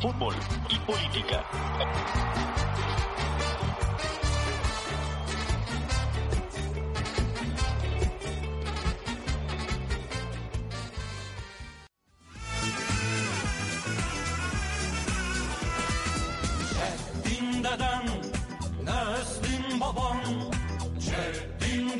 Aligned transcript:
Fútbol 0.00 0.34
y 0.68 0.78
política. 0.80 1.44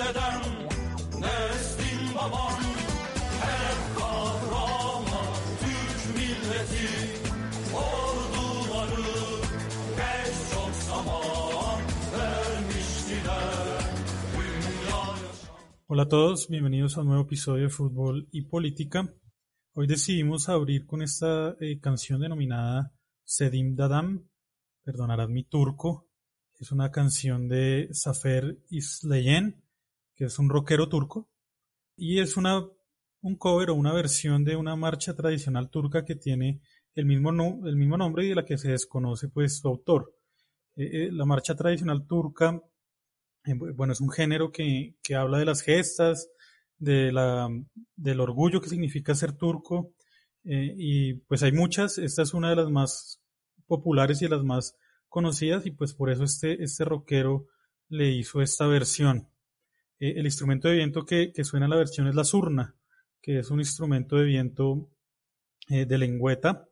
Deden, 0.04 0.68
Neslin 1.20 2.14
baban. 2.14 2.53
Hola 15.86 16.04
a 16.04 16.08
todos, 16.08 16.48
bienvenidos 16.48 16.96
a 16.96 17.02
un 17.02 17.08
nuevo 17.08 17.24
episodio 17.24 17.64
de 17.64 17.68
Fútbol 17.68 18.26
y 18.32 18.40
Política. 18.46 19.12
Hoy 19.74 19.86
decidimos 19.86 20.48
abrir 20.48 20.86
con 20.86 21.02
esta 21.02 21.56
eh, 21.60 21.78
canción 21.78 22.22
denominada 22.22 22.94
Sedim 23.22 23.76
Dadam, 23.76 24.26
perdonarás 24.82 25.28
mi 25.28 25.44
turco. 25.44 26.08
Es 26.58 26.72
una 26.72 26.90
canción 26.90 27.48
de 27.48 27.90
Zafer 27.92 28.56
Isleyen, 28.70 29.62
que 30.14 30.24
es 30.24 30.38
un 30.38 30.48
rockero 30.48 30.88
turco, 30.88 31.28
y 31.98 32.18
es 32.18 32.38
una, 32.38 32.66
un 33.20 33.36
cover 33.36 33.68
o 33.68 33.74
una 33.74 33.92
versión 33.92 34.42
de 34.42 34.56
una 34.56 34.76
marcha 34.76 35.14
tradicional 35.14 35.68
turca 35.68 36.06
que 36.06 36.16
tiene 36.16 36.62
el 36.94 37.04
mismo, 37.04 37.28
el 37.66 37.76
mismo 37.76 37.98
nombre 37.98 38.24
y 38.24 38.30
de 38.30 38.36
la 38.36 38.46
que 38.46 38.56
se 38.56 38.70
desconoce 38.70 39.28
pues 39.28 39.58
su 39.58 39.68
autor. 39.68 40.14
Eh, 40.76 40.84
eh, 40.84 41.08
la 41.12 41.26
marcha 41.26 41.54
tradicional 41.54 42.06
turca 42.06 42.58
Bueno, 43.46 43.92
es 43.92 44.00
un 44.00 44.10
género 44.10 44.52
que, 44.52 44.96
que 45.02 45.14
habla 45.14 45.38
de 45.38 45.44
las 45.44 45.60
gestas, 45.60 46.30
de 46.78 47.12
la, 47.12 47.48
del 47.94 48.20
orgullo 48.20 48.60
que 48.60 48.70
significa 48.70 49.14
ser 49.14 49.32
turco, 49.32 49.92
eh, 50.44 50.74
y 50.76 51.14
pues 51.14 51.42
hay 51.42 51.52
muchas, 51.52 51.98
esta 51.98 52.22
es 52.22 52.34
una 52.34 52.50
de 52.50 52.56
las 52.56 52.70
más 52.70 53.20
populares 53.66 54.20
y 54.20 54.26
de 54.26 54.30
las 54.30 54.44
más 54.44 54.76
conocidas, 55.08 55.66
y 55.66 55.70
pues 55.72 55.94
por 55.94 56.10
eso 56.10 56.24
este, 56.24 56.62
este 56.62 56.84
rockero 56.84 57.46
le 57.88 58.10
hizo 58.12 58.40
esta 58.40 58.66
versión. 58.66 59.28
Eh, 60.00 60.14
el 60.16 60.24
instrumento 60.24 60.68
de 60.68 60.76
viento 60.76 61.04
que, 61.04 61.32
que 61.32 61.44
suena 61.44 61.66
en 61.66 61.70
la 61.70 61.76
versión 61.76 62.08
es 62.08 62.14
la 62.14 62.24
surna, 62.24 62.74
que 63.20 63.38
es 63.38 63.50
un 63.50 63.60
instrumento 63.60 64.16
de 64.16 64.24
viento 64.24 64.90
eh, 65.68 65.86
de 65.86 65.98
lengüeta. 65.98 66.68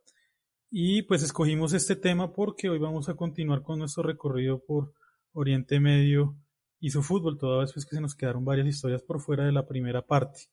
Y 0.70 1.02
pues 1.02 1.22
escogimos 1.22 1.74
este 1.74 1.96
tema 1.96 2.32
porque 2.32 2.70
hoy 2.70 2.78
vamos 2.78 3.10
a 3.10 3.14
continuar 3.14 3.62
con 3.62 3.78
nuestro 3.78 4.02
recorrido 4.02 4.64
por 4.64 4.94
Oriente 5.32 5.80
Medio 5.80 6.36
y 6.82 6.90
su 6.90 7.00
fútbol, 7.00 7.38
toda 7.38 7.60
vez 7.60 7.72
pues 7.72 7.86
que 7.86 7.94
se 7.94 8.00
nos 8.00 8.16
quedaron 8.16 8.44
varias 8.44 8.66
historias 8.66 9.02
por 9.02 9.20
fuera 9.20 9.46
de 9.46 9.52
la 9.52 9.68
primera 9.68 10.04
parte. 10.04 10.48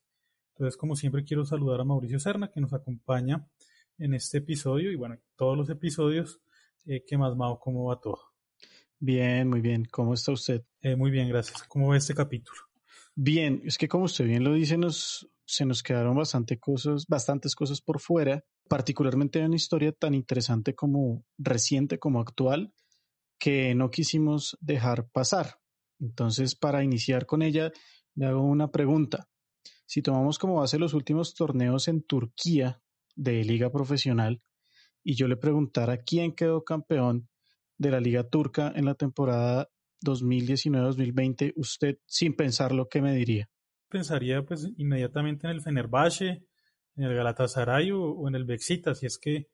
Entonces, 0.54 0.76
como 0.76 0.94
siempre, 0.94 1.24
quiero 1.24 1.44
saludar 1.44 1.80
a 1.80 1.84
Mauricio 1.84 2.20
Serna, 2.20 2.52
que 2.52 2.60
nos 2.60 2.72
acompaña 2.72 3.48
en 3.98 4.14
este 4.14 4.38
episodio 4.38 4.92
y 4.92 4.94
bueno, 4.94 5.16
en 5.16 5.22
todos 5.34 5.58
los 5.58 5.68
episodios. 5.70 6.40
Eh, 6.86 7.02
¿Qué 7.04 7.18
más, 7.18 7.34
Mao? 7.34 7.58
¿Cómo 7.58 7.86
va 7.86 7.98
todo? 7.98 8.20
Bien, 9.00 9.48
muy 9.48 9.60
bien. 9.60 9.84
¿Cómo 9.90 10.14
está 10.14 10.30
usted? 10.30 10.62
Eh, 10.82 10.94
muy 10.94 11.10
bien, 11.10 11.28
gracias. 11.28 11.64
¿Cómo 11.64 11.88
va 11.88 11.96
este 11.96 12.14
capítulo? 12.14 12.60
Bien, 13.16 13.60
es 13.64 13.76
que 13.76 13.88
como 13.88 14.04
usted 14.04 14.24
bien 14.24 14.44
lo 14.44 14.54
dice, 14.54 14.78
nos, 14.78 15.28
se 15.44 15.66
nos 15.66 15.82
quedaron 15.82 16.16
bastante 16.16 16.60
cosas, 16.60 17.08
bastantes 17.08 17.56
cosas 17.56 17.80
por 17.80 17.98
fuera, 17.98 18.44
particularmente 18.68 19.44
una 19.44 19.56
historia 19.56 19.90
tan 19.90 20.14
interesante 20.14 20.76
como 20.76 21.24
reciente 21.38 21.98
como 21.98 22.20
actual, 22.20 22.72
que 23.36 23.74
no 23.74 23.90
quisimos 23.90 24.56
dejar 24.60 25.08
pasar. 25.08 25.59
Entonces, 26.00 26.54
para 26.54 26.82
iniciar 26.82 27.26
con 27.26 27.42
ella, 27.42 27.70
le 28.14 28.26
hago 28.26 28.42
una 28.42 28.70
pregunta. 28.70 29.28
Si 29.86 30.02
tomamos 30.02 30.38
como 30.38 30.56
base 30.56 30.78
los 30.78 30.94
últimos 30.94 31.34
torneos 31.34 31.88
en 31.88 32.02
Turquía 32.02 32.80
de 33.16 33.44
liga 33.44 33.70
profesional, 33.70 34.42
y 35.02 35.14
yo 35.14 35.28
le 35.28 35.36
preguntara 35.36 35.98
quién 35.98 36.34
quedó 36.34 36.64
campeón 36.64 37.28
de 37.78 37.90
la 37.90 38.00
liga 38.00 38.28
turca 38.28 38.72
en 38.74 38.84
la 38.84 38.94
temporada 38.94 39.68
2019-2020, 40.04 41.52
usted 41.56 41.98
sin 42.06 42.34
pensarlo, 42.34 42.88
¿qué 42.88 43.00
me 43.02 43.14
diría? 43.14 43.48
Pensaría 43.88 44.44
pues 44.44 44.68
inmediatamente 44.76 45.46
en 45.46 45.52
el 45.54 45.62
Fenerbahce, 45.62 46.46
en 46.96 47.04
el 47.04 47.14
Galatasaray 47.14 47.90
o, 47.92 48.28
en 48.28 48.34
el 48.34 48.44
Besiktas, 48.44 49.02
y 49.02 49.06
es 49.06 49.18
que 49.18 49.48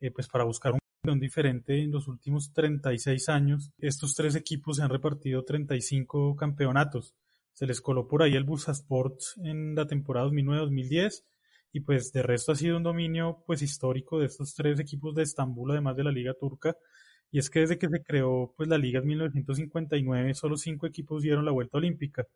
eh, 0.00 0.10
pues 0.10 0.28
para 0.28 0.44
buscar 0.44 0.72
un 0.72 0.78
diferente 1.12 1.82
en 1.82 1.90
los 1.90 2.08
últimos 2.08 2.52
36 2.52 3.28
años, 3.28 3.70
estos 3.78 4.14
tres 4.14 4.34
equipos 4.34 4.76
se 4.76 4.82
han 4.82 4.88
repartido 4.88 5.44
35 5.44 6.34
campeonatos. 6.34 7.14
Se 7.52 7.66
les 7.66 7.80
coló 7.80 8.08
por 8.08 8.22
ahí 8.22 8.34
el 8.34 8.44
Bursaspor 8.44 9.14
en 9.44 9.74
la 9.74 9.86
temporada 9.86 10.28
2009-2010 10.28 11.22
y 11.72 11.80
pues 11.80 12.10
de 12.12 12.22
resto 12.22 12.52
ha 12.52 12.56
sido 12.56 12.78
un 12.78 12.82
dominio 12.82 13.42
pues 13.46 13.60
histórico 13.60 14.18
de 14.18 14.26
estos 14.26 14.54
tres 14.54 14.80
equipos 14.80 15.14
de 15.14 15.22
Estambul, 15.22 15.72
además 15.72 15.96
de 15.96 16.04
la 16.04 16.10
liga 16.10 16.32
turca. 16.34 16.74
Y 17.30 17.38
es 17.38 17.50
que 17.50 17.60
desde 17.60 17.78
que 17.78 17.88
se 17.88 18.02
creó 18.02 18.54
pues 18.56 18.68
la 18.68 18.78
liga 18.78 19.00
en 19.00 19.06
1959 19.06 20.34
solo 20.34 20.56
cinco 20.56 20.86
equipos 20.86 21.22
dieron 21.22 21.44
la 21.44 21.52
vuelta 21.52 21.78
olímpica 21.78 22.26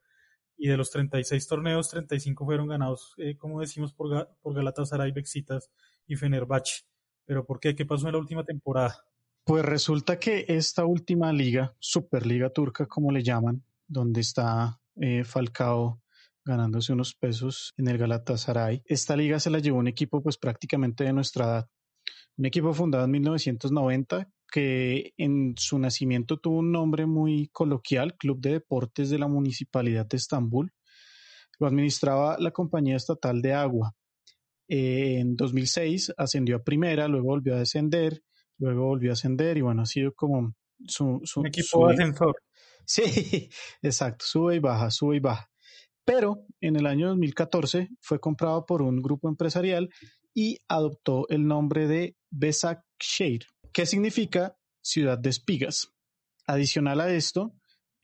y 0.58 0.68
de 0.68 0.76
los 0.76 0.90
36 0.90 1.46
torneos, 1.46 1.88
35 1.88 2.44
fueron 2.44 2.66
ganados, 2.68 3.14
eh, 3.16 3.36
como 3.36 3.60
decimos, 3.60 3.94
por, 3.94 4.28
por 4.42 4.54
Galatasaray, 4.54 5.12
Bexitas 5.12 5.70
y 6.06 6.16
Fenerbahce. 6.16 6.82
¿Pero 7.28 7.44
por 7.44 7.60
qué? 7.60 7.76
¿Qué 7.76 7.84
pasó 7.84 8.06
en 8.06 8.14
la 8.14 8.18
última 8.18 8.42
temporada? 8.42 9.04
Pues 9.44 9.62
resulta 9.62 10.18
que 10.18 10.46
esta 10.48 10.86
última 10.86 11.30
liga, 11.30 11.76
Superliga 11.78 12.48
Turca, 12.48 12.86
como 12.86 13.12
le 13.12 13.22
llaman, 13.22 13.62
donde 13.86 14.22
está 14.22 14.80
eh, 14.96 15.24
Falcao 15.24 16.00
ganándose 16.42 16.94
unos 16.94 17.14
pesos 17.14 17.74
en 17.76 17.88
el 17.88 17.98
Galatasaray, 17.98 18.82
esta 18.86 19.14
liga 19.14 19.38
se 19.40 19.50
la 19.50 19.58
llevó 19.58 19.78
un 19.78 19.88
equipo 19.88 20.22
pues 20.22 20.38
prácticamente 20.38 21.04
de 21.04 21.12
nuestra 21.12 21.44
edad. 21.44 21.68
Un 22.38 22.46
equipo 22.46 22.72
fundado 22.72 23.04
en 23.04 23.10
1990 23.10 24.30
que 24.50 25.12
en 25.18 25.52
su 25.58 25.78
nacimiento 25.78 26.38
tuvo 26.38 26.60
un 26.60 26.72
nombre 26.72 27.04
muy 27.04 27.48
coloquial, 27.48 28.16
Club 28.16 28.40
de 28.40 28.52
Deportes 28.52 29.10
de 29.10 29.18
la 29.18 29.28
Municipalidad 29.28 30.06
de 30.06 30.16
Estambul. 30.16 30.72
Lo 31.58 31.66
administraba 31.66 32.38
la 32.38 32.52
compañía 32.52 32.96
estatal 32.96 33.42
de 33.42 33.52
agua. 33.52 33.94
Eh, 34.68 35.18
en 35.20 35.34
2006 35.36 36.12
ascendió 36.16 36.56
a 36.56 36.62
primera, 36.62 37.08
luego 37.08 37.26
volvió 37.28 37.54
a 37.54 37.58
descender, 37.58 38.22
luego 38.58 38.84
volvió 38.86 39.10
a 39.10 39.14
ascender 39.14 39.56
y 39.56 39.62
bueno, 39.62 39.82
ha 39.82 39.86
sido 39.86 40.12
como 40.14 40.54
su... 40.86 41.20
su 41.24 41.40
Un 41.40 41.46
equipo 41.46 41.66
su- 41.68 41.86
ascensor. 41.86 42.36
Sí, 42.84 43.48
exacto, 43.82 44.24
sube 44.26 44.56
y 44.56 44.58
baja, 44.58 44.90
sube 44.90 45.16
y 45.16 45.20
baja. 45.20 45.50
Pero 46.04 46.46
en 46.60 46.76
el 46.76 46.86
año 46.86 47.08
2014 47.08 47.88
fue 48.00 48.18
comprado 48.18 48.64
por 48.64 48.80
un 48.82 49.02
grupo 49.02 49.28
empresarial 49.28 49.90
y 50.34 50.58
adoptó 50.68 51.26
el 51.28 51.46
nombre 51.46 51.86
de 51.86 52.16
Besakşehir, 52.30 53.44
que 53.72 53.86
significa 53.86 54.56
ciudad 54.80 55.18
de 55.18 55.30
espigas. 55.30 55.92
Adicional 56.46 57.00
a 57.00 57.12
esto, 57.12 57.54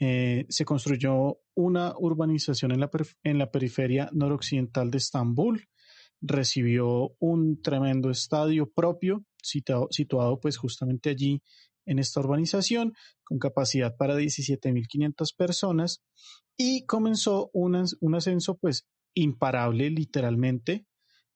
eh, 0.00 0.44
se 0.48 0.64
construyó 0.64 1.38
una 1.54 1.94
urbanización 1.96 2.72
en 2.72 2.80
la, 2.80 2.90
perif- 2.90 3.16
en 3.22 3.38
la 3.38 3.50
periferia 3.50 4.10
noroccidental 4.12 4.90
de 4.90 4.98
Estambul, 4.98 5.66
recibió 6.26 7.14
un 7.18 7.60
tremendo 7.60 8.10
estadio 8.10 8.70
propio 8.70 9.24
situado, 9.42 9.88
situado 9.90 10.40
pues 10.40 10.56
justamente 10.56 11.10
allí 11.10 11.42
en 11.86 11.98
esta 11.98 12.20
urbanización 12.20 12.94
con 13.24 13.38
capacidad 13.38 13.94
para 13.96 14.16
17.500 14.16 15.36
personas 15.36 16.02
y 16.56 16.86
comenzó 16.86 17.50
un, 17.52 17.84
un 18.00 18.14
ascenso 18.14 18.56
pues 18.56 18.86
imparable 19.14 19.90
literalmente. 19.90 20.86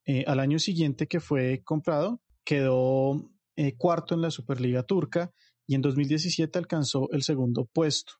Eh, 0.06 0.24
al 0.26 0.40
año 0.40 0.58
siguiente 0.58 1.06
que 1.06 1.20
fue 1.20 1.62
comprado 1.64 2.22
quedó 2.44 3.30
eh, 3.56 3.76
cuarto 3.76 4.14
en 4.14 4.22
la 4.22 4.30
Superliga 4.30 4.84
Turca 4.84 5.32
y 5.66 5.74
en 5.74 5.82
2017 5.82 6.58
alcanzó 6.58 7.10
el 7.12 7.22
segundo 7.22 7.66
puesto. 7.66 8.14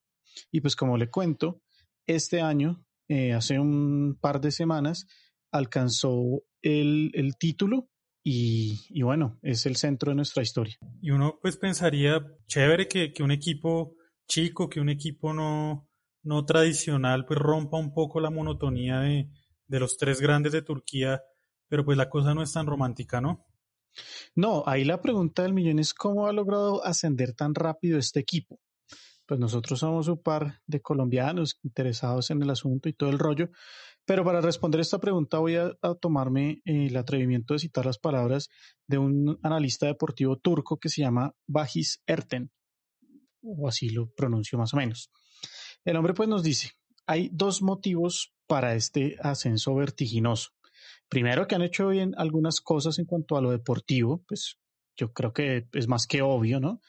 Y 0.53 0.61
pues 0.61 0.77
como 0.77 0.99
le 0.99 1.11
cuento, 1.11 1.63
este 2.07 2.43
año, 2.43 2.85
eh, 3.09 3.33
hace 3.33 3.59
un 3.59 4.19
par 4.21 4.41
de 4.41 4.51
semanas, 4.51 5.07
alcanzó 5.51 6.43
el, 6.63 7.11
el 7.15 7.37
título 7.37 7.89
y, 8.25 8.81
y, 8.91 9.03
bueno, 9.03 9.39
es 9.43 9.65
el 9.67 9.77
centro 9.77 10.11
de 10.11 10.17
nuestra 10.17 10.43
historia. 10.43 10.77
Y 11.01 11.11
uno 11.11 11.39
pues 11.41 11.57
pensaría, 11.57 12.27
chévere 12.47 12.89
que, 12.89 13.13
que 13.13 13.23
un 13.23 13.31
equipo 13.31 13.95
chico, 14.27 14.69
que 14.69 14.81
un 14.81 14.89
equipo 14.91 15.33
no, 15.33 15.89
no 16.23 16.45
tradicional, 16.45 17.25
pues 17.25 17.39
rompa 17.39 17.79
un 17.79 17.93
poco 17.93 18.21
la 18.21 18.31
monotonía 18.31 19.01
de, 19.01 19.31
de 19.67 19.81
los 19.81 19.97
tres 19.97 20.21
grandes 20.21 20.53
de 20.53 20.63
Turquía, 20.63 21.23
pero 21.69 21.85
pues 21.85 21.97
la 21.97 22.11
cosa 22.11 22.35
no 22.35 22.43
es 22.43 22.53
tan 22.53 22.67
romántica, 22.67 23.21
¿no? 23.21 23.47
No, 24.35 24.63
ahí 24.67 24.85
la 24.85 25.01
pregunta 25.01 25.43
del 25.43 25.55
millón 25.55 25.79
es 25.79 25.95
cómo 25.95 26.27
ha 26.27 26.33
logrado 26.33 26.85
ascender 26.85 27.35
tan 27.35 27.55
rápido 27.55 27.99
este 27.99 28.21
equipo. 28.21 28.61
Pues 29.27 29.41
nosotros 29.41 29.81
somos 29.81 30.09
un 30.09 30.23
par 30.23 30.61
de 30.67 30.81
colombianos 30.81 31.59
interesados 31.63 32.31
en 32.31 32.43
el 32.43 32.51
asunto 32.51 32.89
y 32.89 32.95
todo 32.95 33.11
el 33.11 33.19
rollo, 33.19 33.51
pero 34.09 34.25
para 34.25 34.41
responder 34.41 34.81
esta 34.81 34.99
pregunta 34.99 35.39
voy 35.39 35.57
a, 35.57 35.77
tomarme 36.01 36.63
eh, 36.65 36.87
el 36.87 36.97
atrevimiento 36.97 37.53
de 37.53 37.61
citar 37.61 37.85
las 37.85 37.99
palabras 37.99 38.49
de 38.87 38.97
un 38.97 39.39
analista 39.43 39.85
deportivo 39.85 40.39
turco 40.39 40.79
que 40.79 40.89
se 40.89 41.03
llama 41.03 41.35
Bahis 41.47 42.03
Erten, 42.07 42.51
o 43.43 43.69
así 43.69 43.91
lo 43.91 44.09
pronuncio 44.15 44.57
más 44.59 44.73
o 44.73 44.79
menos. 44.79 45.11
El 45.85 45.95
hombre 45.97 46.15
pues 46.15 46.27
nos 46.27 46.43
dice, 46.43 46.71
hay 47.07 47.29
dos 47.35 47.61
motivos 47.61 48.33
para 48.47 48.75
este 48.75 49.17
ascenso 49.21 49.75
vertiginoso. 49.75 50.53
Primero 51.11 51.47
que 51.47 51.57
han 51.57 51.63
hecho 51.63 51.89
bien 51.89 52.15
algunas 52.17 52.63
cosas 52.63 52.99
en 52.99 53.05
cuanto 53.05 53.37
a 53.37 53.43
lo 53.43 53.51
deportivo, 53.51 54.25
pues 54.27 54.57
yo 54.97 55.13
creo 55.13 55.35
que 55.35 55.69
es 55.75 55.87
más 55.87 56.07
que 56.07 56.23
obvio, 56.23 56.61
¿no? 56.61 56.81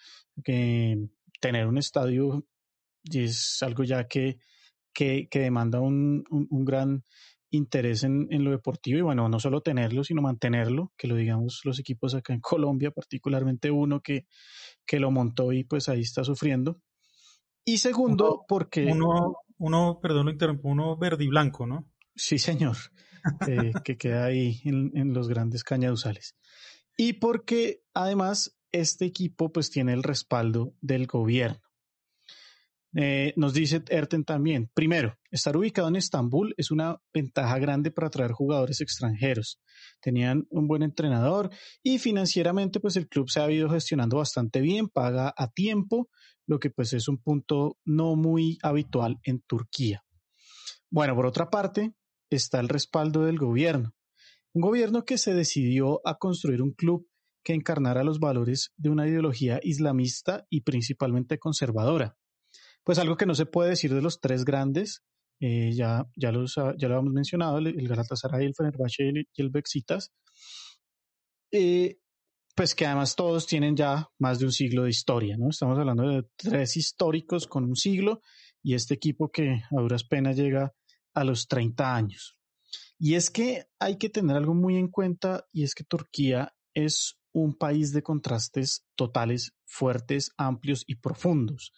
Que 0.41 1.09
tener 1.41 1.67
un 1.67 1.79
estadio 1.79 2.47
es 3.03 3.61
algo 3.61 3.83
ya 3.83 4.07
que, 4.07 4.39
que, 4.93 5.27
demanda 5.31 5.79
un, 5.79 6.23
un, 6.29 6.65
gran 6.65 7.03
interés 7.51 8.03
en, 8.03 8.27
en, 8.31 8.43
lo 8.43 8.51
deportivo 8.51 8.99
y 8.99 9.01
bueno, 9.01 9.27
no 9.29 9.39
solo 9.39 9.61
tenerlo, 9.61 10.03
sino 10.03 10.21
mantenerlo, 10.21 10.93
que 10.97 11.07
lo 11.07 11.15
digamos 11.15 11.61
los 11.63 11.79
equipos 11.79 12.15
acá 12.15 12.33
en 12.33 12.41
Colombia, 12.41 12.91
particularmente 12.91 13.71
uno 13.71 14.01
que, 14.01 14.25
que 14.85 14.99
lo 14.99 15.11
montó 15.11 15.51
y 15.51 15.63
pues 15.63 15.89
ahí 15.89 16.01
está 16.01 16.23
sufriendo. 16.23 16.79
Y 17.65 17.77
segundo, 17.77 18.45
porque... 18.47 18.85
Uno, 18.85 19.35
uno, 19.57 19.99
perdón, 20.01 20.25
lo 20.25 20.31
interrumpo, 20.31 20.69
uno 20.69 20.97
verde 20.97 21.25
y 21.25 21.27
blanco, 21.27 21.67
¿no? 21.67 21.87
Sí, 22.15 22.39
señor. 22.39 22.77
Eh, 23.47 23.73
que 23.83 23.97
queda 23.97 24.25
ahí 24.25 24.61
en, 24.63 25.13
los 25.13 25.27
grandes 25.27 25.63
cañaduzales. 25.63 26.35
Y 26.97 27.13
porque 27.13 27.83
además 27.93 28.57
este 28.71 29.05
equipo 29.05 29.51
pues 29.51 29.69
tiene 29.69 29.93
el 29.93 30.03
respaldo 30.03 30.73
del 30.81 31.07
gobierno. 31.07 31.61
Eh, 32.95 33.33
nos 33.35 33.53
dice 33.53 33.83
Erten 33.89 34.23
también, 34.23 34.71
primero, 34.73 35.15
estar 35.29 35.55
ubicado 35.55 35.87
en 35.89 35.95
Estambul 35.95 36.55
es 36.57 36.71
una 36.71 36.99
ventaja 37.13 37.59
grande 37.59 37.91
para 37.91 38.07
atraer 38.07 38.31
jugadores 38.31 38.81
extranjeros. 38.81 39.59
Tenían 40.01 40.47
un 40.49 40.67
buen 40.67 40.81
entrenador 40.81 41.51
y 41.83 41.99
financieramente 41.99 42.79
pues 42.79 42.95
el 42.95 43.07
club 43.07 43.29
se 43.29 43.41
ha 43.41 43.51
ido 43.51 43.69
gestionando 43.69 44.17
bastante 44.17 44.59
bien, 44.59 44.87
paga 44.87 45.33
a 45.37 45.51
tiempo, 45.51 46.09
lo 46.47 46.59
que 46.59 46.71
pues 46.71 46.93
es 46.93 47.07
un 47.07 47.19
punto 47.19 47.77
no 47.85 48.15
muy 48.15 48.57
habitual 48.63 49.19
en 49.23 49.41
Turquía. 49.41 50.03
Bueno, 50.89 51.15
por 51.15 51.27
otra 51.27 51.51
parte, 51.51 51.93
está 52.31 52.59
el 52.59 52.69
respaldo 52.69 53.23
del 53.25 53.37
gobierno. 53.37 53.93
Un 54.53 54.63
gobierno 54.63 55.05
que 55.05 55.19
se 55.19 55.35
decidió 55.35 56.01
a 56.05 56.17
construir 56.17 56.63
un 56.63 56.71
club 56.71 57.07
que 57.43 57.53
encarnara 57.53 58.03
los 58.03 58.19
valores 58.19 58.73
de 58.77 58.89
una 58.89 59.07
ideología 59.07 59.59
islamista 59.61 60.47
y 60.49 60.61
principalmente 60.61 61.37
conservadora. 61.37 62.17
Pues 62.89 62.97
algo 62.97 63.17
que 63.17 63.27
no 63.27 63.35
se 63.35 63.45
puede 63.45 63.69
decir 63.69 63.93
de 63.93 64.01
los 64.01 64.19
tres 64.19 64.43
grandes, 64.43 65.03
eh, 65.39 65.71
ya, 65.75 66.07
ya, 66.15 66.31
los, 66.31 66.55
ya 66.55 66.87
lo 66.87 66.97
hemos 66.97 67.13
mencionado, 67.13 67.59
el, 67.59 67.87
Galatasaray, 67.87 68.47
el 68.47 68.55
Fenerbahce 68.55 69.11
y 69.35 69.41
el, 69.43 69.49
Bexitas, 69.51 70.11
eh, 71.51 71.99
pues 72.55 72.73
que 72.73 72.87
además 72.87 73.15
todos 73.15 73.45
tienen 73.45 73.75
ya 73.75 74.09
más 74.17 74.39
de 74.39 74.45
un 74.45 74.51
siglo 74.51 74.85
de 74.85 74.89
historia, 74.89 75.37
¿no? 75.37 75.51
Estamos 75.51 75.77
hablando 75.77 76.09
de 76.09 76.23
tres 76.35 76.77
históricos 76.77 77.45
con 77.45 77.63
un 77.63 77.75
siglo 77.75 78.21
y 78.63 78.73
este 78.73 78.95
equipo 78.95 79.29
que 79.31 79.61
a 79.69 79.79
duras 79.79 80.03
penas 80.03 80.35
llega 80.35 80.73
a 81.13 81.23
los 81.23 81.47
30 81.47 81.95
años. 81.95 82.39
Y 82.97 83.13
es 83.13 83.29
que 83.29 83.67
hay 83.77 83.99
que 83.99 84.09
tener 84.09 84.35
algo 84.35 84.55
muy 84.55 84.77
en 84.77 84.87
cuenta 84.87 85.45
y 85.53 85.61
es 85.61 85.75
que 85.75 85.83
Turquía 85.83 86.55
es 86.73 87.19
un 87.33 87.55
país 87.55 87.93
de 87.93 88.01
contrastes 88.01 88.83
totales, 88.95 89.53
fuertes, 89.65 90.31
amplios 90.37 90.83
y 90.87 90.95
profundos. 90.95 91.71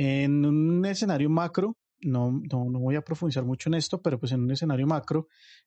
En 0.00 0.46
un 0.46 0.86
escenario 0.86 1.28
macro, 1.28 1.76
no, 2.02 2.40
no, 2.52 2.78
voy 2.78 2.94
a 2.94 3.02
profundizar 3.02 3.44
mucho 3.44 3.68
en 3.68 3.74
esto, 3.74 4.00
pero 4.00 4.20
pues 4.20 4.30
en 4.30 4.42
un 4.42 4.52
escenario 4.52 4.86
macro 4.86 5.26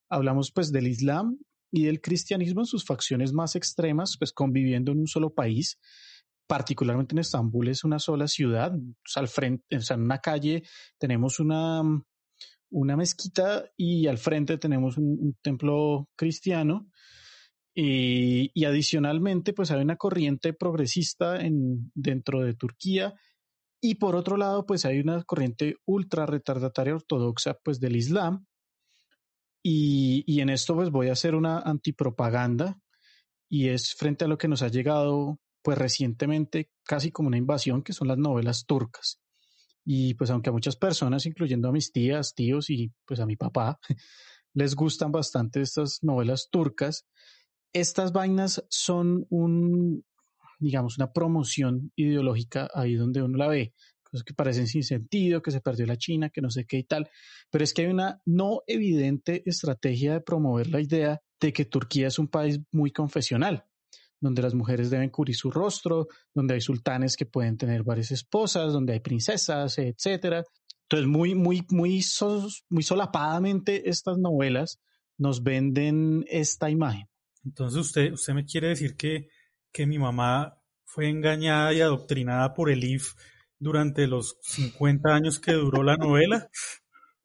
hablamos 0.10 0.54
pues 0.54 0.72
del 0.72 0.88
Islam 0.88 1.38
y 1.70 1.84
del 1.84 2.00
cristianismo 2.00 2.62
en 2.62 2.66
sus 2.66 2.86
facciones 2.86 3.34
más 3.34 3.58
extremas, 3.58 4.16
pues 4.18 4.32
conviviendo 4.32 4.94
en 4.94 5.00
un 5.00 5.08
solo 5.08 5.34
país, 5.34 5.78
particularmente 6.48 7.14
en 7.14 7.20
Estambul 7.20 7.68
es 7.68 7.84
una 7.84 8.00
sola 8.00 8.30
ciudad, 8.30 8.72
al 9.18 9.28
frente, 9.28 9.76
o 9.76 9.82
sea, 9.82 9.96
en 9.96 10.04
una 10.04 10.20
calle 10.20 10.64
tenemos 10.98 11.42
una, 11.42 11.84
una 12.70 12.96
mezquita 12.96 13.66
y 13.76 14.08
al 14.08 14.18
frente 14.18 14.58
tenemos 14.58 14.98
un, 14.98 15.36
templo 15.42 16.08
cristiano. 16.16 16.90
Y, 17.74 18.66
adicionalmente, 18.66 19.54
pues 19.54 19.72
hay 19.72 19.82
una 19.82 19.96
corriente 19.96 20.52
progresista 20.54 21.40
en, 21.40 21.90
dentro 21.96 22.42
de 22.42 22.54
Turquía. 22.54 23.14
Y 23.82 23.96
por 23.96 24.16
otro 24.16 24.38
lado, 24.38 24.66
pues 24.66 24.86
hay 24.86 25.00
una 25.00 25.24
corriente 25.24 25.78
ultra 25.86 26.28
retardataria 26.28 26.94
ortodoxa, 26.94 27.56
pues 27.64 27.80
del 27.80 27.96
Islam. 27.96 28.46
Y, 29.64 30.24
y 30.28 30.42
en 30.42 30.50
esto, 30.50 30.76
pues 30.76 30.92
voy 30.92 31.10
a 31.10 31.14
hacer 31.14 31.34
una 31.34 31.60
antipropaganda. 31.60 32.80
Y 33.50 33.70
es 33.70 33.96
frente 33.96 34.26
a 34.26 34.28
lo 34.28 34.38
que 34.38 34.48
nos 34.48 34.62
ha 34.62 34.68
llegado, 34.68 35.40
pues 35.64 35.78
recientemente, 35.78 36.70
casi 36.86 37.12
como 37.12 37.28
una 37.28 37.38
invasión, 37.38 37.82
que 37.82 37.94
son 37.94 38.08
las 38.08 38.18
novelas 38.18 38.66
turcas. 38.66 39.20
Y 39.84 40.14
pues 40.14 40.30
aunque 40.30 40.50
a 40.50 40.54
muchas 40.54 40.76
personas, 40.76 41.26
incluyendo 41.26 41.68
a 41.68 41.72
mis 41.72 41.92
tías, 41.92 42.34
tíos 42.36 42.70
y 42.70 42.92
pues 43.06 43.20
a 43.20 43.26
mi 43.26 43.36
papá, 43.36 43.80
les 44.54 44.76
gustan 44.76 45.12
bastante 45.12 45.62
estas 45.62 46.04
novelas 46.04 46.50
turcas, 46.52 47.08
estas 47.74 48.12
vainas 48.12 48.64
son 48.70 49.26
un, 49.30 50.04
digamos, 50.62 50.98
una 50.98 51.12
promoción 51.12 51.92
ideológica 51.96 52.70
ahí 52.74 52.96
donde 52.96 53.22
uno 53.22 53.38
la 53.38 53.48
ve. 53.48 53.74
Cosas 54.04 54.24
que 54.24 54.34
parecen 54.34 54.68
sin 54.68 54.84
sentido, 54.84 55.42
que 55.42 55.52
se 55.52 55.62
perdió 55.62 55.86
la 55.86 55.98
China, 55.98 56.30
que 56.30 56.42
no 56.42 56.50
sé 56.50 56.66
qué 56.66 56.78
y 56.78 56.84
tal. 56.84 57.10
Pero 57.50 57.64
es 57.64 57.74
que 57.74 57.84
hay 57.84 57.88
una 57.88 58.22
no 58.26 58.62
evidente 58.68 59.44
estrategia 59.46 60.14
de 60.14 60.22
promover 60.22 60.70
la 60.70 60.82
idea 60.82 61.20
de 61.40 61.52
que 61.54 61.66
Turquía 61.66 62.08
es 62.08 62.20
un 62.20 62.28
país 62.28 62.60
muy 62.72 62.92
confesional 62.92 63.66
donde 64.22 64.44
las 64.44 64.54
mujeres 64.54 64.92
deben 64.92 65.10
cubrir 65.10 65.36
su 65.36 65.50
rostro, 65.50 66.08
donde 66.34 66.54
hay 66.54 66.62
sultanes 66.62 67.18
que 67.18 67.26
pueden 67.26 67.58
tener 67.58 67.84
varias 67.84 68.12
esposas, 68.12 68.72
donde 68.72 68.94
hay 68.94 69.00
princesas, 69.00 69.80
etcétera. 69.80 70.44
Entonces, 70.84 71.08
muy, 71.08 71.34
muy, 71.34 71.66
muy, 71.70 72.04
muy 72.70 72.84
solapadamente 72.84 73.90
estas 73.90 74.20
novelas 74.20 74.80
nos 75.18 75.42
venden 75.42 76.24
esta 76.28 76.70
imagen. 76.70 77.08
Entonces, 77.44 77.80
usted, 77.80 78.14
usted 78.14 78.34
me 78.34 78.46
quiere 78.46 78.70
decir 78.70 78.96
que, 78.96 79.28
que 79.72 79.86
mi 79.88 80.00
mamá 80.00 80.58
fue 80.86 81.10
engañada 81.10 81.74
y 81.74 81.82
adoctrinada 81.82 82.54
por 82.54 82.70
el 82.70 82.84
IF 82.84 83.14
durante 83.60 84.08
los 84.08 84.38
50 84.42 85.14
años 85.14 85.40
que 85.40 85.54
duró 85.54 85.84
la 85.84 85.98
novela. 85.98 86.50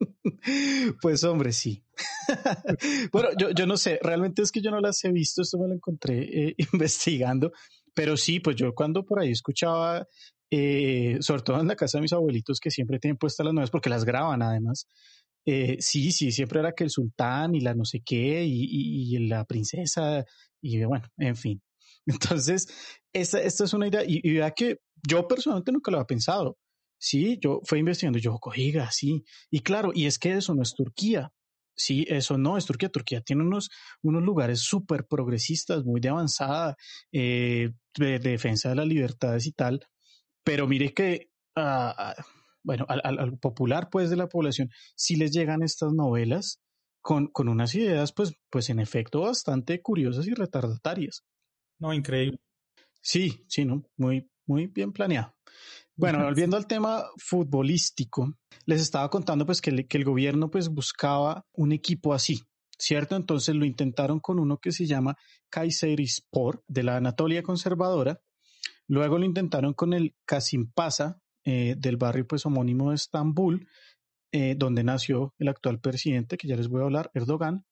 Pues 1.00 1.24
hombre, 1.24 1.52
sí. 1.52 1.82
bueno, 3.12 3.30
yo, 3.38 3.50
yo 3.52 3.66
no 3.66 3.78
sé, 3.78 3.98
realmente 4.02 4.42
es 4.42 4.52
que 4.52 4.60
yo 4.60 4.70
no 4.70 4.78
las 4.78 5.02
he 5.04 5.10
visto, 5.10 5.40
esto 5.40 5.58
me 5.58 5.68
lo 5.68 5.74
encontré 5.74 6.48
eh, 6.48 6.54
investigando, 6.72 7.52
pero 7.94 8.16
sí, 8.18 8.40
pues 8.40 8.56
yo 8.56 8.74
cuando 8.74 9.04
por 9.06 9.20
ahí 9.20 9.30
escuchaba, 9.30 10.06
eh, 10.50 11.16
sobre 11.20 11.42
todo 11.42 11.60
en 11.60 11.68
la 11.68 11.76
casa 11.76 11.96
de 11.96 12.02
mis 12.02 12.12
abuelitos 12.12 12.60
que 12.60 12.70
siempre 12.70 12.98
tienen 12.98 13.16
puestas 13.16 13.46
las 13.46 13.54
nuevas 13.54 13.70
porque 13.70 13.88
las 13.88 14.04
graban 14.04 14.42
además, 14.42 14.86
eh, 15.46 15.76
sí, 15.80 16.12
sí, 16.12 16.32
siempre 16.32 16.60
era 16.60 16.72
que 16.72 16.84
el 16.84 16.90
sultán 16.90 17.54
y 17.54 17.60
la 17.60 17.74
no 17.74 17.84
sé 17.84 18.02
qué 18.04 18.44
y, 18.44 19.14
y, 19.14 19.18
la 19.28 19.44
princesa 19.44 20.24
y 20.60 20.84
bueno, 20.84 21.06
en 21.16 21.36
fin. 21.36 21.62
Entonces, 22.06 22.66
esta, 23.12 23.40
esta 23.40 23.64
es 23.64 23.72
una 23.72 23.88
idea 23.88 24.04
y, 24.04 24.20
y 24.22 24.34
vea 24.34 24.50
que 24.52 24.78
yo 25.06 25.26
personalmente 25.26 25.72
nunca 25.72 25.90
lo 25.90 25.98
había 25.98 26.06
pensado. 26.06 26.56
Sí, 26.98 27.38
yo 27.42 27.60
fui 27.64 27.78
investigando, 27.80 28.18
yo, 28.18 28.38
oiga, 28.42 28.90
sí. 28.90 29.24
Y 29.50 29.60
claro, 29.60 29.90
y 29.94 30.06
es 30.06 30.18
que 30.18 30.32
eso 30.32 30.54
no 30.54 30.62
es 30.62 30.74
Turquía. 30.74 31.30
Sí, 31.76 32.06
eso 32.08 32.38
no 32.38 32.56
es 32.56 32.64
Turquía. 32.64 32.88
Turquía 32.88 33.20
tiene 33.20 33.42
unos, 33.42 33.68
unos 34.02 34.22
lugares 34.22 34.60
súper 34.60 35.06
progresistas, 35.06 35.84
muy 35.84 36.00
de 36.00 36.08
avanzada, 36.08 36.76
eh, 37.12 37.70
de, 37.98 38.18
defensa 38.18 38.70
de 38.70 38.76
las 38.76 38.86
libertades 38.86 39.46
y 39.46 39.52
tal. 39.52 39.80
Pero 40.42 40.66
mire 40.66 40.94
que, 40.94 41.28
uh, 41.56 42.22
bueno, 42.62 42.86
al, 42.88 43.00
al, 43.04 43.38
popular, 43.38 43.88
pues, 43.90 44.10
de 44.10 44.16
la 44.16 44.28
población, 44.28 44.70
sí 44.96 45.16
les 45.16 45.32
llegan 45.32 45.62
estas 45.62 45.92
novelas 45.92 46.60
con, 47.02 47.28
con 47.28 47.48
unas 47.48 47.74
ideas, 47.74 48.12
pues, 48.12 48.32
pues, 48.50 48.70
en 48.70 48.80
efecto, 48.80 49.20
bastante 49.20 49.82
curiosas 49.82 50.26
y 50.26 50.34
retardatarias. 50.34 51.24
No, 51.78 51.92
increíble. 51.92 52.38
Sí, 53.00 53.44
sí, 53.48 53.64
¿no? 53.64 53.84
Muy, 53.96 54.28
muy 54.46 54.66
bien 54.66 54.92
planeado. 54.92 55.34
Bueno, 55.98 56.22
volviendo 56.24 56.56
al 56.58 56.66
tema 56.66 57.04
futbolístico, 57.16 58.36
les 58.66 58.82
estaba 58.82 59.08
contando 59.08 59.46
pues 59.46 59.62
que 59.62 59.70
el, 59.70 59.88
que 59.88 59.96
el 59.96 60.04
gobierno 60.04 60.50
pues 60.50 60.68
buscaba 60.68 61.46
un 61.52 61.72
equipo 61.72 62.12
así, 62.12 62.42
¿cierto? 62.78 63.16
Entonces 63.16 63.54
lo 63.54 63.64
intentaron 63.64 64.20
con 64.20 64.38
uno 64.38 64.58
que 64.58 64.72
se 64.72 64.86
llama 64.86 65.16
Kayserispor, 65.48 66.62
de 66.68 66.82
la 66.82 66.96
Anatolia 66.96 67.42
conservadora. 67.42 68.20
Luego 68.88 69.18
lo 69.18 69.24
intentaron 69.24 69.72
con 69.72 69.94
el 69.94 70.14
Kasimpasa, 70.26 71.18
eh, 71.44 71.76
del 71.78 71.96
barrio 71.96 72.26
pues 72.26 72.44
homónimo 72.44 72.90
de 72.90 72.96
Estambul, 72.96 73.66
eh, 74.32 74.54
donde 74.56 74.84
nació 74.84 75.34
el 75.38 75.48
actual 75.48 75.80
presidente, 75.80 76.36
que 76.36 76.48
ya 76.48 76.56
les 76.56 76.68
voy 76.68 76.82
a 76.82 76.84
hablar, 76.84 77.10
Erdogan, 77.14 77.64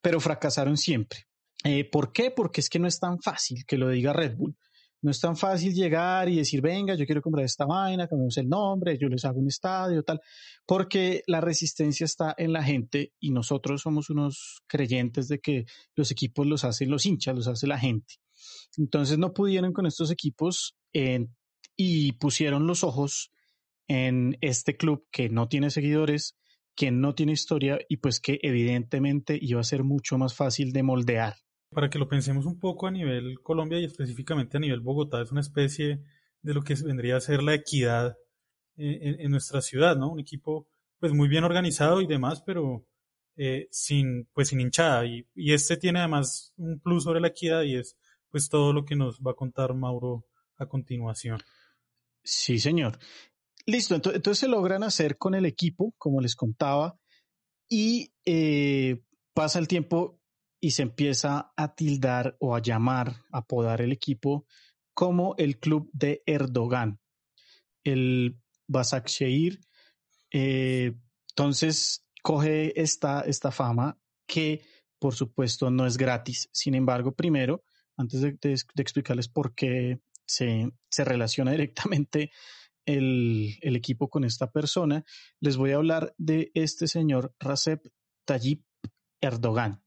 pero 0.00 0.18
fracasaron 0.20 0.78
siempre. 0.78 1.26
Eh, 1.66 1.84
¿Por 1.90 2.12
qué? 2.12 2.30
Porque 2.30 2.60
es 2.60 2.68
que 2.68 2.78
no 2.78 2.86
es 2.86 3.00
tan 3.00 3.20
fácil 3.20 3.64
que 3.66 3.76
lo 3.76 3.88
diga 3.88 4.12
Red 4.12 4.36
Bull. 4.36 4.56
No 5.02 5.10
es 5.10 5.20
tan 5.20 5.36
fácil 5.36 5.74
llegar 5.74 6.28
y 6.28 6.36
decir, 6.36 6.60
venga, 6.60 6.94
yo 6.94 7.06
quiero 7.06 7.20
comprar 7.20 7.44
esta 7.44 7.66
vaina, 7.66 8.06
cambiamos 8.06 8.36
el 8.38 8.48
nombre, 8.48 8.96
yo 8.98 9.08
les 9.08 9.24
hago 9.24 9.40
un 9.40 9.48
estadio, 9.48 10.02
tal, 10.04 10.20
porque 10.64 11.22
la 11.26 11.40
resistencia 11.40 12.04
está 12.04 12.34
en 12.38 12.52
la 12.52 12.62
gente 12.62 13.12
y 13.20 13.30
nosotros 13.30 13.82
somos 13.82 14.10
unos 14.10 14.62
creyentes 14.68 15.28
de 15.28 15.40
que 15.40 15.64
los 15.96 16.10
equipos 16.12 16.46
los 16.46 16.64
hacen 16.64 16.90
los 16.90 17.04
hinchas, 17.04 17.34
los 17.34 17.48
hace 17.48 17.66
la 17.66 17.78
gente. 17.78 18.14
Entonces 18.78 19.18
no 19.18 19.34
pudieron 19.34 19.72
con 19.72 19.86
estos 19.86 20.10
equipos 20.10 20.76
y 21.76 22.12
pusieron 22.12 22.66
los 22.66 22.84
ojos 22.84 23.32
en 23.88 24.38
este 24.40 24.76
club 24.76 25.06
que 25.10 25.28
no 25.28 25.48
tiene 25.48 25.70
seguidores, 25.70 26.36
que 26.74 26.90
no 26.90 27.14
tiene 27.14 27.32
historia 27.32 27.78
y 27.88 27.98
pues 27.98 28.20
que 28.20 28.38
evidentemente 28.42 29.38
iba 29.40 29.60
a 29.60 29.64
ser 29.64 29.82
mucho 29.84 30.16
más 30.16 30.34
fácil 30.34 30.72
de 30.72 30.82
moldear. 30.82 31.34
Para 31.70 31.90
que 31.90 31.98
lo 31.98 32.08
pensemos 32.08 32.46
un 32.46 32.58
poco 32.58 32.86
a 32.86 32.90
nivel 32.90 33.40
Colombia 33.42 33.78
y 33.78 33.84
específicamente 33.84 34.56
a 34.56 34.60
nivel 34.60 34.80
Bogotá, 34.80 35.20
es 35.22 35.32
una 35.32 35.40
especie 35.40 36.00
de 36.42 36.54
lo 36.54 36.62
que 36.62 36.74
vendría 36.74 37.16
a 37.16 37.20
ser 37.20 37.42
la 37.42 37.54
equidad 37.54 38.16
en, 38.76 39.30
nuestra 39.30 39.62
ciudad, 39.62 39.96
¿no? 39.96 40.10
Un 40.10 40.20
equipo 40.20 40.68
pues 40.98 41.12
muy 41.12 41.28
bien 41.28 41.44
organizado 41.44 42.00
y 42.00 42.06
demás, 42.06 42.42
pero 42.44 42.86
eh, 43.36 43.68
sin 43.70 44.28
pues 44.32 44.48
sin 44.48 44.60
hinchada 44.60 45.04
y, 45.06 45.26
este 45.34 45.76
tiene 45.76 45.98
además 45.98 46.52
un 46.56 46.80
plus 46.80 47.04
sobre 47.04 47.20
la 47.20 47.28
equidad 47.28 47.62
y 47.62 47.76
es 47.76 47.96
pues 48.30 48.48
todo 48.48 48.72
lo 48.72 48.84
que 48.84 48.96
nos 48.96 49.20
va 49.20 49.32
a 49.32 49.34
contar 49.36 49.74
Mauro 49.74 50.26
a 50.58 50.66
continuación. 50.66 51.38
Sí, 52.22 52.58
señor. 52.58 52.98
Listo, 53.66 53.94
entonces, 53.94 54.38
se 54.38 54.48
logran 54.48 54.84
hacer 54.84 55.18
con 55.18 55.34
el 55.34 55.44
equipo, 55.44 55.92
como 55.98 56.20
les 56.20 56.36
contaba, 56.36 56.98
y 57.68 58.12
eh, 58.24 59.02
pasa 59.34 59.58
el 59.58 59.66
tiempo 59.68 60.15
y 60.60 60.72
se 60.72 60.82
empieza 60.82 61.52
a 61.56 61.74
tildar 61.74 62.36
o 62.40 62.54
a 62.54 62.60
llamar, 62.60 63.24
a 63.30 63.38
apodar 63.38 63.80
el 63.80 63.92
equipo 63.92 64.46
como 64.94 65.34
el 65.36 65.58
club 65.58 65.90
de 65.92 66.22
Erdogan, 66.26 67.00
el 67.84 68.38
Basakşehir. 68.66 69.60
Eh, 70.32 70.94
entonces 71.30 72.04
coge 72.22 72.80
esta, 72.80 73.20
esta 73.20 73.50
fama 73.50 73.98
que 74.26 74.62
por 74.98 75.14
supuesto 75.14 75.70
no 75.70 75.86
es 75.86 75.96
gratis. 75.96 76.48
Sin 76.52 76.74
embargo, 76.74 77.14
primero, 77.14 77.62
antes 77.96 78.20
de, 78.22 78.38
explicarles 78.76 79.28
por 79.28 79.54
qué 79.54 80.00
se, 80.24 80.70
se 80.88 81.04
relaciona 81.04 81.50
directamente 81.52 82.30
el, 82.86 83.58
el, 83.60 83.76
equipo 83.76 84.08
con 84.08 84.24
esta 84.24 84.50
persona, 84.50 85.04
les 85.40 85.56
voy 85.56 85.72
a 85.72 85.76
hablar 85.76 86.14
de 86.18 86.50
este 86.54 86.88
señor 86.88 87.34
Recep 87.38 87.86
Tayyip 88.24 88.64
Erdogan. 89.20 89.85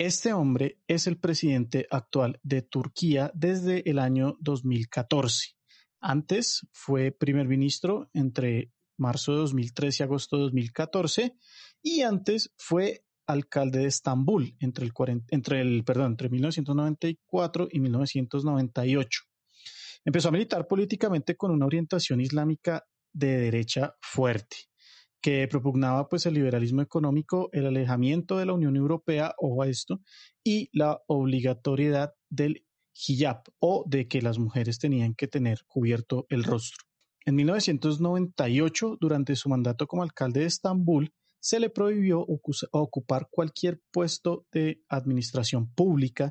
Este 0.00 0.32
hombre 0.32 0.78
es 0.86 1.08
el 1.08 1.18
presidente 1.18 1.88
actual 1.90 2.38
de 2.44 2.62
Turquía 2.62 3.32
desde 3.34 3.90
el 3.90 3.98
año 3.98 4.36
2014. 4.38 5.56
Antes 6.00 6.68
fue 6.70 7.10
primer 7.10 7.48
ministro 7.48 8.08
entre 8.12 8.70
marzo 8.96 9.32
de 9.32 9.38
2013 9.38 10.00
y 10.00 10.04
agosto 10.04 10.36
de 10.36 10.42
2014 10.44 11.36
y 11.82 12.02
antes 12.02 12.54
fue 12.56 13.06
alcalde 13.26 13.80
de 13.80 13.86
Estambul 13.86 14.54
entre 14.60 14.86
el, 14.86 14.92
entre 15.30 15.60
el 15.62 15.82
perdón, 15.82 16.12
entre 16.12 16.28
1994 16.28 17.68
y 17.68 17.80
1998. 17.80 19.22
Empezó 20.04 20.28
a 20.28 20.32
militar 20.32 20.68
políticamente 20.68 21.36
con 21.36 21.50
una 21.50 21.66
orientación 21.66 22.20
islámica 22.20 22.84
de 23.12 23.36
derecha 23.36 23.96
fuerte 24.00 24.67
que 25.20 25.46
propugnaba 25.48 26.08
pues 26.08 26.26
el 26.26 26.34
liberalismo 26.34 26.82
económico, 26.82 27.48
el 27.52 27.66
alejamiento 27.66 28.38
de 28.38 28.46
la 28.46 28.52
Unión 28.52 28.76
Europea, 28.76 29.34
ojo 29.38 29.62
a 29.62 29.68
esto, 29.68 30.00
y 30.44 30.70
la 30.72 31.00
obligatoriedad 31.06 32.14
del 32.30 32.64
hijab 32.94 33.42
o 33.60 33.84
de 33.86 34.08
que 34.08 34.22
las 34.22 34.38
mujeres 34.38 34.78
tenían 34.78 35.14
que 35.14 35.28
tener 35.28 35.60
cubierto 35.66 36.26
el 36.28 36.44
rostro. 36.44 36.84
En 37.24 37.34
1998, 37.34 38.96
durante 39.00 39.36
su 39.36 39.48
mandato 39.48 39.86
como 39.86 40.02
alcalde 40.02 40.40
de 40.40 40.46
Estambul, 40.46 41.12
se 41.40 41.60
le 41.60 41.70
prohibió 41.70 42.26
ocupar 42.72 43.28
cualquier 43.30 43.80
puesto 43.92 44.46
de 44.52 44.82
administración 44.88 45.72
pública 45.72 46.30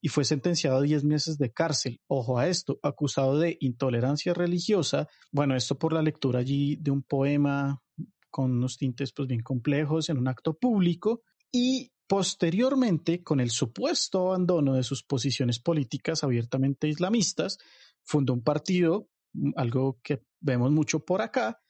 y 0.00 0.08
fue 0.08 0.24
sentenciado 0.24 0.76
a 0.76 0.82
10 0.82 1.04
meses 1.04 1.36
de 1.38 1.52
cárcel. 1.52 2.00
Ojo 2.06 2.38
a 2.38 2.48
esto, 2.48 2.78
acusado 2.82 3.38
de 3.38 3.56
intolerancia 3.60 4.34
religiosa. 4.34 5.08
Bueno, 5.32 5.56
esto 5.56 5.78
por 5.78 5.92
la 5.92 6.02
lectura 6.02 6.40
allí 6.40 6.76
de 6.76 6.90
un 6.90 7.02
poema 7.02 7.82
con 8.30 8.52
unos 8.52 8.76
tintes 8.76 9.12
pues 9.12 9.28
bien 9.28 9.42
complejos 9.42 10.08
en 10.08 10.18
un 10.18 10.28
acto 10.28 10.54
público 10.54 11.22
y 11.52 11.90
posteriormente 12.06 13.22
con 13.22 13.40
el 13.40 13.50
supuesto 13.50 14.28
abandono 14.28 14.74
de 14.74 14.82
sus 14.82 15.02
posiciones 15.02 15.58
políticas 15.58 16.22
abiertamente 16.22 16.88
islamistas, 16.88 17.58
fundó 18.04 18.32
un 18.32 18.42
partido, 18.42 19.08
mm, 19.32 19.52
algo 19.56 19.98
que 20.02 20.22
vemos 20.40 20.70
mucho 20.70 21.04
por 21.04 21.22
acá, 21.22 21.60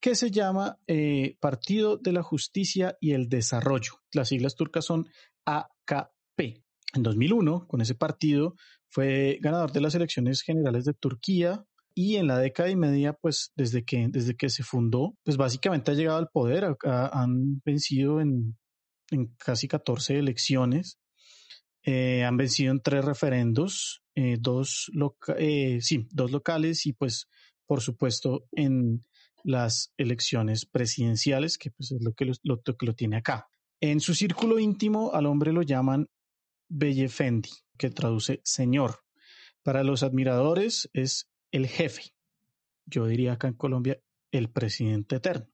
que 0.00 0.14
se 0.14 0.30
llama 0.30 0.78
eh, 0.86 1.36
Partido 1.40 1.96
de 1.96 2.12
la 2.12 2.22
Justicia 2.22 2.96
y 3.00 3.12
el 3.12 3.28
Desarrollo. 3.28 3.94
Las 4.12 4.28
siglas 4.28 4.54
turcas 4.54 4.84
son 4.84 5.06
AKP. 5.44 6.62
En 6.94 7.02
2001, 7.02 7.66
con 7.66 7.80
ese 7.80 7.94
partido, 7.94 8.54
fue 8.88 9.38
ganador 9.40 9.72
de 9.72 9.80
las 9.80 9.94
elecciones 9.94 10.42
generales 10.42 10.84
de 10.84 10.94
Turquía, 10.94 11.64
y 11.98 12.16
en 12.16 12.26
la 12.26 12.38
década 12.38 12.68
y 12.68 12.76
media, 12.76 13.14
pues 13.14 13.52
desde 13.56 13.82
que, 13.82 14.08
desde 14.10 14.36
que 14.36 14.50
se 14.50 14.62
fundó, 14.62 15.16
pues 15.24 15.38
básicamente 15.38 15.90
ha 15.90 15.94
llegado 15.94 16.18
al 16.18 16.28
poder, 16.28 16.76
han 16.84 17.62
vencido 17.64 18.20
en, 18.20 18.58
en, 19.10 19.34
casi 19.38 19.66
14 19.66 20.18
elecciones, 20.18 20.98
eh, 21.84 22.22
han 22.22 22.36
vencido 22.36 22.72
en 22.72 22.82
tres 22.82 23.02
referendos, 23.02 24.02
eh, 24.14 24.36
dos, 24.38 24.92
eh, 25.38 25.78
sí, 25.80 26.06
dos 26.10 26.32
locales 26.32 26.84
y 26.84 26.92
pues 26.92 27.28
por 27.64 27.80
supuesto 27.80 28.44
en 28.52 29.06
las 29.42 29.94
elecciones 29.96 30.66
presidenciales, 30.66 31.56
que 31.56 31.70
pues 31.70 31.92
es 31.92 32.02
lo 32.04 32.12
que 32.12 32.26
lo, 32.26 32.34
lo, 32.42 32.60
que 32.60 32.84
lo 32.84 32.94
tiene 32.94 33.16
acá. 33.16 33.48
En 33.80 34.00
su 34.00 34.14
círculo 34.14 34.58
íntimo 34.58 35.14
al 35.14 35.24
hombre 35.24 35.50
lo 35.50 35.62
llaman 35.62 36.10
Bellefendi, 36.68 37.52
que 37.78 37.88
traduce 37.88 38.42
señor. 38.44 39.00
Para 39.62 39.82
los 39.82 40.02
admiradores 40.02 40.90
es 40.92 41.30
el 41.50 41.66
jefe. 41.66 42.14
Yo 42.86 43.06
diría 43.06 43.32
acá 43.32 43.48
en 43.48 43.54
Colombia 43.54 44.00
el 44.30 44.50
presidente 44.50 45.16
eterno. 45.16 45.48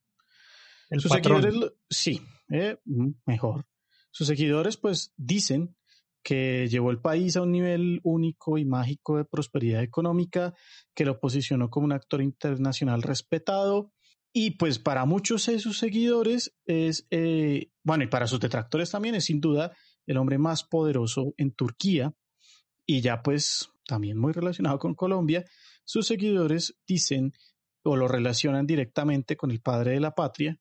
El 0.91 1.01
Sus 1.01 1.13
seguidores, 1.13 1.55
sí, 1.89 2.21
eh, 2.51 2.77
mm, 2.85 3.11
mejor. 3.27 3.67
Sus 4.11 4.27
seguidores 4.27 4.77
pues 4.77 5.13
dicen 5.17 5.75
que 6.23 6.69
llevó 6.69 6.91
el 6.91 7.01
país 7.01 7.37
a 7.37 7.43
un 7.43 7.51
nivel 7.51 8.01
único 8.05 8.59
y 8.59 8.65
mágico 8.65 9.17
de 9.17 9.25
prosperidad 9.25 9.83
económica, 9.83 10.55
que 10.95 11.05
lo 11.05 11.19
posicionó 11.19 11.71
como 11.71 11.87
un 11.87 11.93
actor 11.93 12.23
internacional 12.23 13.03
respetado 13.03 13.93
y 14.33 14.53
pues 14.53 14.79
para 14.79 15.05
muchos 15.05 15.47
de 15.47 15.59
sus 15.59 15.79
seguidores 15.79 16.55
es, 16.65 17.07
eh, 17.11 17.71
bueno, 17.85 18.05
y 18.05 18.07
para 18.07 18.27
sus 18.27 18.41
detractores 18.41 18.91
también 18.91 19.15
es 19.15 19.25
sin 19.27 19.41
duda 19.41 19.77
el 20.07 20.17
hombre 20.17 20.39
más 20.39 20.65
poderoso 20.65 21.35
en 21.37 21.53
Turquía 21.53 22.15
y 22.87 23.01
ya 23.01 23.23
pues 23.23 23.69
también 23.87 24.17
muy 24.17 24.33
relacionado 24.33 24.79
con 24.79 24.95
Colombia, 24.95 25.45
sus 25.85 26.07
seguidores 26.07 26.77
dicen 26.87 27.33
o 27.85 27.97
lo 27.97 28.09
relacionan 28.09 28.67
directamente 28.67 29.37
con 29.37 29.51
el 29.51 29.61
padre 29.61 29.93
de 29.93 30.01
la 30.01 30.15
patria, 30.15 30.61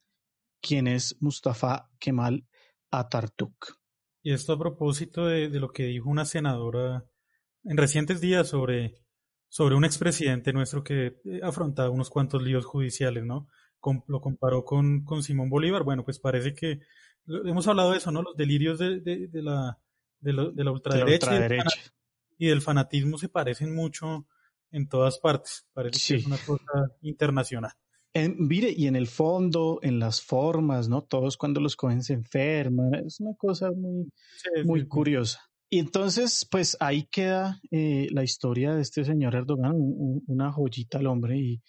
quien 0.61 0.87
es 0.87 1.17
Mustafa 1.19 1.89
Kemal 1.99 2.47
Atatürk. 2.89 3.77
Y 4.23 4.33
esto 4.33 4.53
a 4.53 4.59
propósito 4.59 5.25
de, 5.25 5.49
lo 5.49 5.71
que 5.71 5.85
dijo 5.85 6.09
una 6.09 6.25
senadora 6.25 7.05
en 7.63 7.77
recientes 7.77 8.21
días 8.21 8.47
sobre, 8.47 8.95
sobre 9.49 9.75
un 9.75 9.85
expresidente 9.85 10.53
nuestro 10.53 10.83
que 10.83 11.19
eh, 11.25 11.39
afrontaba 11.43 11.89
unos 11.89 12.09
cuantos 12.09 12.41
líos 12.41 12.65
judiciales, 12.65 13.23
¿no? 13.23 13.47
lo 14.07 14.21
comparó 14.21 14.63
con, 14.63 15.03
con 15.03 15.23
Simón 15.23 15.49
Bolívar. 15.49 15.83
Bueno, 15.83 16.03
pues 16.05 16.19
parece 16.19 16.53
que 16.53 16.81
hemos 17.27 17.67
hablado 17.67 17.91
de 17.91 17.97
eso, 17.97 18.11
¿no? 18.11 18.21
Los 18.21 18.35
delirios 18.35 18.77
de, 18.77 18.99
de, 18.99 19.27
de 19.27 19.41
la, 19.41 19.79
de, 20.19 20.33
la 20.33 20.71
ultraderecha, 20.71 21.47
y 22.37 22.47
del 22.47 22.61
fanatismo 22.61 23.17
se 23.17 23.29
parecen 23.29 23.75
mucho 23.75 24.27
en 24.71 24.87
todas 24.87 25.19
partes. 25.19 25.65
Parece 25.73 26.15
que 26.15 26.19
es 26.19 26.25
una 26.25 26.37
cosa 26.37 26.95
internacional. 27.01 27.71
En, 28.13 28.35
mire, 28.39 28.73
y 28.75 28.87
en 28.87 28.95
el 28.95 29.07
fondo, 29.07 29.79
en 29.81 29.99
las 29.99 30.21
formas, 30.21 30.89
¿no? 30.89 31.01
Todos 31.01 31.37
cuando 31.37 31.61
los 31.61 31.75
cogen 31.75 32.03
se 32.03 32.13
enferman. 32.13 32.93
Es 33.05 33.19
una 33.19 33.35
cosa 33.35 33.71
muy, 33.71 34.11
muy 34.65 34.87
curiosa. 34.87 35.39
Y 35.69 35.79
entonces, 35.79 36.45
pues 36.51 36.75
ahí 36.81 37.03
queda 37.03 37.61
eh, 37.71 38.07
la 38.11 38.23
historia 38.23 38.75
de 38.75 38.81
este 38.81 39.05
señor 39.05 39.35
Erdogan, 39.35 39.73
una 39.77 40.51
joyita 40.51 40.97
al 40.97 41.07
hombre 41.07 41.37
y 41.39 41.61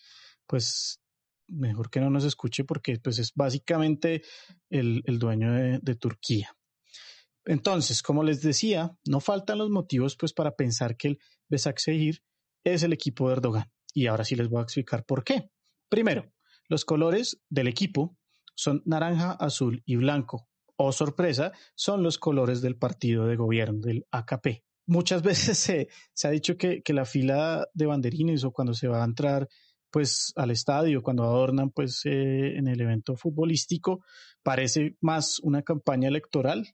pues 0.49 1.01
mejor 1.47 1.89
que 1.89 2.01
no 2.01 2.11
nos 2.11 2.25
escuche 2.25 2.65
porque 2.65 2.99
pues 2.99 3.21
es 3.21 3.33
básicamente 3.35 4.23
el, 4.71 5.03
el 5.05 5.19
dueño 5.21 5.53
de, 5.53 5.79
de, 5.81 5.95
Turquía. 5.95 6.57
Entonces, 7.45 8.03
como 8.03 8.25
les 8.25 8.43
decía, 8.43 8.91
no 9.07 9.21
faltan 9.21 9.59
los 9.59 9.71
motivos 9.71 10.17
pues 10.17 10.33
para 10.33 10.57
pensar 10.57 10.97
que 10.97 11.09
el 11.09 11.19
Besak 11.49 11.79
Shehir 11.79 12.23
es 12.65 12.83
el 12.83 12.93
equipo 12.93 13.29
de 13.29 13.35
Erdogan. 13.35 13.71
Y 13.95 14.07
ahora 14.07 14.25
sí 14.25 14.37
les 14.37 14.49
voy 14.49 14.61
a 14.61 14.65
explicar 14.65 15.05
por 15.05 15.25
qué. 15.25 15.51
Primero, 15.89 16.33
los 16.69 16.85
colores 16.85 17.41
del 17.49 17.69
equipo 17.69 18.17
son 18.55 18.83
naranja, 18.85 19.33
azul 19.33 19.83
y 19.85 19.97
blanco. 19.97 20.49
O 20.77 20.93
sorpresa, 20.93 21.53
son 21.75 22.03
los 22.03 22.19
colores 22.19 22.63
del 22.63 22.77
partido 22.77 23.27
de 23.27 23.37
gobierno, 23.37 23.81
del 23.81 24.07
AKP. 24.11 24.65
Muchas 24.87 25.23
veces 25.23 25.59
se, 25.59 25.89
se 26.15 26.29
ha 26.29 26.31
dicho 26.31 26.57
que, 26.57 26.83
que, 26.83 26.93
la 26.93 27.05
fila 27.05 27.67
de 27.75 27.87
banderines 27.87 28.45
o 28.45 28.53
cuando 28.53 28.75
se 28.75 28.89
va 28.89 29.03
a 29.03 29.07
entrar 29.07 29.49
pues 29.91 30.33
al 30.37 30.51
estadio, 30.51 31.03
cuando 31.03 31.25
adornan 31.25 31.71
pues 31.71 32.01
eh, 32.07 32.57
en 32.57 32.67
el 32.67 32.81
evento 32.81 33.15
futbolístico, 33.15 34.03
parece 34.43 34.97
más 35.03 35.39
una 35.41 35.63
campaña 35.63 36.09
electoral 36.09 36.67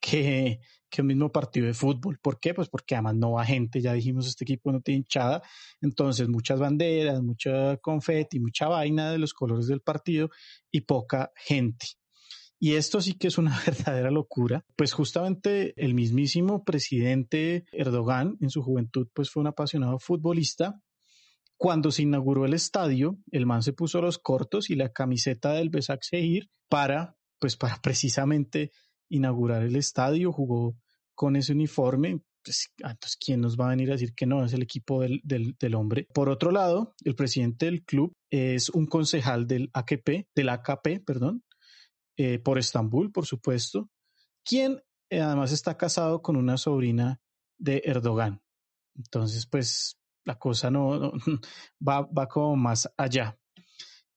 que, 0.00 0.60
que 0.88 1.02
un 1.02 1.08
mismo 1.08 1.30
partido 1.30 1.66
de 1.66 1.74
fútbol. 1.74 2.18
¿Por 2.20 2.40
qué? 2.40 2.54
Pues 2.54 2.68
porque 2.68 2.94
además 2.94 3.16
no 3.16 3.32
va 3.32 3.44
gente, 3.44 3.80
ya 3.80 3.92
dijimos, 3.92 4.26
este 4.26 4.44
equipo 4.44 4.72
no 4.72 4.80
tiene 4.80 4.98
hinchada, 4.98 5.42
entonces 5.80 6.28
muchas 6.28 6.58
banderas, 6.58 7.22
mucha 7.22 7.76
confeti, 7.78 8.40
mucha 8.40 8.68
vaina 8.68 9.12
de 9.12 9.18
los 9.18 9.34
colores 9.34 9.66
del 9.66 9.80
partido 9.80 10.30
y 10.70 10.82
poca 10.82 11.32
gente. 11.36 11.86
Y 12.60 12.74
esto 12.74 13.00
sí 13.00 13.14
que 13.14 13.28
es 13.28 13.38
una 13.38 13.56
verdadera 13.66 14.10
locura, 14.10 14.64
pues 14.76 14.92
justamente 14.92 15.74
el 15.76 15.94
mismísimo 15.94 16.64
presidente 16.64 17.64
Erdogan 17.72 18.36
en 18.40 18.50
su 18.50 18.62
juventud 18.62 19.08
pues 19.14 19.30
fue 19.30 19.42
un 19.42 19.48
apasionado 19.48 19.98
futbolista. 19.98 20.80
Cuando 21.56 21.90
se 21.90 22.02
inauguró 22.02 22.44
el 22.44 22.54
estadio, 22.54 23.18
el 23.32 23.46
man 23.46 23.62
se 23.62 23.72
puso 23.72 24.00
los 24.00 24.18
cortos 24.18 24.70
y 24.70 24.76
la 24.76 24.92
camiseta 24.92 25.52
del 25.54 25.70
Besak 25.70 26.02
para 26.68 27.16
pues 27.40 27.56
para 27.56 27.80
precisamente 27.80 28.72
inaugurar 29.08 29.62
el 29.62 29.76
estadio, 29.76 30.32
jugó 30.32 30.76
con 31.14 31.36
ese 31.36 31.52
uniforme. 31.52 32.20
Pues, 32.44 32.72
ah, 32.84 32.92
entonces, 32.92 33.16
¿quién 33.16 33.40
nos 33.40 33.58
va 33.58 33.66
a 33.66 33.70
venir 33.70 33.90
a 33.90 33.94
decir 33.94 34.14
que 34.14 34.24
no 34.24 34.44
es 34.44 34.52
el 34.52 34.62
equipo 34.62 35.02
del, 35.02 35.20
del, 35.24 35.74
hombre? 35.74 36.06
Por 36.14 36.28
otro 36.28 36.50
lado, 36.50 36.94
el 37.04 37.14
presidente 37.14 37.66
del 37.66 37.84
club 37.84 38.12
es 38.30 38.68
un 38.70 38.86
concejal 38.86 39.46
del 39.46 39.70
AKP, 39.72 40.28
del 40.34 40.48
AKP, 40.48 41.00
perdón, 41.04 41.42
eh, 42.16 42.38
por 42.38 42.58
Estambul, 42.58 43.10
por 43.10 43.26
supuesto, 43.26 43.90
quien 44.44 44.80
eh, 45.10 45.20
además 45.20 45.52
está 45.52 45.76
casado 45.76 46.22
con 46.22 46.36
una 46.36 46.56
sobrina 46.56 47.20
de 47.58 47.82
Erdogan. 47.84 48.40
Entonces, 48.96 49.46
pues 49.46 49.98
la 50.24 50.38
cosa 50.38 50.70
no, 50.70 51.12
va, 51.86 52.02
va 52.02 52.28
como 52.28 52.56
más 52.56 52.88
allá. 52.96 53.36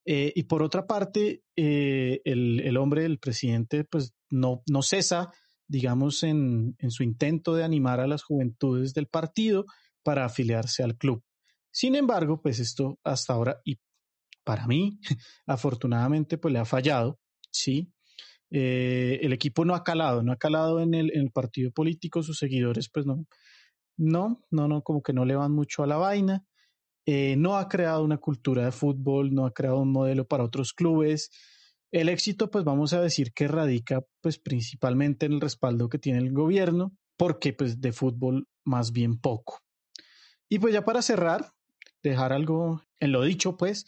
Eh, 0.06 0.32
y 0.36 0.44
por 0.44 0.64
otra 0.64 0.88
parte, 0.88 1.44
el, 1.56 2.62
el, 2.64 2.78
hombre, 2.78 3.06
el 3.06 3.20
presidente, 3.20 3.84
pues 3.84 4.14
no, 4.32 4.64
no 4.68 4.82
cesa, 4.82 5.32
digamos, 5.68 6.24
en, 6.24 6.76
en, 6.80 6.92
su 6.92 7.04
intento 7.04 7.54
de 7.54 7.64
animar 7.64 8.00
a 8.00 8.08
las 8.08 8.24
juventudes 8.24 8.94
del 8.94 9.08
partido 9.08 9.66
para 10.04 10.26
afiliarse 10.26 10.84
al 10.84 10.98
club. 10.98 11.24
Sin 11.72 11.96
embargo, 11.96 12.42
pues 12.42 12.60
esto 12.60 13.00
hasta 13.04 13.34
ahora, 13.34 13.62
y 13.64 13.80
para 14.44 14.68
mí, 14.68 15.00
afortunadamente, 15.46 16.38
pues 16.38 16.52
le 16.54 16.60
ha 16.60 16.66
fallado, 16.66 17.20
¿sí? 17.52 17.94
Eh, 18.50 19.20
el 19.22 19.32
equipo 19.32 19.64
no 19.64 19.76
ha 19.76 19.84
calado, 19.84 20.24
no 20.24 20.34
ha 20.34 20.38
calado 20.38 20.82
en 20.82 20.94
el, 20.94 21.12
en 21.14 21.22
el 21.22 21.32
partido 21.32 21.72
político, 21.72 22.22
sus 22.22 22.38
seguidores, 22.38 22.90
pues 22.90 23.06
no, 23.06 23.26
no, 23.98 24.44
no, 24.52 24.68
no, 24.68 24.82
como 24.82 25.02
que 25.02 25.14
no 25.14 25.26
le 25.26 25.36
van 25.36 25.54
mucho 25.54 25.84
a 25.84 25.88
la 25.88 25.98
vaina. 25.98 26.44
Eh, 27.06 27.36
no 27.38 27.58
ha 27.58 27.68
creado 27.68 28.04
una 28.04 28.18
cultura 28.18 28.66
de 28.66 28.72
fútbol, 28.72 29.34
no 29.34 29.46
ha 29.46 29.54
creado 29.54 29.80
un 29.80 29.92
modelo 29.92 30.28
para 30.28 30.44
otros 30.44 30.74
clubes. 30.74 31.30
El 31.92 32.08
éxito, 32.08 32.50
pues 32.50 32.64
vamos 32.64 32.94
a 32.94 33.02
decir 33.02 33.34
que 33.34 33.50
radica 33.50 34.02
pues 34.22 34.40
principalmente 34.40 35.26
en 35.26 35.34
el 35.34 35.42
respaldo 35.42 35.90
que 35.90 36.00
tiene 36.00 36.20
el 36.20 36.32
gobierno, 36.32 36.96
porque 37.18 37.52
pues 37.52 37.82
de 37.82 37.92
fútbol 37.92 38.48
más 38.64 38.94
bien 38.94 39.20
poco. 39.20 39.60
Y 40.48 40.60
pues 40.60 40.74
ya 40.74 40.86
para 40.86 41.02
cerrar, 41.02 41.54
dejar 42.02 42.32
algo 42.32 42.82
en 43.00 43.12
lo 43.12 43.24
dicho, 43.24 43.58
pues, 43.58 43.86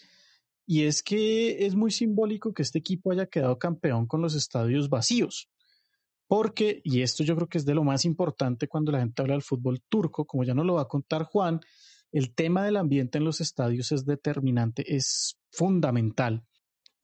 y 0.66 0.84
es 0.84 1.02
que 1.02 1.66
es 1.66 1.76
muy 1.76 1.92
simbólico 1.92 2.54
que 2.54 2.62
este 2.62 2.80
equipo 2.80 3.12
haya 3.12 3.26
quedado 3.28 3.58
campeón 3.58 4.06
con 4.06 4.22
los 4.22 4.36
estadios 4.36 4.90
vacíos. 4.90 5.50
Porque, 6.28 6.82
y 6.84 7.02
esto 7.02 7.24
yo 7.24 7.36
creo 7.36 7.48
que 7.48 7.58
es 7.58 7.66
de 7.66 7.76
lo 7.76 7.84
más 7.84 8.06
importante 8.06 8.68
cuando 8.68 8.92
la 8.92 9.00
gente 9.00 9.22
habla 9.22 9.34
del 9.34 9.44
fútbol 9.44 9.82
turco, 9.88 10.26
como 10.26 10.44
ya 10.44 10.54
nos 10.54 10.66
lo 10.66 10.76
va 10.76 10.84
a 10.84 10.88
contar 10.88 11.24
Juan, 11.24 11.60
el 12.12 12.34
tema 12.34 12.64
del 12.66 12.78
ambiente 12.78 13.18
en 13.18 13.24
los 13.26 13.42
estadios 13.42 13.92
es 13.92 14.06
determinante, 14.06 14.96
es 14.96 15.38
fundamental. 15.52 16.44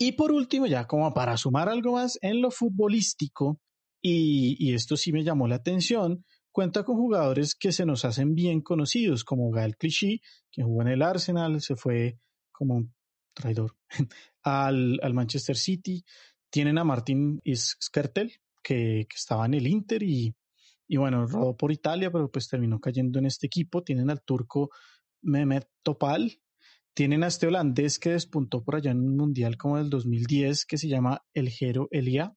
Y 0.02 0.14
por 0.14 0.32
último, 0.32 0.66
ya 0.66 0.88
como 0.88 1.14
para 1.14 1.36
sumar 1.36 1.68
algo 1.68 1.94
más 1.94 2.18
en 2.22 2.42
lo 2.42 2.52
futbolístico, 2.52 3.60
y, 4.02 4.74
esto 4.74 4.96
sí 4.96 5.12
me 5.12 5.26
llamó 5.26 5.50
la 5.50 5.56
atención, 5.56 6.26
cuenta 6.52 6.86
con 6.86 6.96
jugadores 6.96 7.54
que 7.54 7.74
se 7.74 7.86
nos 7.86 8.06
hacen 8.06 8.34
bien 8.34 8.62
conocidos, 8.62 9.26
como 9.26 9.52
Gael 9.52 9.76
Clichy, 9.76 10.22
que 10.52 10.64
jugó 10.64 10.84
en 10.84 10.88
el 10.88 11.02
Arsenal, 11.02 11.60
se 11.62 11.76
fue 11.76 12.18
como 12.54 12.76
un 12.76 12.96
traidor 13.34 13.76
al, 14.44 15.00
al 15.04 15.14
Manchester 15.14 15.58
City. 15.58 16.06
Tienen 16.50 16.78
a 16.78 16.86
Martin 16.86 17.42
Skertel, 17.54 18.32
que, 18.64 19.06
que, 19.10 19.16
estaba 19.16 19.46
en 19.48 19.56
el 19.56 19.68
Inter 19.68 20.02
y, 20.02 20.34
y 20.88 20.96
bueno, 20.96 21.28
rodó 21.28 21.58
por 21.58 21.74
Italia, 21.74 22.10
pero 22.10 22.32
pues 22.32 22.48
terminó 22.48 22.80
cayendo 22.80 23.20
en 23.20 23.26
este 23.26 23.48
equipo. 23.48 23.84
Tienen 23.84 24.10
al 24.10 24.24
turco 24.24 24.70
Mehmet 25.22 25.70
Topal. 25.84 26.42
Tienen 26.94 27.24
a 27.24 27.28
este 27.28 27.48
holandés 27.48 28.00
que 28.00 28.12
despuntó 28.12 28.64
por 28.64 28.76
allá 28.76 28.92
en 28.92 29.00
un 29.00 29.16
mundial 29.16 29.58
como 29.58 29.78
el 29.78 29.90
2010 29.90 30.66
que 30.66 30.78
se 30.78 30.88
llama 30.88 31.24
El 31.34 31.50
Jero 31.50 31.88
Elia. 31.92 32.34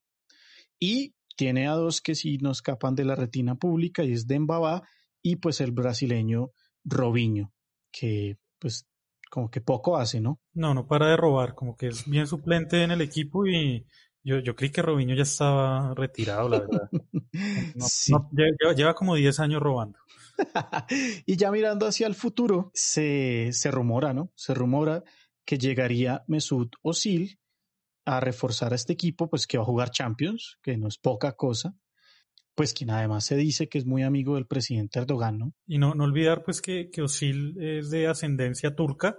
Y 0.78 1.14
tiene 1.36 1.68
a 1.68 1.72
dos 1.72 2.00
que 2.00 2.14
sí 2.14 2.38
nos 2.38 2.58
escapan 2.58 2.94
de 2.94 3.04
la 3.04 3.14
retina 3.16 3.56
pública 3.56 4.04
y 4.04 4.12
es 4.12 4.26
Dembaba 4.26 4.82
y 5.22 5.36
pues 5.36 5.60
el 5.60 5.72
brasileño 5.72 6.50
Robinho, 6.84 7.52
que 7.90 8.38
pues 8.58 8.86
como 9.30 9.50
que 9.50 9.60
poco 9.60 9.96
hace, 9.96 10.20
¿no? 10.20 10.40
No, 10.52 10.74
no 10.74 10.86
para 10.86 11.08
de 11.08 11.16
robar, 11.16 11.54
como 11.54 11.76
que 11.76 11.88
es 11.88 12.08
bien 12.08 12.26
suplente 12.26 12.82
en 12.82 12.90
el 12.90 13.00
equipo 13.00 13.46
y 13.46 13.86
yo, 14.24 14.38
yo 14.38 14.54
creí 14.54 14.70
que 14.70 14.82
Robinho 14.82 15.14
ya 15.14 15.22
estaba 15.22 15.94
retirado, 15.94 16.48
la 16.48 16.60
verdad. 16.60 16.90
No, 17.74 17.86
sí. 17.88 18.12
no, 18.12 18.28
lleva, 18.30 18.74
lleva, 18.74 18.94
como 18.94 19.14
10 19.14 19.40
años 19.40 19.62
robando. 19.62 19.98
y 21.26 21.36
ya 21.36 21.50
mirando 21.50 21.86
hacia 21.86 22.06
el 22.06 22.14
futuro, 22.14 22.70
se, 22.74 23.50
se 23.52 23.70
rumora, 23.70 24.12
¿no? 24.12 24.32
Se 24.34 24.54
rumora 24.54 25.04
que 25.44 25.58
llegaría 25.58 26.24
Mesut 26.26 26.74
Özil 26.82 27.38
a 28.04 28.20
reforzar 28.20 28.72
a 28.72 28.76
este 28.76 28.92
equipo, 28.92 29.28
pues 29.28 29.46
que 29.46 29.58
va 29.58 29.62
a 29.62 29.66
jugar 29.66 29.90
Champions, 29.90 30.58
que 30.62 30.76
no 30.76 30.88
es 30.88 30.98
poca 30.98 31.32
cosa, 31.32 31.74
pues 32.54 32.74
quien 32.74 32.90
además 32.90 33.24
se 33.24 33.36
dice 33.36 33.68
que 33.68 33.78
es 33.78 33.86
muy 33.86 34.02
amigo 34.02 34.34
del 34.34 34.46
presidente 34.46 34.98
Erdogan, 34.98 35.38
¿no? 35.38 35.54
Y 35.66 35.78
no, 35.78 35.94
no 35.94 36.04
olvidar 36.04 36.42
pues 36.42 36.60
que, 36.60 36.90
que 36.90 37.02
Özil 37.02 37.56
es 37.60 37.90
de 37.90 38.08
ascendencia 38.08 38.74
turca, 38.74 39.18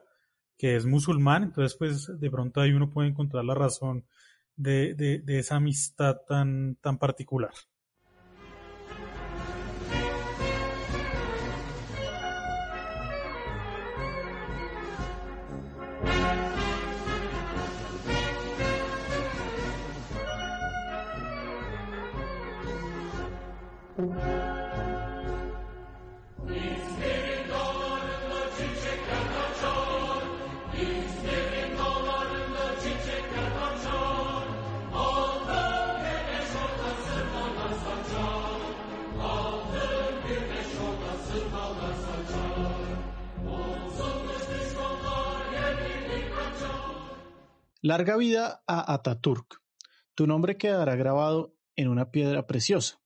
que 0.58 0.76
es 0.76 0.86
musulmán, 0.86 1.44
entonces 1.44 1.78
pues 1.78 2.12
de 2.20 2.30
pronto 2.30 2.62
ahí 2.62 2.72
uno 2.72 2.90
puede 2.90 3.10
encontrar 3.10 3.44
la 3.46 3.56
razón 3.56 4.06
de, 4.56 4.94
de, 4.94 5.20
de 5.20 5.40
esa 5.40 5.56
amistad 5.56 6.18
tan, 6.28 6.76
tan 6.76 6.98
particular. 7.00 7.52
Larga 47.86 48.16
vida 48.16 48.64
a 48.66 48.94
Ataturk. 48.94 49.62
Tu 50.16 50.26
nombre 50.26 50.56
quedará 50.58 50.96
grabado 50.96 51.58
en 51.76 51.90
una 51.90 52.12
piedra 52.12 52.48
preciosa. 52.48 53.02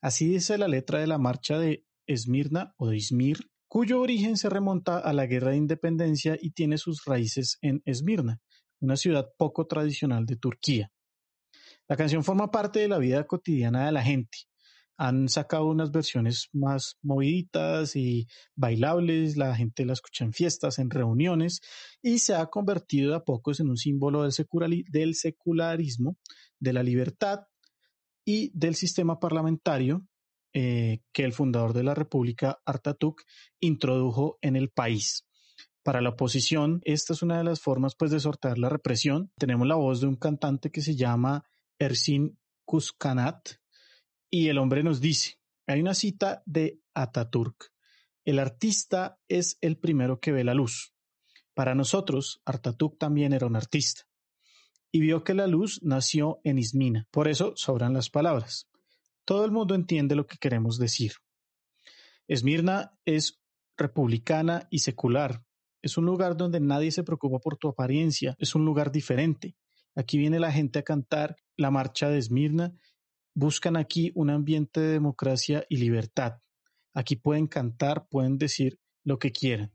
Así 0.00 0.26
dice 0.26 0.58
la 0.58 0.66
letra 0.66 0.98
de 0.98 1.06
la 1.06 1.16
marcha 1.16 1.60
de 1.60 1.86
Esmirna 2.08 2.74
o 2.76 2.88
de 2.88 2.96
Izmir, 2.96 3.38
cuyo 3.68 4.00
origen 4.00 4.36
se 4.36 4.50
remonta 4.50 4.98
a 4.98 5.12
la 5.12 5.26
guerra 5.26 5.52
de 5.52 5.58
independencia 5.58 6.36
y 6.40 6.50
tiene 6.50 6.76
sus 6.76 7.04
raíces 7.04 7.58
en 7.62 7.82
Esmirna, 7.84 8.40
una 8.80 8.96
ciudad 8.96 9.30
poco 9.38 9.68
tradicional 9.68 10.26
de 10.26 10.34
Turquía. 10.34 10.90
La 11.86 11.96
canción 11.96 12.24
forma 12.24 12.50
parte 12.50 12.80
de 12.80 12.88
la 12.88 12.98
vida 12.98 13.28
cotidiana 13.28 13.86
de 13.86 13.92
la 13.92 14.02
gente, 14.02 14.38
han 15.00 15.30
sacado 15.30 15.64
unas 15.64 15.90
versiones 15.90 16.50
más 16.52 16.98
moviditas 17.00 17.96
y 17.96 18.28
bailables, 18.54 19.38
la 19.38 19.56
gente 19.56 19.86
la 19.86 19.94
escucha 19.94 20.26
en 20.26 20.34
fiestas, 20.34 20.78
en 20.78 20.90
reuniones 20.90 21.62
y 22.02 22.18
se 22.18 22.34
ha 22.34 22.44
convertido 22.48 23.14
a 23.14 23.24
pocos 23.24 23.60
en 23.60 23.70
un 23.70 23.78
símbolo 23.78 24.22
del, 24.22 25.14
secularismo, 25.14 26.18
de 26.58 26.72
la 26.74 26.82
libertad 26.82 27.46
y 28.26 28.50
del 28.52 28.74
sistema 28.74 29.18
parlamentario 29.18 30.06
eh, 30.52 31.00
que 31.14 31.24
el 31.24 31.32
fundador 31.32 31.72
de 31.72 31.84
la 31.84 31.94
República, 31.94 32.60
Artatuk, 32.66 33.22
introdujo 33.58 34.36
en 34.42 34.54
el 34.54 34.68
país. 34.68 35.26
Para 35.82 36.02
la 36.02 36.10
oposición, 36.10 36.82
esta 36.84 37.14
es 37.14 37.22
una 37.22 37.38
de 37.38 37.44
las 37.44 37.62
formas 37.62 37.94
pues, 37.98 38.10
de 38.10 38.20
sortear 38.20 38.58
la 38.58 38.68
represión. 38.68 39.32
Tenemos 39.38 39.66
la 39.66 39.76
voz 39.76 40.02
de 40.02 40.08
un 40.08 40.16
cantante 40.16 40.70
que 40.70 40.82
se 40.82 40.94
llama 40.94 41.42
Ersin 41.78 42.38
Kuskanat 42.66 43.59
y 44.30 44.48
el 44.48 44.58
hombre 44.58 44.82
nos 44.82 45.00
dice, 45.00 45.40
hay 45.66 45.80
una 45.80 45.94
cita 45.94 46.42
de 46.46 46.80
Ataturk, 46.94 47.72
el 48.24 48.38
artista 48.38 49.18
es 49.28 49.58
el 49.60 49.78
primero 49.78 50.20
que 50.20 50.32
ve 50.32 50.44
la 50.44 50.54
luz. 50.54 50.94
Para 51.54 51.74
nosotros, 51.74 52.40
Artatuk 52.44 52.98
también 52.98 53.32
era 53.32 53.46
un 53.46 53.56
artista 53.56 54.02
y 54.92 55.00
vio 55.00 55.24
que 55.24 55.34
la 55.34 55.46
luz 55.46 55.80
nació 55.82 56.40
en 56.44 56.58
Ismina. 56.58 57.06
Por 57.10 57.28
eso 57.28 57.52
sobran 57.56 57.94
las 57.94 58.10
palabras. 58.10 58.68
Todo 59.24 59.44
el 59.44 59.52
mundo 59.52 59.74
entiende 59.74 60.14
lo 60.14 60.26
que 60.26 60.38
queremos 60.38 60.78
decir. 60.78 61.12
Esmirna 62.26 62.92
es 63.04 63.40
republicana 63.76 64.68
y 64.70 64.80
secular. 64.80 65.44
Es 65.82 65.96
un 65.96 66.04
lugar 66.04 66.36
donde 66.36 66.60
nadie 66.60 66.90
se 66.92 67.04
preocupa 67.04 67.38
por 67.38 67.56
tu 67.56 67.68
apariencia. 67.68 68.36
Es 68.38 68.54
un 68.54 68.64
lugar 68.64 68.92
diferente. 68.92 69.56
Aquí 69.94 70.18
viene 70.18 70.38
la 70.38 70.52
gente 70.52 70.78
a 70.78 70.82
cantar 70.82 71.36
la 71.56 71.70
marcha 71.70 72.08
de 72.08 72.18
Esmirna. 72.18 72.74
Buscan 73.34 73.76
aquí 73.76 74.12
un 74.14 74.30
ambiente 74.30 74.80
de 74.80 74.92
democracia 74.92 75.64
y 75.68 75.76
libertad. 75.76 76.40
Aquí 76.94 77.16
pueden 77.16 77.46
cantar, 77.46 78.08
pueden 78.08 78.38
decir 78.38 78.78
lo 79.04 79.18
que 79.18 79.32
quieran. 79.32 79.72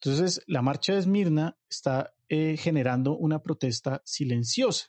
Entonces, 0.00 0.40
la 0.46 0.62
marcha 0.62 0.92
de 0.92 1.00
Esmirna 1.00 1.58
está 1.68 2.14
eh, 2.28 2.56
generando 2.56 3.16
una 3.16 3.42
protesta 3.42 4.00
silenciosa, 4.04 4.86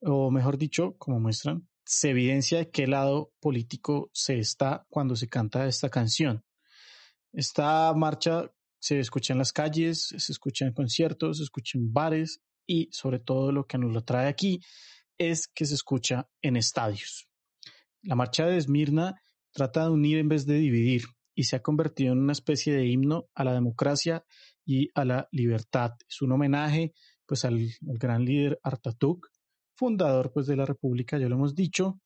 o 0.00 0.30
mejor 0.30 0.56
dicho, 0.56 0.94
como 0.98 1.18
muestran, 1.18 1.68
se 1.84 2.10
evidencia 2.10 2.58
de 2.58 2.70
qué 2.70 2.86
lado 2.86 3.32
político 3.40 4.10
se 4.12 4.38
está 4.38 4.86
cuando 4.88 5.16
se 5.16 5.28
canta 5.28 5.66
esta 5.66 5.88
canción. 5.88 6.44
Esta 7.32 7.92
marcha 7.94 8.50
se 8.78 9.00
escucha 9.00 9.32
en 9.32 9.38
las 9.38 9.52
calles, 9.52 10.14
se 10.16 10.32
escucha 10.32 10.64
en 10.64 10.72
conciertos, 10.72 11.38
se 11.38 11.44
escucha 11.44 11.78
en 11.78 11.92
bares 11.92 12.40
y 12.66 12.88
sobre 12.92 13.18
todo 13.18 13.50
lo 13.50 13.66
que 13.66 13.78
nos 13.78 13.92
lo 13.92 14.04
trae 14.04 14.28
aquí 14.28 14.60
es 15.20 15.48
que 15.48 15.66
se 15.66 15.74
escucha 15.74 16.28
en 16.40 16.56
estadios. 16.56 17.28
La 18.02 18.14
marcha 18.14 18.46
de 18.46 18.56
Esmirna 18.56 19.20
trata 19.52 19.84
de 19.84 19.90
unir 19.90 20.16
en 20.16 20.28
vez 20.28 20.46
de 20.46 20.54
dividir 20.54 21.02
y 21.34 21.44
se 21.44 21.56
ha 21.56 21.62
convertido 21.62 22.14
en 22.14 22.20
una 22.20 22.32
especie 22.32 22.72
de 22.72 22.86
himno 22.86 23.28
a 23.34 23.44
la 23.44 23.52
democracia 23.52 24.24
y 24.64 24.88
a 24.94 25.04
la 25.04 25.28
libertad. 25.30 25.92
Es 26.08 26.22
un 26.22 26.32
homenaje 26.32 26.94
pues 27.26 27.44
al, 27.44 27.60
gran 27.82 28.24
líder 28.24 28.58
Artatuk, 28.62 29.28
fundador 29.74 30.32
pues 30.32 30.46
de 30.46 30.56
la 30.56 30.64
República, 30.64 31.18
ya 31.18 31.28
lo 31.28 31.36
hemos 31.36 31.54
dicho, 31.54 32.00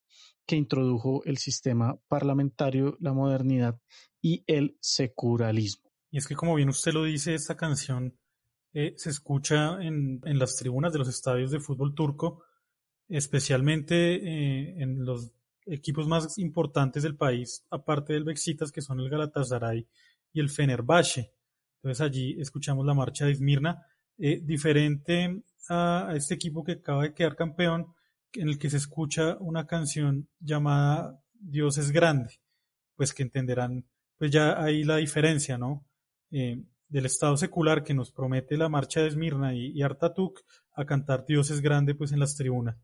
que 0.45 0.57
introdujo 0.57 1.23
el 1.25 1.39
sistema 1.39 1.97
parlamentario, 2.09 2.97
la 2.99 3.13
modernidad 3.13 3.79
y 4.21 4.43
el 4.49 4.77
secularismo. 4.81 5.89
Y 6.11 6.19
es 6.19 6.27
que 6.27 6.35
como 6.35 6.57
bien 6.57 6.69
usted 6.69 6.93
lo 6.93 7.05
dice, 7.05 7.35
esta 7.35 7.57
canción 7.57 8.19
eh, 8.73 8.95
se 8.97 9.11
escucha 9.11 9.81
en, 9.81 10.21
en, 10.25 10.39
las 10.39 10.57
tribunas 10.57 10.93
de 10.93 10.99
los 10.99 11.09
estadios 11.09 11.53
de 11.53 11.61
fútbol 11.61 11.95
turco, 11.95 12.43
especialmente 13.09 14.15
eh, 14.17 14.83
en 14.83 15.05
los 15.05 15.31
equipos 15.67 16.07
más 16.07 16.39
importantes 16.39 17.03
del 17.03 17.17
país, 17.17 17.65
aparte 17.71 18.13
del 18.13 18.25
Bexitas, 18.25 18.73
que 18.73 18.83
son 18.83 19.01
el 19.01 19.09
Galatasaray 19.09 19.87
y 20.33 20.41
el 20.41 20.51
Fenerbahce. 20.51 21.33
Entonces 21.77 22.01
allí 22.01 22.37
escuchamos 22.41 22.85
la 22.85 22.95
marcha 22.95 23.27
de 23.27 23.33
Esmirna, 23.33 23.87
eh, 24.19 24.41
diferente 24.43 25.43
a, 25.69 26.13
este 26.15 26.35
equipo 26.35 26.65
que 26.65 26.73
acaba 26.73 27.03
de 27.03 27.15
quedar 27.15 27.37
campeón, 27.37 27.95
en 28.33 28.49
el 28.49 28.59
que 28.59 28.71
se 28.71 28.79
escucha 28.79 29.37
una 29.39 29.67
canción 29.67 30.29
llamada 30.41 31.21
Dios 31.33 31.79
es 31.79 31.93
grande, 31.93 32.41
pues 32.97 33.15
que 33.15 33.23
entenderán 33.23 33.85
pues 34.17 34.31
ya 34.31 34.63
ahí 34.63 34.85
la 34.85 34.97
diferencia, 34.97 35.59
¿no? 35.59 35.85
Eh, 36.31 36.63
del 36.89 37.07
Estado 37.07 37.37
secular 37.37 37.83
que 37.83 37.95
nos 37.95 38.13
promete 38.13 38.57
la 38.57 38.69
marcha 38.69 39.01
de 39.01 39.09
Esmirna 39.09 39.55
y, 39.55 39.73
y 39.73 39.83
Artatuk 39.83 40.41
a 40.75 40.85
cantar 40.85 41.25
Dios 41.27 41.51
es 41.51 41.61
grande 41.61 41.95
pues 41.95 42.13
en 42.13 42.21
las 42.21 42.37
tribunas. 42.37 42.77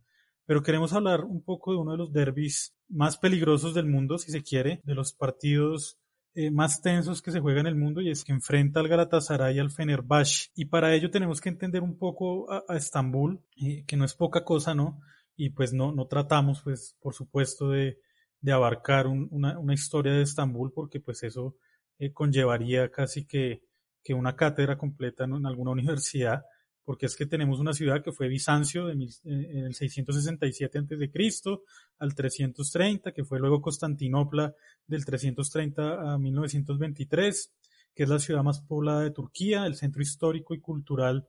Pero 0.50 0.64
queremos 0.64 0.92
hablar 0.92 1.22
un 1.22 1.44
poco 1.44 1.70
de 1.70 1.78
uno 1.78 1.92
de 1.92 1.98
los 1.98 2.12
derbis 2.12 2.74
más 2.88 3.16
peligrosos 3.16 3.72
del 3.72 3.86
mundo, 3.86 4.18
si 4.18 4.32
se 4.32 4.42
quiere, 4.42 4.80
de 4.82 4.96
los 4.96 5.12
partidos 5.12 5.96
eh, 6.34 6.50
más 6.50 6.82
tensos 6.82 7.22
que 7.22 7.30
se 7.30 7.38
juega 7.38 7.60
en 7.60 7.68
el 7.68 7.76
mundo 7.76 8.00
y 8.00 8.10
es 8.10 8.24
que 8.24 8.32
enfrenta 8.32 8.80
al 8.80 8.88
Galatasaray 8.88 9.54
y 9.54 9.58
al 9.60 9.70
Fenerbahce. 9.70 10.48
Y 10.56 10.64
para 10.64 10.92
ello 10.92 11.08
tenemos 11.08 11.40
que 11.40 11.50
entender 11.50 11.84
un 11.84 11.96
poco 11.96 12.50
a, 12.50 12.64
Estambul, 12.76 13.40
eh, 13.64 13.84
que 13.86 13.96
no 13.96 14.04
es 14.04 14.14
poca 14.14 14.42
cosa, 14.42 14.74
¿no? 14.74 15.00
Y 15.36 15.50
pues 15.50 15.72
no, 15.72 15.92
no 15.92 16.08
tratamos, 16.08 16.62
pues, 16.62 16.96
por 17.00 17.14
supuesto, 17.14 17.70
de, 17.70 18.00
de 18.40 18.50
abarcar 18.50 19.06
una, 19.06 19.72
historia 19.72 20.14
de 20.14 20.22
Estambul, 20.22 20.72
porque 20.72 20.98
pues 20.98 21.22
eso 21.22 21.54
eh, 22.00 22.12
conllevaría 22.12 22.90
casi 22.90 23.24
que, 23.24 23.62
que, 24.02 24.14
una 24.14 24.34
cátedra 24.34 24.76
completa 24.76 25.26
en 25.26 25.46
alguna 25.46 25.70
universidad 25.70 26.42
porque 26.84 27.06
es 27.06 27.16
que 27.16 27.26
tenemos 27.26 27.60
una 27.60 27.72
ciudad 27.72 28.02
que 28.02 28.12
fue 28.12 28.28
Bizancio 28.28 28.86
de 28.86 28.94
mil, 28.94 29.10
eh, 29.24 29.50
en 29.52 29.64
el 29.66 29.74
667 29.74 30.78
a.C. 30.78 31.60
al 31.98 32.14
330, 32.14 33.12
que 33.12 33.24
fue 33.24 33.38
luego 33.38 33.60
Constantinopla 33.60 34.54
del 34.86 35.04
330 35.04 36.12
a 36.12 36.18
1923, 36.18 37.52
que 37.94 38.02
es 38.02 38.08
la 38.08 38.18
ciudad 38.18 38.42
más 38.42 38.60
poblada 38.60 39.02
de 39.02 39.10
Turquía, 39.10 39.66
el 39.66 39.76
centro 39.76 40.02
histórico 40.02 40.54
y 40.54 40.60
cultural 40.60 41.28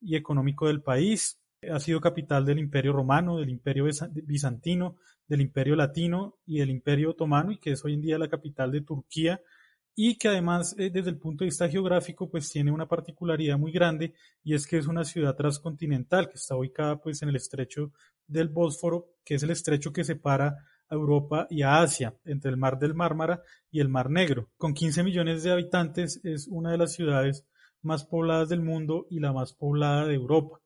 y 0.00 0.16
económico 0.16 0.66
del 0.66 0.82
país. 0.82 1.38
Ha 1.70 1.78
sido 1.78 2.00
capital 2.00 2.44
del 2.44 2.58
Imperio 2.58 2.92
Romano, 2.92 3.38
del 3.38 3.50
Imperio 3.50 3.86
Bizantino, 4.24 4.96
del 5.28 5.40
Imperio 5.40 5.76
Latino 5.76 6.36
y 6.44 6.58
del 6.58 6.70
Imperio 6.70 7.10
Otomano, 7.10 7.52
y 7.52 7.58
que 7.58 7.72
es 7.72 7.84
hoy 7.84 7.94
en 7.94 8.02
día 8.02 8.18
la 8.18 8.28
capital 8.28 8.72
de 8.72 8.80
Turquía, 8.80 9.40
y 9.94 10.16
que 10.16 10.28
además 10.28 10.74
eh, 10.78 10.90
desde 10.90 11.10
el 11.10 11.18
punto 11.18 11.44
de 11.44 11.48
vista 11.48 11.68
geográfico 11.68 12.30
pues 12.30 12.50
tiene 12.50 12.72
una 12.72 12.88
particularidad 12.88 13.58
muy 13.58 13.72
grande 13.72 14.14
y 14.42 14.54
es 14.54 14.66
que 14.66 14.78
es 14.78 14.86
una 14.86 15.04
ciudad 15.04 15.36
transcontinental 15.36 16.28
que 16.28 16.36
está 16.36 16.56
ubicada 16.56 17.00
pues 17.00 17.22
en 17.22 17.28
el 17.28 17.36
estrecho 17.36 17.92
del 18.26 18.48
Bósforo, 18.48 19.08
que 19.24 19.34
es 19.34 19.42
el 19.42 19.50
estrecho 19.50 19.92
que 19.92 20.04
separa 20.04 20.56
a 20.88 20.94
Europa 20.94 21.46
y 21.50 21.62
a 21.62 21.80
Asia, 21.80 22.14
entre 22.24 22.50
el 22.50 22.56
mar 22.56 22.78
del 22.78 22.94
Mármara 22.94 23.42
y 23.70 23.80
el 23.80 23.88
mar 23.88 24.10
Negro. 24.10 24.50
Con 24.56 24.74
15 24.74 25.02
millones 25.02 25.42
de 25.42 25.52
habitantes 25.52 26.20
es 26.24 26.48
una 26.48 26.70
de 26.70 26.78
las 26.78 26.92
ciudades 26.92 27.44
más 27.82 28.04
pobladas 28.04 28.48
del 28.48 28.62
mundo 28.62 29.06
y 29.10 29.20
la 29.20 29.32
más 29.32 29.52
poblada 29.52 30.06
de 30.06 30.14
Europa. 30.14 30.60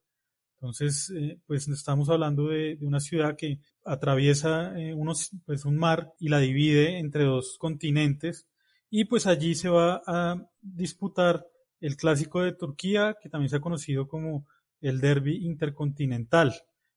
Entonces, 0.57 1.13
eh, 1.17 1.39
pues 1.47 1.69
estamos 1.69 2.09
hablando 2.09 2.49
de, 2.49 2.79
una 2.81 3.01
ciudad 3.01 3.37
que 3.37 3.61
atraviesa 3.85 4.79
eh, 4.79 4.95
unos, 4.95 5.31
pues 5.45 5.65
un 5.65 5.77
mar 5.77 6.13
y 6.19 6.29
la 6.29 6.39
divide 6.39 6.99
entre 6.99 7.25
dos 7.25 7.57
continentes 7.59 8.47
y 8.91 9.05
pues 9.05 9.27
allí 9.27 9.55
se 9.55 9.69
va 9.69 10.03
a 10.07 10.37
disputar 10.61 11.47
el 11.81 11.97
clásico 11.97 12.43
de 12.43 12.53
Turquía, 12.53 13.17
que 13.21 13.29
también 13.29 13.49
se 13.49 13.57
ha 13.57 13.61
conocido 13.61 14.09
como 14.09 14.47
el 14.81 15.01
Derby 15.01 15.47
Intercontinental, 15.47 16.55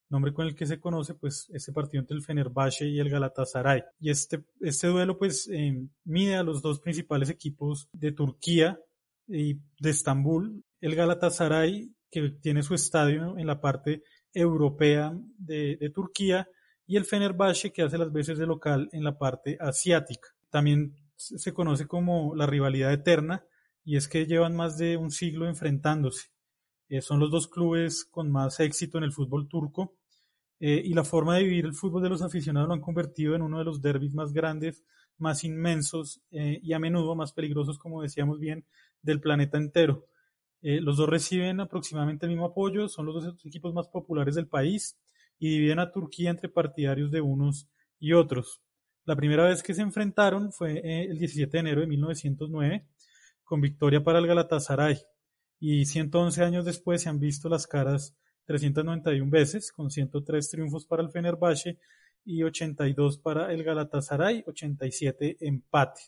nombre 0.10 0.34
con 0.34 0.48
el 0.48 0.56
que 0.56 0.66
se 0.66 0.80
conoce 0.80 1.14
pues 1.14 1.50
este 1.54 1.72
partido 1.72 2.02
entre 2.02 2.18
el 2.18 2.24
Fenerbahce 2.24 2.88
y 2.88 3.00
el 3.00 3.10
Galatasaray. 3.10 3.84
Y 4.00 4.10
este, 4.10 4.44
este 4.62 4.88
duelo 4.88 5.18
pues 5.18 5.50
eh, 5.52 5.88
mide 6.06 6.36
a 6.36 6.44
los 6.44 6.62
dos 6.62 6.80
principales 6.80 7.30
equipos 7.30 7.90
de 7.94 8.12
Turquía 8.12 8.80
y 9.28 9.56
de 9.80 9.90
Estambul, 9.90 10.64
el 10.82 10.96
Galatasaray 10.96 11.94
que 12.10 12.30
tiene 12.42 12.64
su 12.64 12.74
estadio 12.74 13.38
en 13.38 13.46
la 13.46 13.62
parte 13.62 14.04
europea 14.34 15.14
de, 15.38 15.78
de 15.78 15.90
Turquía 15.92 16.48
y 16.88 16.98
el 16.98 17.06
Fenerbahce 17.06 17.72
que 17.72 17.84
hace 17.84 18.00
las 18.00 18.12
veces 18.12 18.40
de 18.40 18.48
local 18.48 18.90
en 18.92 19.04
la 19.04 19.18
parte 19.18 19.58
asiática. 19.60 20.30
También 20.50 20.96
se 21.20 21.54
conoce 21.54 21.86
como 21.86 22.34
la 22.34 22.46
rivalidad 22.46 22.94
eterna 22.94 23.46
y 23.84 23.98
es 23.98 24.08
que 24.08 24.26
llevan 24.26 24.56
más 24.56 24.78
de 24.78 24.96
un 24.98 25.12
siglo 25.12 25.48
enfrentándose. 25.48 26.30
Eh, 26.88 27.02
son 27.02 27.20
los 27.20 27.30
dos 27.30 27.48
clubes 27.48 28.06
con 28.06 28.32
más 28.32 28.60
éxito 28.60 28.98
en 28.98 29.04
el 29.04 29.12
fútbol 29.12 29.48
turco 29.48 29.96
eh, 30.60 30.82
y 30.84 30.94
la 30.94 31.04
forma 31.04 31.36
de 31.36 31.44
vivir 31.44 31.66
el 31.66 31.74
fútbol 31.74 32.02
de 32.04 32.10
los 32.10 32.22
aficionados 32.22 32.68
lo 32.70 32.74
han 32.74 32.82
convertido 32.82 33.36
en 33.36 33.42
uno 33.42 33.60
de 33.60 33.66
los 33.66 33.82
derbis 33.82 34.14
más 34.14 34.32
grandes, 34.32 34.84
más 35.18 35.44
inmensos 35.44 36.22
eh, 36.32 36.60
y 36.64 36.74
a 36.74 36.80
menudo 36.80 37.16
más 37.16 37.34
peligrosos, 37.34 37.78
como 37.78 38.02
decíamos 38.02 38.40
bien, 38.40 38.66
del 39.02 39.22
planeta 39.22 39.58
entero. 39.58 40.06
los 40.62 40.98
dos 40.98 41.08
reciben 41.08 41.60
aproximadamente 41.60 42.26
el 42.26 42.32
mismo 42.32 42.46
apoyo, 42.46 42.88
son 42.90 43.06
los 43.06 43.24
dos 43.24 43.46
equipos 43.46 43.74
más 43.74 43.88
populares 43.88 44.36
del 44.36 44.48
país 44.48 44.98
y 45.38 45.50
dividen 45.50 45.80
a 45.80 45.92
Turquía 45.92 46.30
entre 46.30 46.50
partidarios 46.50 47.12
de 47.12 47.22
unos 47.22 47.68
y 48.00 48.14
otros. 48.14 48.62
La 49.10 49.16
primera 49.16 49.46
vez 49.46 49.64
que 49.64 49.74
se 49.74 49.82
enfrentaron 49.82 50.52
fue 50.52 50.74
eh, 50.84 51.06
el 51.10 51.18
17 51.18 51.50
de 51.52 51.60
enero 51.62 51.82
de 51.82 51.88
1909, 51.88 52.86
con 53.44 53.60
victoria 53.60 54.04
para 54.04 54.20
el 54.20 54.28
Galatasaray. 54.28 55.00
Y 55.60 55.86
111 55.86 56.44
años 56.44 56.64
después 56.64 57.02
se 57.02 57.10
han 57.10 57.20
visto 57.20 57.50
las 57.50 57.66
caras 57.66 58.16
391 58.46 59.32
veces, 59.32 59.72
con 59.72 59.90
103 59.90 60.52
triunfos 60.52 60.86
para 60.86 61.02
el 61.02 61.10
Fenerbahce 61.10 61.80
y 62.24 62.44
82 62.44 63.18
para 63.18 63.52
el 63.52 63.64
Galatasaray, 63.64 64.44
87 64.46 65.38
empate. 65.40 66.02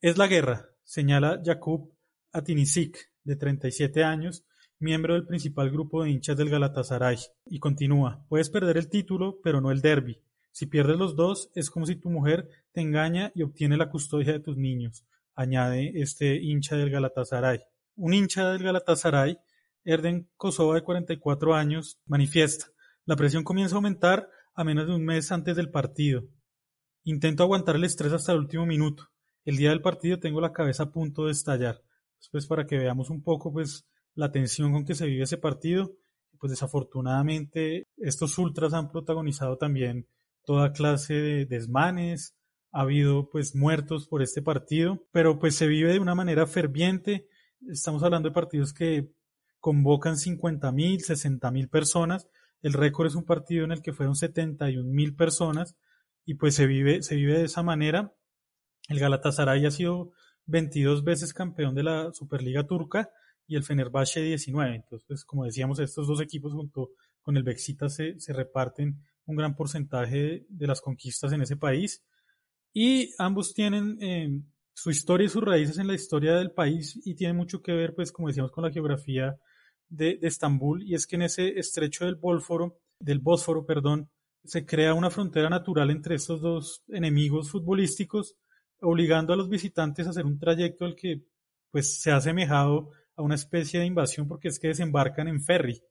Es 0.00 0.18
la 0.18 0.26
guerra, 0.26 0.70
señala 0.82 1.40
Jakub 1.44 1.94
Atinisik, 2.32 2.98
de 3.22 3.36
37 3.36 4.02
años, 4.02 4.44
miembro 4.80 5.14
del 5.14 5.24
principal 5.24 5.70
grupo 5.70 6.02
de 6.02 6.10
hinchas 6.10 6.36
del 6.36 6.50
Galatasaray. 6.50 7.18
Y 7.46 7.60
continúa, 7.60 8.26
puedes 8.28 8.50
perder 8.50 8.76
el 8.76 8.88
título, 8.88 9.38
pero 9.40 9.60
no 9.60 9.70
el 9.70 9.80
derby. 9.80 10.20
Si 10.52 10.66
pierdes 10.66 10.98
los 10.98 11.16
dos, 11.16 11.50
es 11.54 11.70
como 11.70 11.86
si 11.86 11.96
tu 11.96 12.10
mujer 12.10 12.48
te 12.72 12.80
engaña 12.80 13.32
y 13.34 13.42
obtiene 13.42 13.76
la 13.76 13.90
custodia 13.90 14.32
de 14.32 14.40
tus 14.40 14.56
niños, 14.56 15.04
añade 15.34 15.92
este 15.94 16.36
hincha 16.36 16.76
del 16.76 16.90
Galatasaray. 16.90 17.60
Un 17.96 18.14
hincha 18.14 18.50
del 18.50 18.62
Galatasaray, 18.62 19.38
Erden 19.84 20.28
Kosova 20.36 20.74
de 20.74 20.84
44 20.84 21.54
años, 21.54 21.98
manifiesta, 22.06 22.66
la 23.04 23.16
presión 23.16 23.42
comienza 23.42 23.74
a 23.74 23.78
aumentar 23.78 24.28
a 24.54 24.62
menos 24.62 24.86
de 24.86 24.94
un 24.94 25.04
mes 25.04 25.32
antes 25.32 25.56
del 25.56 25.70
partido. 25.70 26.24
Intento 27.02 27.42
aguantar 27.42 27.74
el 27.74 27.84
estrés 27.84 28.12
hasta 28.12 28.32
el 28.32 28.38
último 28.38 28.64
minuto. 28.64 29.08
El 29.44 29.56
día 29.56 29.70
del 29.70 29.82
partido 29.82 30.20
tengo 30.20 30.40
la 30.40 30.52
cabeza 30.52 30.84
a 30.84 30.92
punto 30.92 31.26
de 31.26 31.32
estallar. 31.32 31.82
Pues 32.30 32.46
para 32.46 32.64
que 32.64 32.78
veamos 32.78 33.10
un 33.10 33.22
poco 33.24 33.52
pues 33.52 33.88
la 34.14 34.30
tensión 34.30 34.72
con 34.72 34.84
que 34.84 34.94
se 34.94 35.06
vive 35.06 35.24
ese 35.24 35.36
partido. 35.36 35.96
Pues 36.38 36.50
desafortunadamente 36.50 37.88
estos 37.96 38.38
ultras 38.38 38.72
han 38.72 38.90
protagonizado 38.92 39.56
también 39.58 40.06
toda 40.44 40.72
clase 40.72 41.14
de 41.14 41.46
desmanes, 41.46 42.36
ha 42.72 42.82
habido 42.82 43.28
pues 43.30 43.54
muertos 43.54 44.08
por 44.08 44.22
este 44.22 44.42
partido, 44.42 45.06
pero 45.12 45.38
pues 45.38 45.56
se 45.56 45.66
vive 45.66 45.92
de 45.92 45.98
una 46.00 46.14
manera 46.14 46.46
ferviente. 46.46 47.28
Estamos 47.68 48.02
hablando 48.02 48.30
de 48.30 48.34
partidos 48.34 48.72
que 48.72 49.12
convocan 49.60 50.16
50 50.16 50.72
mil, 50.72 51.00
60 51.02 51.50
mil 51.50 51.68
personas. 51.68 52.28
El 52.62 52.72
récord 52.72 53.08
es 53.08 53.14
un 53.14 53.24
partido 53.24 53.64
en 53.64 53.72
el 53.72 53.82
que 53.82 53.92
fueron 53.92 54.16
71 54.16 54.90
mil 54.90 55.14
personas 55.14 55.76
y 56.24 56.34
pues 56.34 56.54
se 56.54 56.66
vive, 56.66 57.02
se 57.02 57.16
vive 57.16 57.38
de 57.38 57.44
esa 57.44 57.62
manera. 57.62 58.14
El 58.88 58.98
Galatasaray 58.98 59.66
ha 59.66 59.70
sido 59.70 60.12
22 60.46 61.04
veces 61.04 61.34
campeón 61.34 61.74
de 61.74 61.82
la 61.82 62.12
Superliga 62.12 62.66
Turca 62.66 63.10
y 63.46 63.56
el 63.56 63.64
Fenerbahce 63.64 64.22
19. 64.22 64.76
Entonces, 64.76 65.04
pues, 65.06 65.24
como 65.24 65.44
decíamos, 65.44 65.78
estos 65.78 66.06
dos 66.06 66.20
equipos 66.20 66.52
junto 66.52 66.90
con 67.20 67.36
el 67.36 67.42
Bexitas 67.42 67.94
se, 67.94 68.18
se 68.18 68.32
reparten 68.32 69.02
un 69.26 69.36
gran 69.36 69.54
porcentaje 69.54 70.46
de 70.48 70.66
las 70.66 70.80
conquistas 70.80 71.32
en 71.32 71.42
ese 71.42 71.56
país 71.56 72.02
y 72.72 73.10
ambos 73.18 73.54
tienen 73.54 73.98
eh, 74.00 74.40
su 74.72 74.90
historia 74.90 75.26
y 75.26 75.30
sus 75.30 75.42
raíces 75.42 75.78
en 75.78 75.86
la 75.86 75.94
historia 75.94 76.34
del 76.34 76.52
país 76.52 76.98
y 77.04 77.14
tiene 77.14 77.34
mucho 77.34 77.60
que 77.62 77.72
ver, 77.72 77.94
pues, 77.94 78.10
como 78.12 78.28
decíamos, 78.28 78.52
con 78.52 78.64
la 78.64 78.72
geografía 78.72 79.36
de, 79.88 80.18
Estambul 80.22 80.82
y 80.82 80.94
es 80.94 81.06
que 81.06 81.16
en 81.16 81.22
ese 81.22 81.58
estrecho 81.58 82.06
del 82.06 82.16
Bósforo, 82.16 82.78
del 82.98 83.18
Bósforo, 83.18 83.66
perdón, 83.66 84.10
se 84.44 84.64
crea 84.64 84.94
una 84.94 85.10
frontera 85.10 85.48
natural 85.48 85.90
entre 85.90 86.14
estos 86.14 86.40
dos 86.40 86.82
enemigos 86.88 87.50
futbolísticos, 87.50 88.36
obligando 88.80 89.32
a 89.32 89.36
los 89.36 89.48
visitantes 89.48 90.06
a 90.06 90.10
hacer 90.10 90.24
un 90.24 90.38
trayecto 90.38 90.84
al 90.84 90.96
que 90.96 91.22
pues 91.70 92.00
se 92.00 92.10
ha 92.10 92.16
asemejado 92.16 92.90
a 93.16 93.22
una 93.22 93.34
especie 93.34 93.80
de 93.80 93.86
invasión 93.86 94.26
porque 94.26 94.48
es 94.48 94.58
que 94.58 94.68
desembarcan 94.68 95.28
en 95.28 95.42
ferry. 95.42 95.82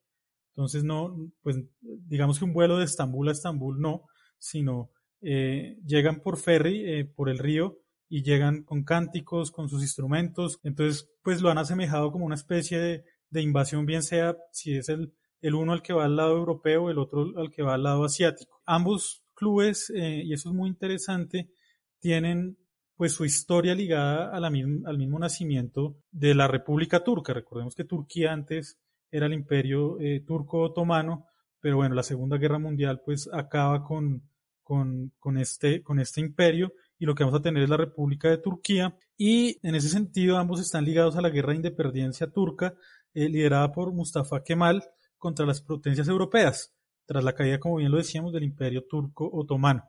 Entonces 0.52 0.84
no, 0.84 1.32
pues 1.42 1.58
digamos 1.82 2.40
que 2.40 2.46
un 2.46 2.54
vuelo 2.54 2.78
de 2.78 2.86
Estambul 2.86 3.30
a 3.30 3.32
Estambul 3.32 3.80
no, 3.80 4.04
sino 4.38 4.92
eh, 5.22 5.78
llegan 5.86 6.22
por 6.22 6.38
ferry, 6.38 6.84
eh, 6.86 7.06
por 7.06 7.30
el 7.30 7.38
río, 7.38 7.80
y 8.10 8.24
llegan 8.24 8.64
con 8.64 8.84
cánticos, 8.84 9.52
con 9.52 9.70
sus 9.70 9.82
instrumentos. 9.82 10.60
Entonces, 10.64 11.10
pues 11.24 11.42
lo 11.42 11.50
han 11.50 11.58
asemejado 11.58 12.12
como 12.12 12.26
una 12.26 12.36
especie 12.36 12.78
de, 12.78 13.06
de 13.30 13.42
invasión, 13.42 13.86
bien 13.86 14.04
sea 14.04 14.36
si 14.52 14.76
es 14.76 14.90
el, 14.90 15.14
el 15.40 15.56
uno 15.56 15.72
al 15.72 15.82
que 15.82 15.94
va 15.94 16.04
al 16.04 16.18
lado 16.18 16.36
europeo, 16.36 16.90
el 16.90 17.00
otro 17.00 17.32
al 17.38 17.50
que 17.52 17.64
va 17.64 17.76
al 17.76 17.84
lado 17.84 18.04
asiático. 18.04 18.62
Ambos 18.66 19.24
clubes, 19.34 19.90
eh, 19.96 20.24
y 20.26 20.34
eso 20.34 20.50
es 20.50 20.56
muy 20.56 20.68
interesante, 20.70 21.52
tienen 22.00 22.58
pues 22.98 23.14
su 23.14 23.24
historia 23.24 23.74
ligada 23.74 24.30
a 24.30 24.40
la 24.42 24.48
al 24.48 24.98
mismo 24.98 25.18
nacimiento 25.18 25.96
de 26.12 26.36
la 26.36 26.50
República 26.50 27.04
Turca. 27.06 27.34
Recordemos 27.34 27.76
que 27.76 27.86
Turquía 27.86 28.34
antes 28.34 28.78
era 29.12 29.26
el 29.26 29.34
imperio 29.34 30.00
eh, 30.00 30.24
turco 30.26 30.62
otomano, 30.62 31.28
pero 31.60 31.78
bueno, 31.78 31.94
la 31.96 32.04
Segunda 32.04 32.38
Guerra 32.38 32.58
Mundial 32.58 33.02
pues 33.06 33.30
acaba 33.32 33.84
con, 33.84 34.24
con, 34.64 35.12
con, 35.20 35.38
este, 35.38 35.84
con 35.84 36.00
este 36.00 36.22
imperio 36.22 36.74
y 36.98 37.06
lo 37.06 37.14
que 37.14 37.24
vamos 37.24 37.40
a 37.40 37.44
tener 37.44 37.64
es 37.64 37.70
la 37.70 37.78
República 37.78 38.30
de 38.30 38.38
Turquía 38.38 38.96
y 39.18 39.60
en 39.68 39.76
ese 39.76 39.90
sentido 39.90 40.38
ambos 40.38 40.60
están 40.62 40.86
ligados 40.86 41.16
a 41.16 41.22
la 41.22 41.30
guerra 41.30 41.50
de 41.50 41.58
independencia 41.58 42.28
turca 42.28 42.74
eh, 43.14 43.28
liderada 43.28 43.72
por 43.72 43.92
Mustafa 43.92 44.44
Kemal 44.44 44.84
contra 45.18 45.46
las 45.46 45.62
potencias 45.62 46.08
europeas, 46.08 46.74
tras 47.06 47.24
la 47.24 47.36
caída, 47.36 47.60
como 47.60 47.76
bien 47.76 47.92
lo 47.92 47.98
decíamos, 47.98 48.34
del 48.34 48.44
imperio 48.44 48.86
turco 48.86 49.30
otomano. 49.32 49.84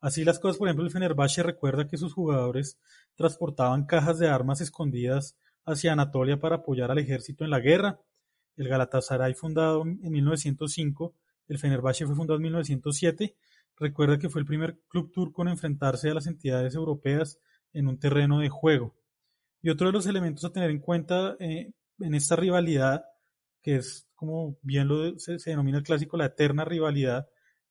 Así 0.00 0.24
las 0.24 0.38
cosas, 0.38 0.58
por 0.58 0.68
ejemplo, 0.68 0.84
el 0.84 0.90
Fenerbahce 0.90 1.42
recuerda 1.42 1.88
que 1.88 1.96
sus 1.96 2.12
jugadores 2.12 2.78
transportaban 3.14 3.86
cajas 3.86 4.18
de 4.18 4.28
armas 4.28 4.60
escondidas 4.60 5.38
hacia 5.64 5.92
Anatolia 5.92 6.38
para 6.38 6.56
apoyar 6.56 6.90
al 6.90 6.98
ejército 6.98 7.44
en 7.44 7.50
la 7.50 7.60
guerra. 7.60 7.98
El 8.56 8.68
Galatasaray, 8.68 9.34
fundado 9.34 9.82
en 9.82 10.10
1905, 10.10 11.14
el 11.48 11.58
Fenerbahce 11.58 12.06
fue 12.06 12.14
fundado 12.14 12.36
en 12.36 12.42
1907. 12.42 13.36
Recuerda 13.76 14.18
que 14.18 14.28
fue 14.28 14.40
el 14.40 14.46
primer 14.46 14.78
club 14.88 15.12
turco 15.12 15.42
en 15.42 15.48
enfrentarse 15.48 16.10
a 16.10 16.14
las 16.14 16.26
entidades 16.26 16.74
europeas 16.74 17.38
en 17.72 17.88
un 17.88 17.98
terreno 17.98 18.38
de 18.38 18.48
juego. 18.48 18.94
Y 19.62 19.70
otro 19.70 19.88
de 19.88 19.92
los 19.92 20.06
elementos 20.06 20.44
a 20.44 20.52
tener 20.52 20.70
en 20.70 20.78
cuenta 20.78 21.36
eh, 21.40 21.72
en 21.98 22.14
esta 22.14 22.36
rivalidad, 22.36 23.04
que 23.62 23.76
es 23.76 24.06
como 24.14 24.56
bien 24.62 24.88
lo 24.88 25.18
se, 25.18 25.38
denomina 25.44 25.78
el 25.78 25.84
clásico 25.84 26.16
la 26.16 26.26
eterna 26.26 26.64
rivalidad, 26.64 27.28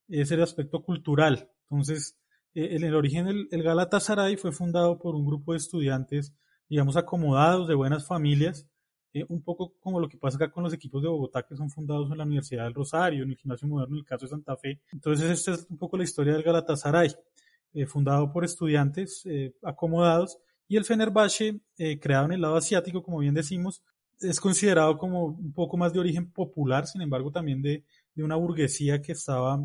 es 0.07 0.31
el 0.31 0.41
aspecto 0.41 0.83
cultural. 0.83 1.49
Entonces, 1.69 2.17
eh, 2.53 2.75
en 2.75 2.83
el 2.83 2.95
origen 2.95 3.27
el, 3.27 3.47
el 3.51 3.63
Galatasaray 3.63 4.35
fue 4.37 4.51
fundado 4.51 4.99
por 4.99 5.15
un 5.15 5.25
grupo 5.25 5.53
de 5.53 5.59
estudiantes, 5.59 6.33
digamos, 6.67 6.97
acomodados, 6.97 7.67
de 7.67 7.75
buenas 7.75 8.05
familias, 8.07 8.67
eh, 9.13 9.25
un 9.29 9.41
poco 9.41 9.73
como 9.79 9.99
lo 9.99 10.09
que 10.09 10.17
pasa 10.17 10.37
acá 10.37 10.51
con 10.51 10.63
los 10.63 10.73
equipos 10.73 11.01
de 11.01 11.07
Bogotá 11.07 11.43
que 11.43 11.55
son 11.55 11.69
fundados 11.69 12.11
en 12.11 12.17
la 12.17 12.23
Universidad 12.23 12.63
del 12.65 12.73
Rosario, 12.73 13.23
en 13.23 13.31
el 13.31 13.37
Gimnasio 13.37 13.67
Moderno, 13.67 13.95
en 13.95 13.99
el 13.99 14.05
caso 14.05 14.25
de 14.25 14.29
Santa 14.29 14.57
Fe. 14.57 14.81
Entonces, 14.91 15.29
esta 15.29 15.53
es 15.53 15.67
un 15.69 15.77
poco 15.77 15.97
la 15.97 16.03
historia 16.03 16.33
del 16.33 16.43
Galatasaray, 16.43 17.15
eh, 17.73 17.85
fundado 17.85 18.31
por 18.31 18.43
estudiantes 18.43 19.23
acomodados, 19.63 20.39
y 20.67 20.77
el 20.77 20.85
Fenerbahce, 20.85 21.59
creado 21.99 22.25
en 22.25 22.33
el 22.33 22.41
lado 22.41 22.55
asiático, 22.55 23.03
como 23.03 23.19
bien 23.19 23.33
decimos, 23.33 23.83
es 24.19 24.39
considerado 24.39 24.97
como 24.97 25.25
un 25.25 25.53
poco 25.53 25.77
más 25.77 25.93
de 25.93 25.99
origen 25.99 26.31
popular, 26.31 26.87
sin 26.87 27.01
embargo 27.01 27.31
también 27.31 27.61
de, 27.61 27.83
de 28.15 28.23
una 28.23 28.35
burguesía 28.35 29.01
que 29.01 29.11
estaba 29.11 29.59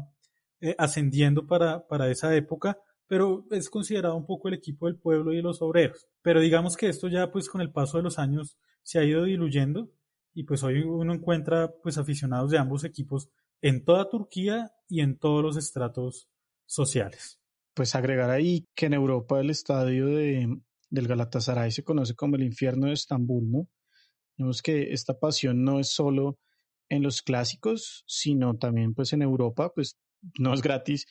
eh, 0.61 0.75
ascendiendo 0.79 1.47
para, 1.47 1.87
para 1.87 2.11
esa 2.11 2.35
época, 2.35 2.79
pero 3.07 3.47
es 3.51 3.71
considerado 3.71 4.17
un 4.17 4.27
poco 4.27 4.49
el 4.49 4.55
equipo 4.55 4.87
del 4.87 4.97
pueblo 4.97 5.33
y 5.33 5.37
de 5.37 5.43
los 5.43 5.63
obreros. 5.63 6.09
Pero 6.21 6.41
digamos 6.41 6.77
que 6.77 6.89
esto 6.89 7.09
ya 7.09 7.31
pues 7.31 7.49
con 7.49 7.61
el 7.61 7.71
paso 7.71 7.97
de 7.97 8.03
los 8.03 8.19
años 8.19 8.59
se 8.89 8.99
ha 8.99 9.05
ido 9.05 9.25
diluyendo 9.25 9.93
y 10.33 10.45
pues 10.45 10.63
hoy 10.63 10.81
uno 10.81 11.13
encuentra 11.13 11.71
pues 11.83 11.99
aficionados 11.99 12.51
de 12.51 12.57
ambos 12.57 12.85
equipos 12.85 13.29
en 13.61 13.85
toda 13.85 14.09
Turquía 14.09 14.73
y 14.89 15.03
en 15.03 15.19
todos 15.19 15.43
los 15.43 15.59
estratos 15.59 16.31
sociales. 16.65 17.39
Pues 17.75 17.95
agregar 17.95 18.31
ahí 18.31 18.67
que 18.75 18.87
en 18.87 18.95
Europa 18.95 19.41
el 19.41 19.51
estadio 19.51 20.07
de, 20.07 20.49
del 20.89 21.07
Galatasaray 21.07 21.71
se 21.71 21.85
conoce 21.85 22.15
como 22.15 22.37
el 22.37 22.45
infierno 22.45 22.87
de 22.87 22.95
Estambul, 22.95 23.51
¿no? 23.51 23.69
Vemos 24.39 24.63
que 24.63 24.95
esta 24.95 25.19
pasión 25.19 25.65
no 25.65 25.81
es 25.81 25.91
solo 25.91 26.39
en 26.89 27.03
los 27.03 27.21
clásicos, 27.21 28.05
sino 28.07 28.57
también 28.57 28.95
pues 28.95 29.13
en 29.13 29.21
Europa, 29.21 29.71
pues 29.75 29.99
no 30.39 30.55
es 30.55 30.63
gratis 30.63 31.05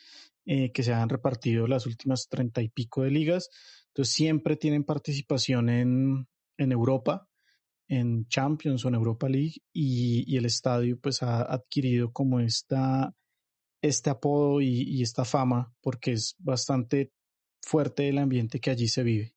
eh, 0.48 0.72
que 0.72 0.82
se 0.82 0.94
han 0.94 1.10
repartido 1.10 1.68
las 1.68 1.86
últimas 1.86 2.28
treinta 2.28 2.64
y 2.64 2.70
pico 2.70 3.04
de 3.04 3.12
ligas. 3.12 3.52
Entonces 3.90 4.16
siempre 4.16 4.56
tienen 4.56 4.84
participación 4.84 5.70
en, 5.70 6.28
en 6.58 6.72
Europa, 6.72 7.27
en 7.88 8.28
Champions 8.28 8.84
o 8.84 8.88
en 8.90 8.96
Europa 8.96 9.30
League 9.30 9.62
y, 9.74 10.24
y 10.28 10.38
el 10.38 10.46
estadio 10.46 11.00
pues 11.00 11.24
ha 11.24 11.42
adquirido 11.42 12.12
como 12.12 12.40
esta, 12.40 13.14
este 13.82 14.10
apodo 14.10 14.62
y, 14.62 15.02
esta 15.02 15.26
fama 15.26 15.74
porque 15.82 16.14
es 16.14 16.36
bastante 16.40 17.12
fuerte 17.62 18.10
el 18.10 18.18
ambiente 18.18 18.60
que 18.60 18.72
allí 18.72 18.88
se 18.88 19.04
vive. 19.04 19.34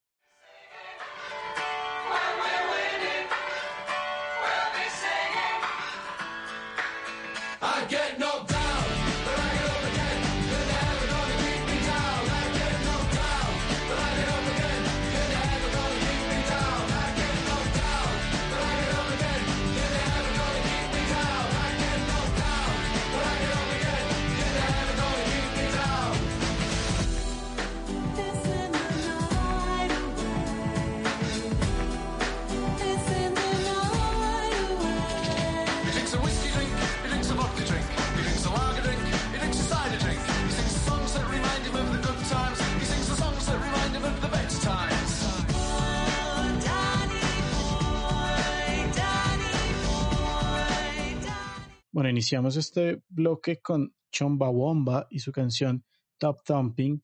Iniciamos 52.21 52.59
este 52.59 53.03
bloque 53.09 53.63
con 53.63 53.95
Chumbawamba 54.13 55.07
y 55.09 55.21
su 55.21 55.33
canción 55.33 55.87
Top 56.19 56.43
Thumping, 56.45 57.03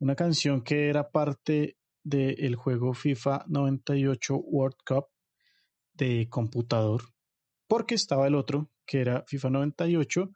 una 0.00 0.16
canción 0.16 0.62
que 0.64 0.88
era 0.88 1.12
parte 1.12 1.78
del 2.02 2.56
juego 2.56 2.92
FIFA 2.92 3.44
98 3.46 4.36
World 4.36 4.74
Cup 4.84 5.04
de 5.94 6.26
computador, 6.28 7.02
porque 7.68 7.94
estaba 7.94 8.26
el 8.26 8.34
otro, 8.34 8.72
que 8.84 9.00
era 9.00 9.22
FIFA 9.28 9.50
98 9.50 10.30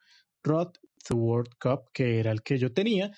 Road 0.45 0.71
the 1.09 1.15
World 1.15 1.57
Cup, 1.61 1.91
que 1.93 2.21
era 2.21 2.31
el 2.31 2.45
que 2.45 2.59
yo 2.59 2.73
tenía, 2.73 3.11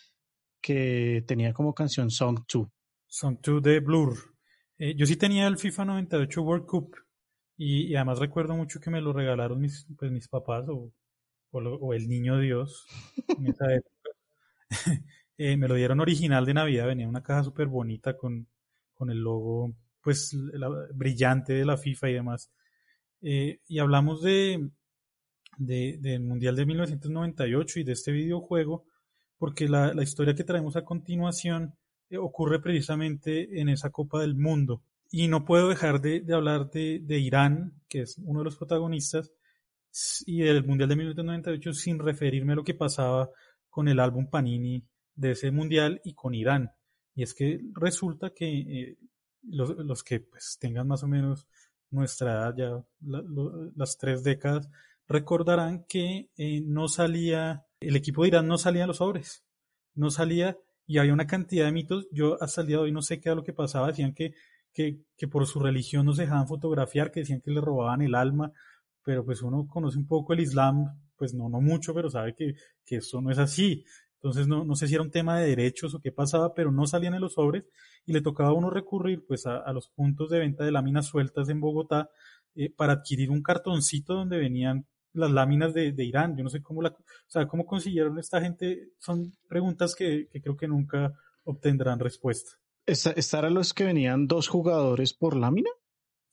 que 0.62 1.22
tenía 1.26 1.52
como 1.52 1.74
canción 1.74 2.10
Song 2.10 2.46
2. 2.50 2.66
Song 3.06 3.36
2 3.42 3.62
de 3.62 3.80
Blur. 3.80 4.16
Eh, 4.78 4.94
yo 4.96 5.04
sí 5.04 5.16
tenía 5.16 5.48
el 5.48 5.58
FIFA 5.58 5.84
98 5.84 6.40
World 6.40 6.64
Cup 6.64 6.96
y, 7.56 7.94
además 7.94 8.18
recuerdo 8.18 8.56
mucho 8.56 8.80
que 8.80 8.90
me 8.90 9.00
lo 9.00 9.12
regalaron 9.12 9.60
mis, 9.60 9.86
pues, 9.96 10.10
mis 10.10 10.28
papás 10.28 10.66
o, 10.68 10.92
el 11.92 12.08
niño 12.08 12.38
Dios 12.40 12.86
en 13.38 13.46
esa 13.46 13.72
época. 13.72 14.10
eh, 15.38 15.56
me 15.56 15.68
lo 15.68 15.74
dieron 15.74 16.00
original 16.00 16.44
de 16.46 16.54
Navidad, 16.54 16.86
venía 16.86 17.08
una 17.08 17.22
caja 17.22 17.44
súper 17.44 17.68
bonita 17.68 18.16
con, 18.16 18.48
con 18.92 19.10
el 19.10 19.18
logo 19.18 19.74
pues 20.04 20.34
la, 20.34 20.68
brillante 20.92 21.54
de 21.54 21.64
la 21.64 21.76
FIFA 21.76 22.10
y 22.10 22.12
demás. 22.12 22.50
Eh, 23.22 23.60
y 23.66 23.78
hablamos 23.78 24.22
de, 24.22 24.68
de, 25.56 25.98
del 26.00 26.22
Mundial 26.22 26.56
de 26.56 26.66
1998 26.66 27.80
y 27.80 27.84
de 27.84 27.92
este 27.92 28.12
videojuego, 28.12 28.84
porque 29.38 29.68
la, 29.68 29.94
la 29.94 30.02
historia 30.02 30.34
que 30.34 30.44
traemos 30.44 30.76
a 30.76 30.84
continuación 30.84 31.74
eh, 32.10 32.18
ocurre 32.18 32.60
precisamente 32.60 33.60
en 33.60 33.70
esa 33.70 33.90
Copa 33.90 34.20
del 34.20 34.36
Mundo. 34.36 34.82
Y 35.16 35.29
no 35.29 35.44
puedo 35.44 35.68
dejar 35.68 36.00
de, 36.00 36.22
de 36.22 36.35
hablar 36.35 36.72
de, 36.72 37.18
Irán, 37.20 37.81
que 37.88 38.00
es 38.00 38.18
uno 38.18 38.40
de 38.40 38.46
los 38.46 38.57
protagonistas, 38.57 39.31
y 40.27 40.40
del 40.40 40.64
Mundial 40.66 40.88
de 40.88 40.96
1998 40.96 41.72
sin 41.72 42.00
referirme 42.00 42.55
a 42.55 42.57
lo 42.57 42.64
que 42.64 42.74
pasaba 42.74 43.31
con 43.70 43.87
el 43.87 44.00
álbum 44.00 44.29
Panini 44.29 44.85
de 45.14 45.31
ese 45.31 45.53
Mundial 45.53 46.00
y 46.03 46.14
con 46.14 46.35
Irán. 46.35 46.72
Y 47.14 47.22
es 47.22 47.33
que 47.33 47.61
resulta 47.74 48.31
que 48.31 48.59
eh, 48.59 48.98
los, 49.44 50.03
que 50.03 50.18
pues, 50.18 50.59
tengan 50.61 50.88
más 50.88 51.05
o 51.05 51.07
menos 51.07 51.46
nuestra 51.90 52.33
edad, 52.33 52.57
ya 52.57 52.85
las 53.77 53.96
tres 53.96 54.24
décadas, 54.24 54.68
recordarán 55.07 55.85
que 55.88 56.29
eh, 56.37 56.61
no 56.66 56.88
salía, 56.88 57.64
el 57.79 57.94
equipo 57.94 58.22
de 58.22 58.29
Irán 58.31 58.48
no 58.48 58.59
salía 58.59 58.83
a 58.83 58.88
los 58.88 58.96
sobres, 58.96 59.44
no 59.94 60.11
salía 60.11 60.59
y 60.88 60.98
había 60.98 61.12
una 61.12 61.29
cantidad 61.29 61.66
de 61.66 61.72
mitos, 61.72 62.09
yo 62.11 62.37
hasta 62.42 62.62
el 62.62 62.66
día 62.66 62.79
de 62.79 62.83
hoy 62.83 62.92
no 62.92 63.00
sé 63.00 63.20
qué 63.20 63.29
era 63.29 63.37
lo 63.37 63.44
que 63.44 63.53
pasaba, 63.53 63.87
decían 63.87 64.12
que, 64.12 64.35
que, 64.74 64.98
que 65.16 65.28
por 65.28 65.46
su 65.46 65.60
religión 65.60 66.04
no 66.04 66.12
se 66.12 66.22
dejaban 66.22 66.48
fotografiar, 66.48 67.10
que 67.10 67.20
decían 67.20 67.40
que 67.40 67.52
le 67.52 67.60
robaban 67.60 68.02
el 68.02 68.14
alma, 68.14 68.52
pero 69.04 69.24
pues 69.24 69.40
uno 69.42 69.66
conoce 69.68 69.98
un 69.98 70.06
poco 70.06 70.32
el 70.32 70.40
Islam, 70.40 71.00
pues 71.16 71.32
no, 71.32 71.48
no 71.48 71.60
mucho, 71.60 71.94
pero 71.94 72.10
sabe 72.10 72.34
que, 72.34 72.54
que 72.84 72.96
eso 72.96 73.20
no 73.20 73.30
es 73.30 73.38
así. 73.38 73.84
Entonces 74.16 74.48
no, 74.48 74.64
no 74.64 74.74
sé 74.74 74.88
si 74.88 74.94
era 74.94 75.02
un 75.02 75.10
tema 75.10 75.38
de 75.38 75.48
derechos 75.48 75.94
o 75.94 76.00
qué 76.00 76.10
pasaba, 76.10 76.54
pero 76.54 76.72
no 76.72 76.87
salían 76.87 77.14
en 77.14 77.20
los 77.20 77.34
sobres 77.34 77.68
y 78.06 78.12
le 78.12 78.22
tocaba 78.22 78.50
a 78.50 78.54
uno 78.54 78.70
recurrir 78.70 79.24
pues 79.26 79.46
a, 79.46 79.70
los 79.72 79.88
puntos 79.90 80.30
de 80.30 80.38
venta 80.40 80.64
de 80.64 80.72
láminas 80.72 81.06
sueltas 81.06 81.48
en 81.50 81.60
Bogotá 81.60 82.08
eh, 82.54 82.72
para 82.74 82.94
adquirir 82.94 83.30
un 83.30 83.42
cartoncito 83.42 84.14
donde 84.14 84.38
venían 84.38 84.87
las 85.12 85.30
láminas 85.30 85.74
de, 85.74 85.92
de, 85.92 86.04
Irán. 86.04 86.37
Yo 86.37 86.42
no 86.42 86.50
sé 86.50 86.62
cómo 86.62 86.82
la, 86.82 86.88
o 86.88 87.28
sea, 87.28 87.46
cómo 87.46 87.66
consiguieron 87.66 88.18
esta 88.18 88.40
gente. 88.40 88.88
Son 88.98 89.32
preguntas 89.48 89.94
que, 89.94 90.26
que 90.32 90.40
creo 90.40 90.56
que 90.56 90.68
nunca 90.68 91.12
obtendrán 91.44 92.00
respuesta. 92.00 92.52
¿Estarán 92.87 93.55
los 93.55 93.73
que 93.73 93.85
venían 93.85 94.27
dos 94.27 94.49
jugadores 94.49 95.14
por 95.14 95.37
lámina? 95.37 95.70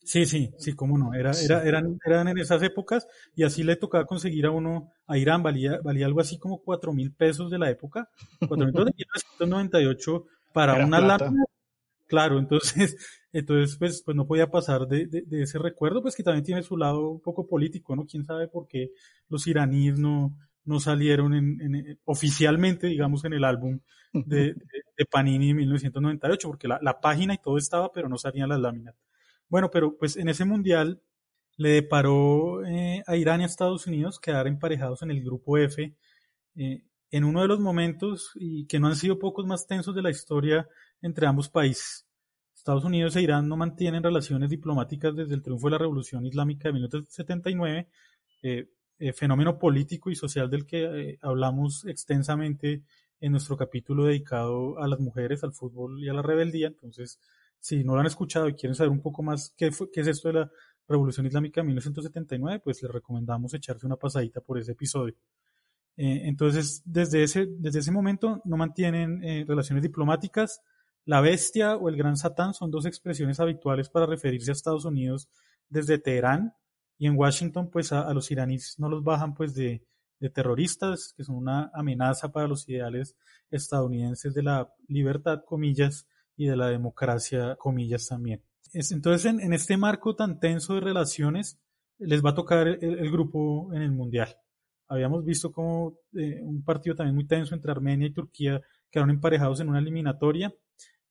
Sí, 0.04 0.26
sí, 0.26 0.52
sí, 0.58 0.74
cómo 0.74 0.98
no. 0.98 1.14
Era, 1.14 1.32
era, 1.32 1.64
eran, 1.64 2.00
eran 2.06 2.28
en 2.28 2.38
esas 2.40 2.62
épocas 2.64 3.08
y 3.36 3.44
así 3.44 3.64
le 3.64 3.76
tocaba 3.76 4.06
conseguir 4.06 4.48
a 4.48 4.52
uno, 4.52 4.92
a 5.06 5.18
Irán, 5.18 5.44
valía, 5.44 5.80
valía 5.84 6.08
algo 6.08 6.22
así 6.22 6.40
como 6.40 6.62
cuatro 6.62 6.92
mil 6.92 7.14
pesos 7.14 7.52
de 7.52 7.60
la 7.60 7.70
época, 7.70 8.10
cuatro 8.40 8.66
mil 8.66 8.74
de 8.74 8.94
1998 8.98 10.26
para 10.54 10.76
era 10.76 10.86
una 10.86 11.00
plata. 11.00 11.26
lámina. 11.26 11.46
Claro, 12.08 12.40
entonces, 12.40 12.98
entonces 13.32 13.78
pues, 13.78 14.02
pues 14.04 14.18
no 14.18 14.26
podía 14.26 14.50
pasar 14.50 14.88
de, 14.88 15.06
de, 15.06 15.22
de, 15.22 15.44
ese 15.44 15.60
recuerdo, 15.60 16.02
pues 16.02 16.16
que 16.16 16.24
también 16.24 16.44
tiene 16.44 16.64
su 16.64 16.76
lado 16.76 17.10
un 17.10 17.22
poco 17.22 17.48
político, 17.48 17.96
¿no? 17.96 18.06
Quién 18.06 18.26
sabe 18.26 18.48
por 18.48 18.68
qué 18.68 18.92
los 19.30 19.48
iraníes 19.48 19.98
no, 19.98 20.36
no 20.66 20.80
salieron 20.80 21.34
en, 21.34 21.62
en, 21.62 22.00
oficialmente, 22.06 22.88
digamos, 22.88 23.24
en 23.24 23.34
el 23.34 23.44
álbum 23.44 23.80
de, 24.14 24.56
de 25.02 25.06
Panini 25.06 25.50
en 25.50 25.58
1998, 25.58 26.48
porque 26.48 26.68
la, 26.68 27.02
página 27.02 27.34
y 27.34 27.38
todo 27.40 27.58
estaba, 27.58 27.92
pero 27.92 28.08
no 28.08 28.18
salían 28.18 28.50
las 28.50 28.60
láminas. 28.60 28.96
Bueno, 29.50 29.72
pero 29.72 29.98
pues 29.98 30.16
en 30.16 30.30
ese 30.30 30.46
mundial 30.46 31.02
le 31.58 31.70
deparó 31.70 32.64
eh, 32.66 33.04
a 33.08 33.16
Irán 33.16 33.42
y 33.42 33.44
a 33.44 33.48
Estados 33.48 33.88
Unidos 33.88 34.20
quedar 34.20 34.48
emparejados 34.48 35.02
en 35.02 35.12
el 35.12 35.24
grupo 35.24 35.58
F 35.58 35.94
eh, 36.56 36.84
en 37.10 37.24
uno 37.24 37.42
de 37.42 37.48
los 37.48 37.60
momentos 37.60 38.32
y 38.36 38.66
que 38.68 38.80
no 38.80 38.88
han 38.88 38.96
sido 38.96 39.20
pocos 39.20 39.46
más 39.46 39.68
tensos 39.68 39.96
de 39.96 40.02
la 40.04 40.12
historia 40.12 40.68
entre 41.02 41.26
ambos 41.26 41.50
países. 41.50 42.06
Estados 42.56 42.84
Unidos 42.84 43.16
e 43.16 43.24
Irán 43.24 43.48
no 43.48 43.58
mantienen 43.58 44.04
relaciones 44.04 44.50
diplomáticas 44.50 45.16
desde 45.16 45.34
el 45.34 45.42
triunfo 45.42 45.68
de 45.68 45.72
la 45.72 45.78
Revolución 45.80 46.26
Islámica 46.28 46.70
de 46.70 46.74
1979, 46.74 47.88
eh, 48.44 49.14
fenómeno 49.14 49.58
político 49.58 50.12
y 50.12 50.16
social 50.16 50.48
del 50.48 50.68
que 50.68 51.18
hablamos 51.22 51.86
extensamente 51.86 52.84
en 53.22 53.32
nuestro 53.32 53.56
capítulo 53.56 54.06
dedicado 54.06 54.80
a 54.80 54.88
las 54.88 55.00
mujeres, 55.00 55.44
al 55.44 55.54
fútbol 55.54 56.04
y 56.04 56.10
a 56.10 56.14
la 56.14 56.24
rebeldía. 56.24 56.68
Entonces, 56.68 57.20
si 57.60 57.84
no 57.84 57.94
lo 57.94 58.02
han 58.02 58.08
escuchado 58.08 58.50
y 58.50 58.56
quieren 58.56 58.76
saber 58.76 58.92
un 58.92 59.02
poco 59.02 59.22
más 59.22 59.54
qué, 59.56 59.72
fue, 59.72 59.90
qué 59.92 60.02
es 60.02 60.08
esto 60.08 60.28
de 60.30 60.34
la 60.34 60.52
Revolución 60.88 61.28
Islámica 61.28 61.62
de 61.62 61.68
1979, 61.68 62.62
pues 62.64 62.82
les 62.82 62.92
recomendamos 62.92 63.54
echarse 63.54 63.86
una 63.86 63.96
pasadita 63.96 64.42
por 64.42 64.58
ese 64.58 64.72
episodio. 64.72 65.16
Eh, 65.96 66.24
entonces, 66.26 66.82
desde 66.84 67.24
ese, 67.24 67.48
desde 67.48 67.80
ese 67.80 67.92
momento 67.92 68.42
no 68.44 68.58
mantienen 68.58 69.24
eh, 69.24 69.46
relaciones 69.48 69.84
diplomáticas. 69.84 70.62
La 71.06 71.22
bestia 71.22 71.76
o 71.76 71.90
el 71.90 71.98
gran 71.98 72.18
satán 72.18 72.54
son 72.54 72.72
dos 72.72 72.86
expresiones 72.86 73.40
habituales 73.40 73.90
para 73.90 74.08
referirse 74.08 74.52
a 74.52 74.54
Estados 74.54 74.86
Unidos 74.86 75.30
desde 75.70 76.00
Teherán 76.00 76.54
y 76.98 77.08
en 77.08 77.18
Washington, 77.18 77.70
pues 77.72 77.92
a, 77.92 78.02
a 78.02 78.14
los 78.14 78.30
iraníes 78.32 78.76
no 78.80 78.90
los 78.90 79.04
bajan 79.04 79.34
pues 79.34 79.54
de, 79.54 79.84
de 80.22 80.30
terroristas, 80.30 81.14
que 81.18 81.26
son 81.26 81.36
una 81.36 81.70
amenaza 81.74 82.32
para 82.32 82.48
los 82.48 82.70
ideales 82.70 83.18
estadounidenses 83.50 84.34
de 84.34 84.44
la 84.44 84.74
libertad, 84.88 85.42
comillas, 85.46 86.08
y 86.38 86.48
de 86.48 86.56
la 86.56 86.70
democracia, 86.70 87.56
comillas 87.58 88.08
también. 88.08 88.42
Entonces, 88.74 89.26
en, 89.26 89.42
en 89.42 89.54
este 89.54 89.78
marco 89.78 90.16
tan 90.16 90.40
tenso 90.40 90.76
de 90.76 90.80
relaciones, 90.80 91.60
les 92.00 92.24
va 92.24 92.32
a 92.32 92.36
tocar 92.36 92.68
el, 92.68 93.12
grupo 93.12 93.72
en 93.74 93.82
el 93.82 93.92
Mundial. 93.92 94.36
Habíamos 94.88 95.24
visto 95.24 95.52
como 95.52 96.00
eh, 96.14 96.42
un 96.42 96.64
partido 96.64 96.96
también 96.96 97.16
muy 97.16 97.28
tenso 97.28 97.54
entre 97.54 97.72
Armenia 97.72 98.08
y 98.08 98.14
Turquía 98.14 98.62
quedaron 98.90 99.12
emparejados 99.12 99.60
en 99.60 99.70
una 99.70 99.80
eliminatoria. 99.80 100.54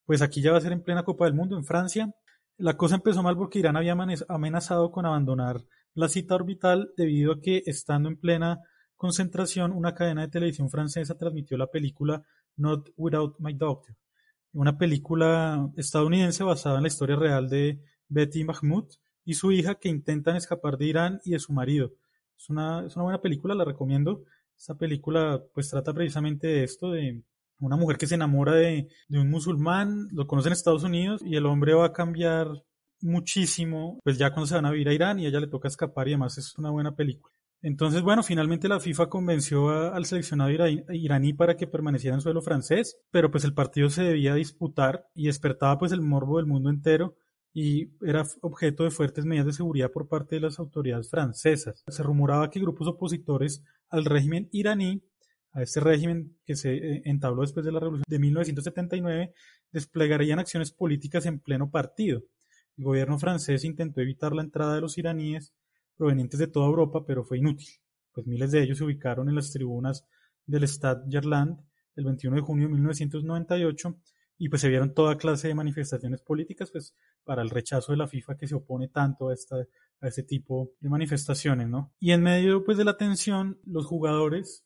Pues 0.05 0.21
aquí 0.21 0.43
ya 0.43 0.53
va 0.53 0.59
a 0.59 0.61
ser 0.61 0.73
en 0.73 0.83
plena 0.83 1.05
Copa 1.05 1.27
del 1.27 1.35
Mundo, 1.35 1.57
en 1.57 1.65
Francia. 1.65 2.13
La 2.59 2.77
cosa 2.77 2.97
empezó 2.97 3.23
mal 3.23 3.37
porque 3.37 3.61
Irán 3.61 3.77
había 3.77 3.97
amenazado 4.29 4.91
con 4.91 5.07
abandonar 5.07 5.63
la 5.95 6.09
cita 6.09 6.35
orbital 6.35 6.93
debido 6.97 7.33
a 7.33 7.41
que, 7.41 7.63
estando 7.67 8.09
en 8.09 8.19
plena 8.19 8.61
concentración, 9.01 9.73
una 9.73 9.95
cadena 9.95 10.21
de 10.21 10.29
televisión 10.29 10.69
francesa 10.69 11.17
transmitió 11.17 11.57
la 11.57 11.69
película 11.69 12.23
Not 12.59 12.91
Without 12.99 13.37
My 13.39 13.55
Doctor, 13.55 13.97
una 14.53 14.77
película 14.77 15.71
estadounidense 15.75 16.45
basada 16.45 16.77
en 16.77 16.83
la 16.83 16.89
historia 16.89 17.17
real 17.17 17.49
de 17.49 17.81
Betty 18.11 18.45
Mahmoud 18.45 18.89
y 19.25 19.33
su 19.33 19.53
hija 19.53 19.77
que 19.77 19.89
intentan 19.89 20.37
escapar 20.37 20.77
de 20.77 20.85
Irán 20.85 21.21
y 21.25 21.31
de 21.31 21.39
su 21.39 21.55
marido. 21.55 21.95
Es 22.37 22.51
una, 22.51 22.85
es 22.85 22.95
una 22.95 23.05
buena 23.05 23.23
película, 23.23 23.55
la 23.55 23.65
recomiendo. 23.65 24.25
Esta 24.55 24.75
película 24.75 25.43
pues 25.55 25.71
trata 25.71 25.95
precisamente 25.95 26.49
de 26.49 26.65
esto, 26.65 26.91
de 26.91 27.23
una 27.59 27.77
mujer 27.77 27.97
que 27.97 28.07
se 28.07 28.17
enamora 28.17 28.53
de, 28.53 28.87
de 29.09 29.19
un 29.19 29.31
musulmán, 29.31 30.09
lo 30.13 30.27
conoce 30.27 30.51
en 30.51 30.53
Estados 30.53 30.85
Unidos 30.85 31.23
y 31.25 31.37
el 31.37 31.47
hombre 31.47 31.73
va 31.73 31.87
a 31.87 31.93
cambiar 31.95 32.49
muchísimo, 33.01 33.99
pues 34.05 34.19
ya 34.19 34.31
cuando 34.31 34.47
se 34.47 34.57
van 34.57 34.67
a 34.67 34.73
vivir 34.73 34.91
a 34.91 34.93
Irán 34.93 35.21
y 35.21 35.25
a 35.25 35.31
ella 35.31 35.41
le 35.41 35.47
toca 35.47 35.69
escapar 35.69 36.07
y 36.07 36.11
además 36.11 36.37
es 36.37 36.59
una 36.59 36.69
buena 36.69 36.95
película. 36.95 37.35
Entonces, 37.63 38.01
bueno, 38.03 38.23
finalmente 38.23 38.69
la 38.69 38.81
FIFA 38.81 39.09
convenció 39.11 39.69
a, 39.69 39.95
al 39.95 40.07
seleccionado 40.07 40.51
iraní 40.51 41.33
para 41.35 41.57
que 41.57 41.67
permaneciera 41.67 42.15
en 42.15 42.23
suelo 42.23 42.41
francés, 42.41 42.99
pero 43.11 43.31
pues 43.31 43.45
el 43.45 43.53
partido 43.53 43.91
se 43.91 44.03
debía 44.03 44.35
disputar 44.35 45.07
y 45.15 45.27
despertaba 45.27 45.79
pues 45.79 45.93
el 45.93 46.01
morbo 46.01 46.39
del 46.39 46.47
mundo 46.47 46.71
entero 46.71 47.17
y 47.53 47.91
era 48.03 48.25
objeto 48.43 48.85
de 48.85 48.91
fuertes 48.91 49.25
medidas 49.25 49.47
de 49.47 49.53
seguridad 49.53 49.91
por 49.91 50.09
parte 50.09 50.37
de 50.37 50.43
las 50.43 50.59
autoridades 50.59 51.11
francesas. 51.11 51.85
Se 51.87 52.03
rumoraba 52.03 52.49
que 52.51 52.61
grupos 52.61 52.87
opositores 52.89 53.63
al 53.89 54.05
régimen 54.05 54.49
iraní, 54.53 55.03
a 55.53 55.63
este 55.63 55.81
régimen 55.81 56.37
que 56.47 56.55
se 56.55 56.75
eh, 56.75 57.03
entabló 57.05 57.43
después 57.43 57.67
de 57.67 57.73
la 57.73 57.81
revolución 57.81 58.05
de 58.09 58.19
1979, 58.21 59.33
desplegarían 59.73 60.39
acciones 60.39 60.71
políticas 60.71 61.27
en 61.27 61.41
pleno 61.41 61.71
partido. 61.71 62.23
El 62.79 62.85
gobierno 62.85 63.19
francés 63.19 63.65
intentó 63.65 64.01
evitar 64.01 64.33
la 64.33 64.43
entrada 64.43 64.77
de 64.77 64.81
los 64.81 64.97
iraníes 64.97 65.53
provenientes 66.01 66.41
de 66.41 66.47
toda 66.47 66.67
Europa, 66.67 67.05
pero 67.07 67.25
fue 67.25 67.37
inútil, 67.37 67.69
pues 68.11 68.27
miles 68.27 68.51
de 68.53 68.63
ellos 68.63 68.79
se 68.79 68.85
ubicaron 68.85 69.29
en 69.29 69.35
las 69.35 69.53
tribunas 69.53 70.07
del 70.47 70.67
Stade 70.67 71.05
Gerland 71.11 71.61
el 71.95 72.07
21 72.07 72.37
de 72.37 72.43
junio 72.43 72.69
de 72.69 72.73
1998 72.73 74.01
y 74.39 74.49
pues 74.49 74.63
se 74.63 74.71
vieron 74.71 74.95
toda 74.95 75.19
clase 75.19 75.49
de 75.49 75.55
manifestaciones 75.55 76.23
políticas 76.23 76.71
pues 76.71 76.97
para 77.23 77.43
el 77.43 77.51
rechazo 77.51 77.93
de 77.93 77.99
la 77.99 78.07
FIFA 78.07 78.39
que 78.39 78.49
se 78.49 78.55
opone 78.55 78.89
tanto 78.89 79.29
a 79.29 79.35
esta 79.35 79.57
a 80.01 80.09
ese 80.09 80.23
tipo 80.23 80.73
de 80.81 80.89
manifestaciones, 80.89 81.69
¿no? 81.69 81.93
Y 82.01 82.13
en 82.13 82.23
medio 82.23 82.65
pues 82.65 82.79
de 82.79 82.87
la 82.87 82.97
tensión, 82.97 83.61
los 83.67 83.85
jugadores 83.85 84.65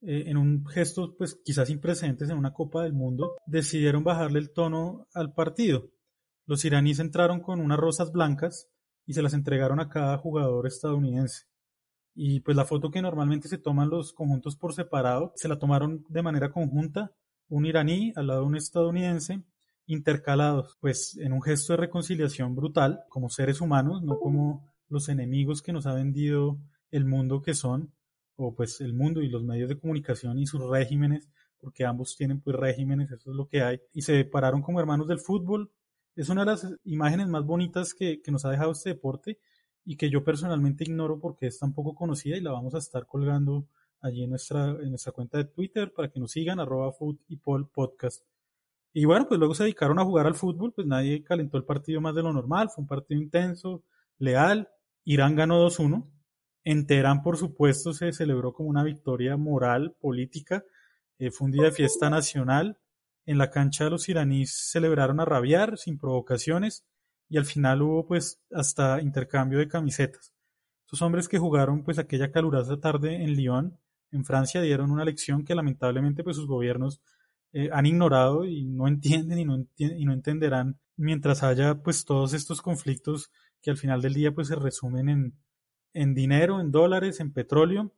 eh, 0.00 0.24
en 0.28 0.38
un 0.38 0.64
gesto 0.64 1.14
pues 1.18 1.38
quizás 1.44 1.68
sin 1.68 1.78
precedentes 1.78 2.30
en 2.30 2.38
una 2.38 2.54
Copa 2.54 2.84
del 2.84 2.94
Mundo, 2.94 3.36
decidieron 3.46 4.02
bajarle 4.02 4.38
el 4.38 4.50
tono 4.54 5.08
al 5.12 5.34
partido. 5.34 5.90
Los 6.46 6.64
iraníes 6.64 7.00
entraron 7.00 7.40
con 7.40 7.60
unas 7.60 7.78
rosas 7.78 8.12
blancas 8.12 8.70
y 9.06 9.14
se 9.14 9.22
las 9.22 9.34
entregaron 9.34 9.80
a 9.80 9.88
cada 9.88 10.18
jugador 10.18 10.66
estadounidense. 10.66 11.44
Y 12.14 12.40
pues 12.40 12.56
la 12.56 12.64
foto 12.64 12.90
que 12.90 13.02
normalmente 13.02 13.48
se 13.48 13.58
toman 13.58 13.90
los 13.90 14.12
conjuntos 14.12 14.56
por 14.56 14.72
separado, 14.72 15.32
se 15.34 15.48
la 15.48 15.58
tomaron 15.58 16.04
de 16.08 16.22
manera 16.22 16.52
conjunta, 16.52 17.12
un 17.48 17.66
iraní 17.66 18.12
al 18.16 18.28
lado 18.28 18.40
de 18.40 18.46
un 18.46 18.56
estadounidense, 18.56 19.42
intercalados, 19.86 20.78
pues 20.80 21.16
en 21.18 21.32
un 21.32 21.42
gesto 21.42 21.72
de 21.72 21.78
reconciliación 21.78 22.54
brutal, 22.54 23.00
como 23.08 23.28
seres 23.28 23.60
humanos, 23.60 24.02
no 24.02 24.18
como 24.18 24.72
los 24.88 25.08
enemigos 25.08 25.60
que 25.60 25.72
nos 25.72 25.86
ha 25.86 25.94
vendido 25.94 26.58
el 26.90 27.04
mundo 27.04 27.42
que 27.42 27.54
son, 27.54 27.92
o 28.36 28.54
pues 28.54 28.80
el 28.80 28.94
mundo 28.94 29.20
y 29.20 29.28
los 29.28 29.44
medios 29.44 29.68
de 29.68 29.78
comunicación 29.78 30.38
y 30.38 30.46
sus 30.46 30.62
regímenes, 30.68 31.28
porque 31.58 31.84
ambos 31.84 32.16
tienen 32.16 32.40
pues 32.40 32.56
regímenes, 32.56 33.10
eso 33.10 33.30
es 33.30 33.36
lo 33.36 33.48
que 33.48 33.62
hay, 33.62 33.80
y 33.92 34.02
se 34.02 34.24
pararon 34.24 34.62
como 34.62 34.80
hermanos 34.80 35.08
del 35.08 35.18
fútbol. 35.18 35.70
Es 36.16 36.28
una 36.28 36.42
de 36.42 36.46
las 36.46 36.66
imágenes 36.84 37.28
más 37.28 37.44
bonitas 37.44 37.94
que, 37.94 38.20
nos 38.28 38.44
ha 38.44 38.50
dejado 38.50 38.72
este 38.72 38.90
deporte 38.90 39.38
y 39.84 39.96
que 39.96 40.10
yo 40.10 40.24
personalmente 40.24 40.84
ignoro 40.84 41.18
porque 41.18 41.46
es 41.46 41.58
tan 41.58 41.74
poco 41.74 41.94
conocida 41.94 42.36
y 42.36 42.40
la 42.40 42.52
vamos 42.52 42.74
a 42.74 42.78
estar 42.78 43.06
colgando 43.06 43.66
allí 44.00 44.22
en 44.22 44.30
nuestra, 44.30 44.70
en 44.70 44.90
nuestra 44.90 45.12
cuenta 45.12 45.38
de 45.38 45.44
Twitter 45.44 45.92
para 45.92 46.08
que 46.10 46.20
nos 46.20 46.32
sigan, 46.32 46.60
arroba 46.60 46.92
food 46.92 47.16
y 47.28 47.36
pol 47.36 47.68
podcast. 47.68 48.24
Y 48.92 49.06
bueno, 49.06 49.26
pues 49.26 49.38
luego 49.38 49.54
se 49.54 49.64
dedicaron 49.64 49.98
a 49.98 50.04
jugar 50.04 50.26
al 50.26 50.34
fútbol, 50.34 50.72
pues 50.72 50.86
nadie 50.86 51.24
calentó 51.24 51.56
el 51.56 51.64
partido 51.64 52.00
más 52.00 52.14
de 52.14 52.22
lo 52.22 52.32
normal, 52.32 52.70
fue 52.70 52.82
un 52.82 52.88
partido 52.88 53.20
intenso, 53.20 53.82
leal, 54.18 54.68
Irán 55.04 55.34
ganó 55.34 55.66
2-1, 55.66 56.06
en 56.64 56.86
Teherán, 56.86 57.22
por 57.22 57.36
supuesto, 57.36 57.92
se 57.92 58.12
celebró 58.12 58.54
como 58.54 58.70
una 58.70 58.82
victoria 58.82 59.36
moral, 59.36 59.94
política. 60.00 60.64
Eh, 61.18 61.30
fue 61.30 61.46
un 61.46 61.52
día 61.52 61.64
de 61.64 61.72
fiesta 61.72 62.08
nacional. 62.08 62.78
En 63.26 63.38
la 63.38 63.50
cancha 63.50 63.88
los 63.88 64.08
iraníes 64.08 64.52
celebraron 64.70 65.20
a 65.20 65.24
rabiar, 65.24 65.78
sin 65.78 65.98
provocaciones, 65.98 66.84
y 67.28 67.38
al 67.38 67.46
final 67.46 67.82
hubo 67.82 68.06
pues 68.06 68.40
hasta 68.52 69.00
intercambio 69.00 69.58
de 69.58 69.68
camisetas. 69.68 70.32
Esos 70.86 71.02
hombres 71.02 71.28
que 71.28 71.38
jugaron 71.38 71.82
pues 71.82 71.98
aquella 71.98 72.30
calurosa 72.30 72.78
tarde 72.78 73.22
en 73.22 73.34
Lyon, 73.34 73.78
en 74.12 74.24
Francia, 74.24 74.60
dieron 74.60 74.90
una 74.90 75.04
lección 75.04 75.44
que 75.44 75.54
lamentablemente 75.54 76.22
pues 76.22 76.36
sus 76.36 76.46
gobiernos 76.46 77.00
eh, 77.52 77.70
han 77.72 77.86
ignorado 77.86 78.44
y 78.44 78.64
no 78.64 78.86
entienden 78.88 79.38
y 79.38 79.44
no, 79.44 79.66
y 79.76 80.04
no 80.04 80.12
entenderán 80.12 80.78
mientras 80.96 81.42
haya 81.42 81.82
pues 81.82 82.04
todos 82.04 82.34
estos 82.34 82.62
conflictos 82.62 83.30
que 83.62 83.70
al 83.70 83.76
final 83.76 84.02
del 84.02 84.14
día 84.14 84.34
pues 84.34 84.48
se 84.48 84.56
resumen 84.56 85.08
en, 85.08 85.34
en 85.94 86.14
dinero, 86.14 86.60
en 86.60 86.70
dólares, 86.70 87.20
en 87.20 87.32
petróleo, 87.32 87.92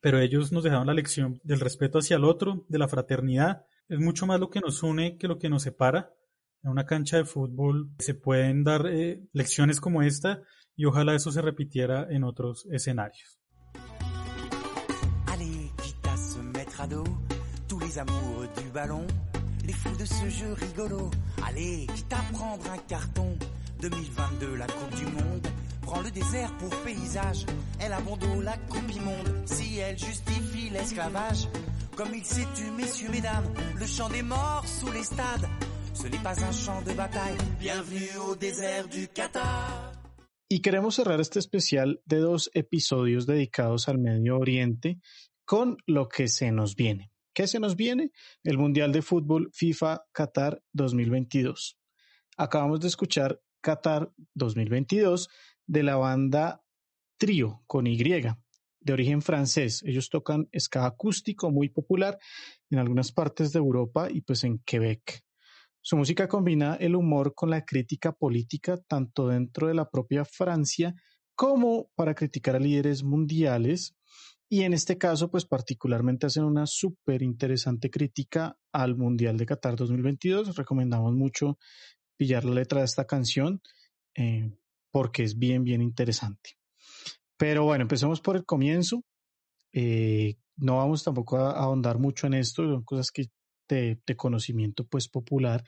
pero 0.00 0.18
ellos 0.18 0.52
nos 0.52 0.64
dejaron 0.64 0.86
la 0.86 0.94
lección 0.94 1.40
del 1.44 1.60
respeto 1.60 1.98
hacia 1.98 2.16
el 2.16 2.24
otro, 2.24 2.64
de 2.68 2.78
la 2.78 2.88
fraternidad. 2.88 3.66
Es 3.90 3.98
mucho 3.98 4.24
más 4.24 4.38
lo 4.38 4.50
que 4.50 4.60
nos 4.60 4.84
une 4.84 5.18
que 5.18 5.26
lo 5.26 5.36
que 5.36 5.48
nos 5.48 5.64
separa. 5.64 6.14
En 6.62 6.70
una 6.70 6.86
cancha 6.86 7.16
de 7.16 7.24
fútbol 7.24 7.90
se 7.98 8.14
pueden 8.14 8.62
dar 8.62 8.86
eh, 8.86 9.20
lecciones 9.32 9.80
como 9.80 10.00
esta 10.02 10.42
y 10.76 10.84
ojalá 10.84 11.16
eso 11.16 11.32
se 11.32 11.42
repitiera 11.42 12.06
en 12.08 12.22
otros 12.22 12.68
escenarios. 12.70 13.40
Allez, 15.26 15.72
quitte 15.82 16.06
à 16.06 16.16
se 16.16 16.38
mettre 16.38 16.80
à 16.80 16.86
dos, 16.86 17.04
tous 17.66 17.80
les 17.80 17.98
amoureux 17.98 18.48
du 18.62 18.70
ballon, 18.70 19.06
les 19.66 19.74
fous 19.74 19.96
de 19.98 20.04
ce 20.04 20.30
jeu 20.30 20.52
rigolo. 20.52 21.10
Allez, 21.44 21.88
quitte 21.92 22.12
à 22.12 22.22
prendre 22.32 22.70
un 22.70 22.78
carton, 22.86 23.36
2022, 23.80 24.54
la 24.54 24.66
Coupe 24.66 24.94
du 24.94 25.06
Monde. 25.06 25.48
prend 25.90 26.02
le 26.02 26.10
désert 26.12 26.52
paysage. 26.84 27.44
La 27.80 28.56
coupe 28.68 28.92
si 29.46 29.80
justifie 29.96 30.70
l'esclavage. 30.70 31.48
Messieurs, 32.08 33.10
mesdames, 33.10 33.44
le 33.78 34.12
des 34.12 34.22
morts 34.22 34.66
sous. 34.66 34.88
Ce 35.92 36.08
n'est 36.08 36.22
pas 36.22 36.42
un 36.42 36.52
champ 36.52 36.80
de 36.80 36.92
bataille. 36.94 37.36
Bienvenue 37.58 38.16
au 38.26 38.34
désert 38.36 38.88
du 38.88 39.06
Qatar. 39.08 39.92
Y 40.48 40.62
queremos 40.62 40.94
cerrar 40.94 41.20
este 41.20 41.38
especial 41.38 42.00
de 42.06 42.16
dos 42.16 42.50
episodios 42.54 43.26
dedicados 43.26 43.88
al 43.88 43.98
Medio 43.98 44.38
Oriente 44.38 44.98
con 45.44 45.76
lo 45.86 46.08
que 46.08 46.28
se 46.28 46.50
nos 46.50 46.74
viene. 46.74 47.12
¿Qué 47.34 47.46
se 47.46 47.60
nos 47.60 47.76
viene? 47.76 48.12
El 48.44 48.56
Mundial 48.56 48.92
de 48.92 49.02
Fútbol 49.02 49.50
FIFA 49.52 50.06
Qatar 50.10 50.62
2022. 50.72 51.76
Acabamos 52.38 52.80
de 52.80 52.88
escuchar 52.88 53.42
Qatar 53.60 54.10
2022 54.34 55.28
de 55.66 55.82
la 55.82 55.96
banda 55.96 56.62
Trio 57.18 57.62
con 57.66 57.86
Y, 57.86 57.98
de 58.80 58.92
origen 58.92 59.22
francés. 59.22 59.82
Ellos 59.84 60.08
tocan 60.08 60.48
ska 60.58 60.86
acústico 60.86 61.50
muy 61.50 61.68
popular 61.68 62.18
en 62.70 62.78
algunas 62.78 63.12
partes 63.12 63.52
de 63.52 63.58
Europa 63.58 64.08
y 64.10 64.22
pues 64.22 64.44
en 64.44 64.58
Quebec. 64.60 65.22
Su 65.82 65.96
música 65.96 66.28
combina 66.28 66.74
el 66.74 66.96
humor 66.96 67.34
con 67.34 67.50
la 67.50 67.64
crítica 67.64 68.12
política 68.12 68.78
tanto 68.86 69.28
dentro 69.28 69.68
de 69.68 69.74
la 69.74 69.88
propia 69.88 70.24
Francia 70.24 70.94
como 71.34 71.90
para 71.94 72.14
criticar 72.14 72.56
a 72.56 72.60
líderes 72.60 73.02
mundiales 73.02 73.96
y 74.48 74.62
en 74.62 74.74
este 74.74 74.98
caso 74.98 75.30
pues 75.30 75.46
particularmente 75.46 76.26
hacen 76.26 76.44
una 76.44 76.66
súper 76.66 77.22
interesante 77.22 77.90
crítica 77.90 78.58
al 78.72 78.96
Mundial 78.96 79.36
de 79.36 79.46
Qatar 79.46 79.76
2022. 79.76 80.56
Recomendamos 80.56 81.14
mucho 81.14 81.58
pillar 82.16 82.44
la 82.44 82.54
letra 82.54 82.80
de 82.80 82.86
esta 82.86 83.06
canción. 83.06 83.62
Eh, 84.16 84.50
porque 84.90 85.22
es 85.22 85.38
bien, 85.38 85.64
bien 85.64 85.82
interesante. 85.82 86.59
Pero 87.40 87.64
bueno, 87.64 87.80
empecemos 87.80 88.20
por 88.20 88.36
el 88.36 88.44
comienzo. 88.44 89.02
Eh, 89.72 90.36
no 90.58 90.76
vamos 90.76 91.02
tampoco 91.02 91.38
a, 91.38 91.52
ahondar 91.52 91.98
mucho 91.98 92.26
en 92.26 92.34
esto, 92.34 92.64
son 92.64 92.84
cosas 92.84 93.10
que 93.10 93.30
de, 93.66 93.98
conocimiento 94.14 94.84
pues 94.84 95.08
popular. 95.08 95.64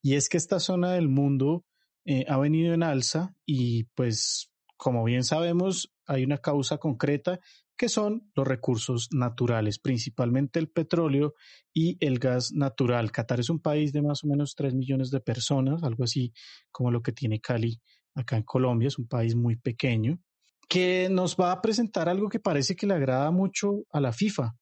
Y 0.00 0.14
es 0.14 0.28
que 0.28 0.36
esta 0.36 0.60
zona 0.60 0.92
del 0.92 1.08
mundo 1.08 1.64
eh, 2.04 2.24
ha 2.28 2.38
venido 2.38 2.74
en 2.74 2.84
alza 2.84 3.34
y 3.44 3.84
pues 3.96 4.52
como 4.76 5.02
bien 5.02 5.24
sabemos 5.24 5.92
hay 6.06 6.22
una 6.22 6.38
causa 6.38 6.78
concreta 6.78 7.40
que 7.76 7.88
son 7.88 8.30
los 8.36 8.46
recursos 8.46 9.08
naturales, 9.10 9.80
principalmente 9.80 10.60
el 10.60 10.68
petróleo 10.68 11.34
y 11.74 11.96
el 11.98 12.20
gas 12.20 12.52
natural. 12.52 13.10
Qatar 13.10 13.40
es 13.40 13.50
un 13.50 13.58
país 13.58 13.92
de 13.92 14.02
más 14.02 14.22
o 14.22 14.28
menos 14.28 14.54
3 14.54 14.74
millones 14.74 15.10
de 15.10 15.18
personas, 15.18 15.82
algo 15.82 16.04
así 16.04 16.32
como 16.70 16.92
lo 16.92 17.02
que 17.02 17.10
tiene 17.10 17.40
Cali 17.40 17.80
acá 18.14 18.36
en 18.36 18.44
Colombia, 18.44 18.86
es 18.86 18.98
un 18.98 19.08
país 19.08 19.34
muy 19.34 19.56
pequeño, 19.56 20.20
que 20.68 21.08
nos 21.10 21.36
va 21.36 21.52
a 21.52 21.62
presentar 21.62 22.08
algo 22.08 22.28
que 22.28 22.40
parece 22.40 22.74
que 22.76 22.86
le 22.86 22.94
agrada 22.94 23.30
mucho 23.30 23.84
a 23.90 24.00
la 24.00 24.12
FIFA, 24.12 24.56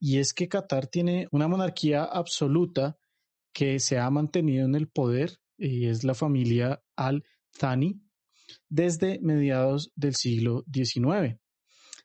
y 0.00 0.18
es 0.18 0.32
que 0.32 0.48
Qatar 0.48 0.86
tiene 0.86 1.26
una 1.32 1.48
monarquía 1.48 2.04
absoluta 2.04 2.96
que 3.52 3.80
se 3.80 3.98
ha 3.98 4.08
mantenido 4.10 4.64
en 4.64 4.74
el 4.74 4.88
poder, 4.88 5.38
y 5.56 5.86
es 5.86 6.04
la 6.04 6.14
familia 6.14 6.82
Al-Thani, 6.96 8.00
desde 8.68 9.18
mediados 9.20 9.90
del 9.96 10.14
siglo 10.14 10.64
XIX. 10.72 11.38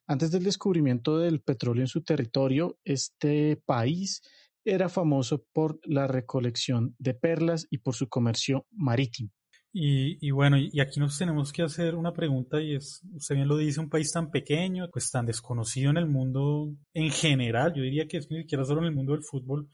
Antes 0.07 0.31
del 0.31 0.43
descubrimiento 0.43 1.17
del 1.19 1.41
petróleo 1.41 1.83
en 1.83 1.87
su 1.87 2.03
territorio, 2.03 2.77
este 2.83 3.61
país 3.65 4.21
era 4.65 4.89
famoso 4.89 5.45
por 5.53 5.79
la 5.83 6.07
recolección 6.07 6.95
de 6.97 7.13
perlas 7.13 7.67
y 7.69 7.79
por 7.79 7.95
su 7.95 8.07
comercio 8.07 8.65
marítimo. 8.71 9.31
Y, 9.75 10.29
bueno, 10.29 10.57
y 10.57 10.79
aquí 10.81 10.99
nos 10.99 11.17
tenemos 11.17 11.51
que 11.51 11.63
hacer 11.63 11.95
una 11.95 12.13
pregunta 12.13 12.61
y 12.61 12.75
es, 12.75 13.01
usted 13.15 13.33
bien 13.33 13.47
lo 13.47 13.57
dice, 13.57 13.79
un 13.79 13.89
país 13.89 14.11
tan 14.11 14.29
pequeño, 14.29 14.87
pues 14.91 15.09
tan 15.09 15.25
desconocido 15.25 15.89
en 15.89 15.97
el 15.97 16.05
mundo 16.05 16.71
en 16.93 17.09
general, 17.09 17.73
yo 17.73 17.81
diría 17.81 18.07
que 18.07 18.17
es 18.17 18.29
ni 18.29 18.37
siquiera 18.41 18.65
solo 18.65 18.81
en 18.81 18.87
el 18.87 18.93
mundo 18.93 19.13
del 19.13 19.23
fútbol, 19.23 19.67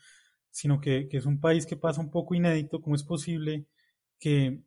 sino 0.51 0.79
que, 0.79 1.09
que 1.09 1.17
es 1.17 1.25
un 1.25 1.41
país 1.41 1.65
que 1.65 1.75
pasa 1.75 1.99
un 1.99 2.11
poco 2.11 2.33
inédito, 2.33 2.81
¿cómo 2.81 2.95
es 2.95 3.03
posible 3.03 3.65
que 4.19 4.61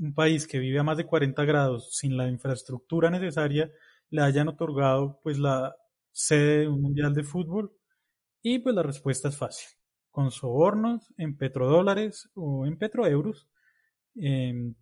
un 0.00 0.12
país 0.12 0.46
que 0.48 0.58
vive 0.58 0.80
a 0.80 0.82
más 0.82 0.96
de 0.96 1.06
40 1.06 1.44
grados 1.44 1.96
sin 1.96 2.16
la 2.16 2.28
infraestructura 2.28 3.10
necesaria 3.10 3.70
le 4.10 4.22
hayan 4.22 4.48
otorgado 4.48 5.20
pues 5.22 5.38
la 5.38 5.76
sede 6.10 6.60
de 6.62 6.68
un 6.68 6.82
mundial 6.82 7.14
de 7.14 7.22
fútbol? 7.22 7.72
Y 8.42 8.58
pues 8.58 8.74
la 8.74 8.82
respuesta 8.82 9.28
es 9.28 9.36
fácil, 9.36 9.68
con 10.10 10.32
sobornos 10.32 11.14
en 11.16 11.36
petrodólares 11.36 12.28
o 12.34 12.66
en 12.66 12.76
petroeuros 12.76 13.48
Em, 14.16 14.74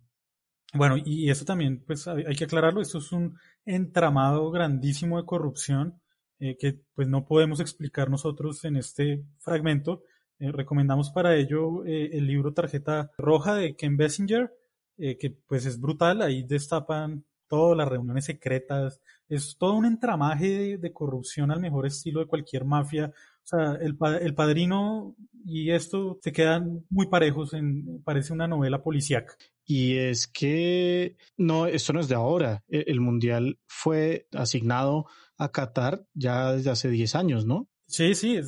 bueno, 0.73 0.97
y 0.97 1.29
eso 1.29 1.45
también, 1.45 1.83
pues 1.85 2.07
hay 2.07 2.35
que 2.35 2.45
aclararlo, 2.45 2.81
esto 2.81 2.97
es 2.97 3.11
un 3.11 3.37
entramado 3.65 4.49
grandísimo 4.51 5.17
de 5.17 5.25
corrupción 5.25 6.01
eh, 6.39 6.57
que 6.57 6.79
pues 6.93 7.07
no 7.07 7.25
podemos 7.25 7.59
explicar 7.59 8.09
nosotros 8.09 8.65
en 8.65 8.75
este 8.77 9.23
fragmento. 9.39 10.03
Eh, 10.39 10.51
recomendamos 10.51 11.11
para 11.11 11.35
ello 11.35 11.85
eh, 11.85 12.09
el 12.13 12.27
libro 12.27 12.53
Tarjeta 12.53 13.11
Roja 13.17 13.55
de 13.55 13.75
Ken 13.75 13.97
Bessinger, 13.97 14.51
que 14.97 15.35
pues 15.47 15.65
es 15.65 15.79
brutal, 15.79 16.21
ahí 16.21 16.43
destapan 16.43 17.25
todas 17.47 17.75
las 17.75 17.87
reuniones 17.87 18.25
secretas, 18.25 19.01
es 19.27 19.57
todo 19.57 19.73
un 19.73 19.85
entramaje 19.85 20.47
de, 20.47 20.77
de 20.77 20.93
corrupción 20.93 21.49
al 21.49 21.59
mejor 21.59 21.87
estilo 21.87 22.19
de 22.19 22.27
cualquier 22.27 22.63
mafia 22.63 23.11
O 23.43 23.47
sea, 23.47 23.77
el, 23.81 23.97
el 24.21 24.35
padrino 24.35 25.15
y 25.45 25.71
esto 25.71 26.19
se 26.21 26.31
quedan 26.31 26.85
muy 26.89 27.07
parejos, 27.07 27.53
en, 27.53 28.01
parece 28.03 28.33
una 28.33 28.47
novela 28.47 28.81
policíaca. 28.81 29.35
Y 29.65 29.97
es 29.97 30.27
que 30.27 31.17
no, 31.37 31.67
esto 31.67 31.93
no 31.93 31.99
es 31.99 32.07
de 32.07 32.15
ahora. 32.15 32.63
E, 32.69 32.85
el, 32.87 33.01
Mundial 33.01 33.59
fue 33.67 34.27
asignado 34.33 35.05
a 35.37 35.51
Qatar 35.51 36.05
ya 36.13 36.53
desde 36.53 36.69
hace 36.69 36.89
10 36.89 37.15
años, 37.15 37.45
¿no? 37.45 37.69
Sí, 37.85 38.15
sí, 38.15 38.39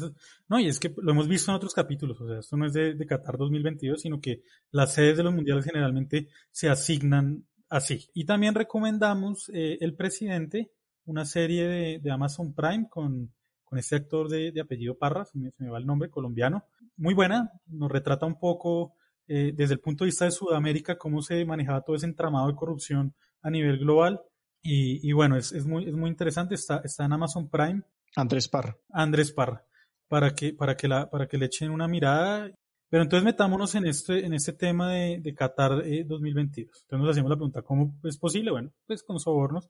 no, 0.47 0.59
y 0.59 0.67
es 0.67 0.79
que 0.79 0.93
lo 0.97 1.11
hemos 1.11 1.27
visto 1.27 1.51
en 1.51 1.57
otros 1.57 1.73
capítulos, 1.73 2.19
o 2.19 2.27
sea, 2.27 2.39
esto 2.39 2.57
no 2.57 2.65
es 2.65 2.73
de, 2.73 2.95
de 2.95 3.05
Qatar 3.05 3.37
2022, 3.37 4.01
sino 4.01 4.19
que 4.19 4.41
las 4.71 4.93
sedes 4.93 5.17
de 5.17 5.23
los 5.23 5.33
mundiales 5.33 5.65
generalmente 5.65 6.29
se 6.51 6.69
asignan 6.69 7.45
así. 7.69 8.09
Y 8.13 8.25
también 8.25 8.55
recomendamos 8.55 9.49
eh, 9.53 9.77
El 9.81 9.95
Presidente, 9.95 10.71
una 11.05 11.25
serie 11.25 11.67
de, 11.67 11.99
de 11.99 12.11
Amazon 12.11 12.55
Prime 12.55 12.87
con 12.89 13.33
con 13.65 13.79
este 13.79 13.95
actor 13.95 14.29
de, 14.29 14.53
apellido 14.61 14.97
Parra, 14.97 15.25
se 15.25 15.37
me, 15.37 15.69
va 15.69 15.77
el 15.77 15.85
nombre, 15.85 16.09
colombiano. 16.09 16.63
Muy 16.95 17.13
buena, 17.13 17.51
nos 17.67 17.91
retrata 17.91 18.25
un 18.25 18.39
poco 18.39 18.93
eh, 19.27 19.51
desde 19.55 19.73
el 19.73 19.79
punto 19.79 20.03
de 20.03 20.09
vista 20.09 20.25
de 20.25 20.31
Sudamérica 20.31 20.97
cómo 20.97 21.21
se 21.21 21.43
manejaba 21.45 21.81
todo 21.81 21.95
ese 21.95 22.05
entramado 22.05 22.47
de 22.47 22.55
corrupción 22.55 23.13
a 23.41 23.49
nivel 23.49 23.79
global. 23.79 24.21
Y, 24.67 25.11
bueno, 25.11 25.37
es, 25.37 25.51
es, 25.51 25.67
muy, 25.67 25.87
es 25.87 25.93
muy 25.93 26.09
interesante, 26.09 26.55
está, 26.55 26.81
está 26.83 27.05
en 27.05 27.13
Amazon 27.13 27.47
Prime. 27.49 27.83
Andrés 28.15 28.47
Parra. 28.47 28.75
Andrés 28.89 29.31
Parra, 29.31 29.63
para 30.07 30.33
que, 30.33 30.53
para 30.53 30.75
que, 30.75 30.87
la, 30.87 31.07
para 31.07 31.27
que 31.27 31.37
le 31.37 31.45
echen 31.45 31.69
una 31.69 31.87
mirada. 31.87 32.51
Pero 32.89 33.03
entonces 33.03 33.23
metámonos 33.23 33.75
en 33.75 33.85
este, 33.85 34.25
en 34.25 34.33
este 34.33 34.53
tema 34.53 34.91
de, 34.91 35.19
de 35.21 35.35
Qatar 35.35 35.83
2022. 36.05 36.57
Eh, 36.57 36.79
entonces 36.83 36.99
nos 36.99 37.09
hacemos 37.09 37.29
la 37.29 37.35
pregunta, 37.35 37.61
¿cómo 37.61 37.93
es 38.05 38.17
posible? 38.17 38.49
Bueno, 38.49 38.71
pues 38.87 39.03
con 39.03 39.19
sobornos. 39.19 39.69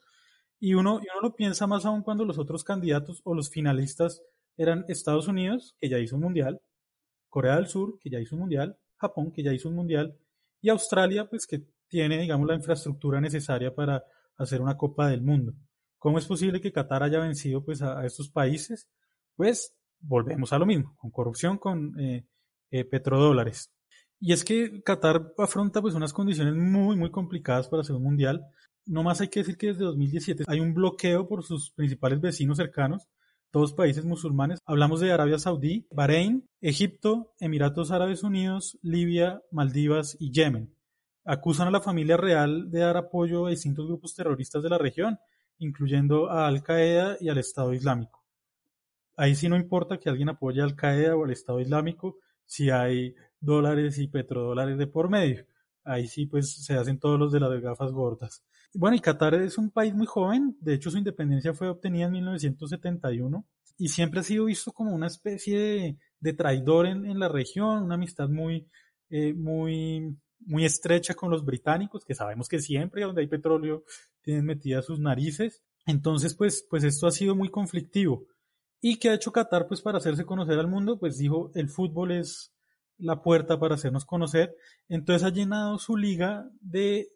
Y 0.59 0.73
uno, 0.73 1.01
lo 1.21 1.35
piensa 1.35 1.67
más 1.67 1.85
aún 1.85 2.01
cuando 2.01 2.25
los 2.25 2.37
otros 2.37 2.63
candidatos 2.63 3.21
o 3.23 3.33
los 3.33 3.49
finalistas 3.49 4.21
eran 4.57 4.85
Estados 4.87 5.27
Unidos, 5.27 5.75
que 5.79 5.89
ya 5.89 5.99
hizo 5.99 6.15
un 6.15 6.23
mundial, 6.23 6.61
Corea 7.29 7.55
del 7.55 7.67
Sur, 7.67 7.99
que 7.99 8.09
ya 8.09 8.19
hizo 8.19 8.35
un 8.35 8.41
mundial, 8.41 8.77
Japón, 8.95 9.31
que 9.31 9.43
ya 9.43 9.53
hizo 9.53 9.69
un 9.69 9.75
mundial, 9.75 10.17
y 10.61 10.69
Australia, 10.69 11.29
pues 11.29 11.45
que 11.45 11.65
tiene, 11.87 12.19
digamos, 12.19 12.47
la 12.47 12.55
infraestructura 12.55 13.19
necesaria 13.19 13.75
para 13.75 14.03
hacer 14.37 14.61
una 14.61 14.77
Copa 14.77 15.09
del 15.09 15.21
Mundo. 15.21 15.53
¿Cómo 15.99 16.17
es 16.17 16.25
posible 16.25 16.61
que 16.61 16.71
Qatar 16.71 17.03
haya 17.03 17.19
vencido 17.19 17.63
pues, 17.63 17.81
a, 17.81 18.05
estos 18.05 18.29
países? 18.29 18.87
Pues 19.35 19.75
volvemos 19.99 20.53
a 20.53 20.59
lo 20.59 20.65
mismo, 20.65 20.95
con 20.97 21.11
corrupción, 21.11 21.57
con 21.57 21.99
eh, 21.99 22.25
eh, 22.71 22.85
petrodólares. 22.85 23.71
Y 24.19 24.33
es 24.33 24.43
que 24.43 24.81
Qatar 24.83 25.33
afronta 25.37 25.81
pues 25.81 25.93
unas 25.93 26.13
condiciones 26.13 26.55
muy, 26.55 26.95
muy 26.95 27.11
complicadas 27.11 27.67
para 27.67 27.81
hacer 27.81 27.95
un 27.95 28.03
mundial. 28.03 28.45
No 28.85 29.01
más 29.01 29.19
hay 29.19 29.29
que 29.29 29.39
decir 29.39 29.57
que 29.57 29.67
desde 29.67 29.83
2017 29.83 30.43
hay 30.47 30.59
un 30.59 30.73
bloqueo 30.73 31.27
por 31.27 31.43
sus 31.43 31.71
principales 31.71 32.21
vecinos 32.21 32.57
cercanos, 32.57 33.07
todos 33.49 33.73
países 33.73 34.05
musulmanes. 34.05 34.59
Hablamos 34.65 34.99
de 34.99 35.11
Arabia 35.11 35.39
Saudí, 35.39 35.87
Bahrein, 35.89 36.47
Egipto, 36.61 37.33
Emiratos 37.39 37.89
Árabes 37.89 38.21
Unidos, 38.21 38.77
Libia, 38.83 39.41
Maldivas 39.49 40.17
y 40.19 40.31
Yemen. 40.31 40.75
Acusan 41.23 41.67
a 41.67 41.71
la 41.71 41.81
familia 41.81 42.17
real 42.17 42.69
de 42.69 42.79
dar 42.81 42.97
apoyo 42.97 43.47
a 43.47 43.49
distintos 43.49 43.87
grupos 43.87 44.13
terroristas 44.13 44.61
de 44.61 44.69
la 44.69 44.77
región, 44.77 45.17
incluyendo 45.57 46.29
a 46.29 46.47
Al 46.47 46.61
Qaeda 46.61 47.17
y 47.19 47.29
al 47.29 47.39
Estado 47.39 47.73
Islámico. 47.73 48.23
Ahí 49.15 49.33
sí 49.33 49.49
no 49.49 49.55
importa 49.55 49.97
que 49.97 50.09
alguien 50.09 50.29
apoye 50.29 50.61
a 50.61 50.65
Al 50.65 50.75
Qaeda 50.75 51.15
o 51.15 51.23
al 51.23 51.31
Estado 51.31 51.59
Islámico 51.59 52.17
si 52.45 52.69
hay 52.69 53.15
dólares 53.39 53.97
y 53.97 54.07
petrodólares 54.07 54.77
de 54.77 54.85
por 54.85 55.09
medio. 55.09 55.45
Ahí 55.83 56.07
sí 56.07 56.25
pues 56.27 56.63
se 56.63 56.75
hacen 56.75 56.99
todos 56.99 57.17
los 57.17 57.31
de 57.31 57.39
las 57.39 57.61
gafas 57.61 57.91
gordas. 57.91 58.43
Bueno, 58.77 58.97
y 58.97 58.99
Qatar 58.99 59.35
es 59.35 59.57
un 59.57 59.71
país 59.71 59.93
muy 59.95 60.05
joven, 60.05 60.57
de 60.59 60.73
hecho 60.73 60.91
su 60.91 60.97
independencia 60.97 61.53
fue 61.53 61.69
obtenida 61.69 62.07
en 62.07 62.11
1971 62.11 63.45
y 63.77 63.87
siempre 63.87 64.19
ha 64.19 64.23
sido 64.23 64.45
visto 64.45 64.73
como 64.73 64.93
una 64.93 65.07
especie 65.07 65.97
de, 66.19 66.33
traidor 66.33 66.85
en, 66.85 67.17
la 67.17 67.29
región, 67.29 67.83
una 67.83 67.95
amistad 67.95 68.27
muy, 68.27 68.67
eh, 69.09 69.33
muy, 69.33 70.17
muy 70.39 70.65
estrecha 70.65 71.13
con 71.13 71.29
los 71.29 71.45
británicos, 71.45 72.03
que 72.03 72.15
sabemos 72.15 72.49
que 72.49 72.59
siempre 72.59 73.03
donde 73.03 73.21
hay 73.21 73.27
petróleo 73.27 73.85
tienen 74.21 74.45
metidas 74.45 74.85
sus 74.85 74.99
narices. 74.99 75.63
Entonces, 75.85 76.35
pues, 76.35 76.65
pues 76.69 76.83
esto 76.83 77.07
ha 77.07 77.11
sido 77.11 77.33
muy 77.33 77.49
conflictivo. 77.49 78.25
¿Y 78.81 78.97
qué 78.97 79.09
ha 79.09 79.13
hecho 79.13 79.31
Qatar? 79.31 79.67
Pues 79.67 79.81
para 79.81 79.99
hacerse 79.99 80.25
conocer 80.25 80.59
al 80.59 80.67
mundo, 80.67 80.99
pues 80.99 81.17
dijo, 81.17 81.51
el 81.55 81.69
fútbol 81.69 82.11
es 82.11 82.53
la 82.97 83.21
puerta 83.21 83.59
para 83.59 83.75
hacernos 83.75 84.03
conocer. 84.03 84.55
Entonces 84.89 85.25
ha 85.25 85.31
llenado 85.31 85.77
su 85.79 85.95
liga 85.95 86.49
de 86.59 87.09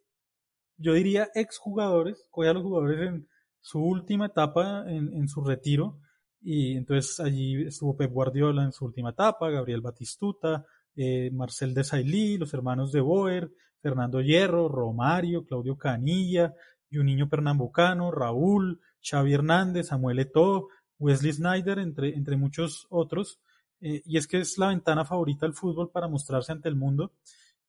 yo 0.79 0.93
diría 0.93 1.29
exjugadores, 1.35 2.25
coge 2.31 2.49
a 2.49 2.53
los 2.53 2.63
jugadores 2.63 3.07
en 3.07 3.27
su 3.61 3.79
última 3.79 4.27
etapa, 4.27 4.85
en, 4.87 5.27
su 5.27 5.43
retiro, 5.43 5.99
y 6.41 6.77
entonces 6.77 7.19
allí 7.19 7.67
estuvo 7.67 7.97
Pep 7.97 8.11
Guardiola 8.11 8.63
en 8.63 8.71
su 8.71 8.85
última 8.85 9.09
etapa, 9.09 9.49
Gabriel 9.49 9.81
Batistuta, 9.81 10.65
eh, 10.95 11.29
Marcel 11.31 11.73
Desailly, 11.73 12.37
los 12.37 12.53
hermanos 12.53 12.91
de 12.91 13.01
Boer, 13.01 13.51
Fernando 13.81 14.21
Hierro, 14.21 14.69
Romario, 14.69 15.45
Claudio 15.45 15.77
Canilla, 15.77 16.53
Juninho 16.91 17.29
Pernambucano, 17.29 18.11
Raúl, 18.11 18.79
Xavi 19.01 19.33
Hernández, 19.33 19.87
Samuel 19.87 20.19
Eto'o, 20.19 20.69
Wesley 20.97 21.33
Snyder, 21.33 21.79
entre, 21.79 22.15
entre 22.15 22.37
muchos 22.37 22.87
otros. 22.89 23.39
Eh, 23.81 24.01
y 24.05 24.17
es 24.17 24.27
que 24.27 24.39
es 24.39 24.57
la 24.57 24.69
ventana 24.69 25.05
favorita 25.05 25.45
del 25.45 25.55
fútbol 25.55 25.91
para 25.91 26.07
mostrarse 26.07 26.51
ante 26.51 26.69
el 26.69 26.75
mundo. 26.75 27.13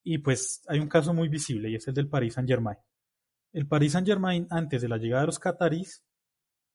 Y 0.02 0.18
pues 0.18 0.62
hay 0.68 0.80
un 0.80 0.88
caso 0.88 1.12
muy 1.12 1.28
visible 1.28 1.70
y 1.70 1.76
es 1.76 1.86
el 1.86 1.94
del 1.94 2.08
Paris 2.08 2.34
Saint 2.34 2.48
Germain. 2.48 2.78
El 3.52 3.66
Paris 3.66 3.92
Saint 3.92 4.06
Germain, 4.06 4.46
antes 4.50 4.82
de 4.82 4.88
la 4.88 4.96
llegada 4.96 5.22
de 5.22 5.26
los 5.26 5.38
catarís, 5.38 6.04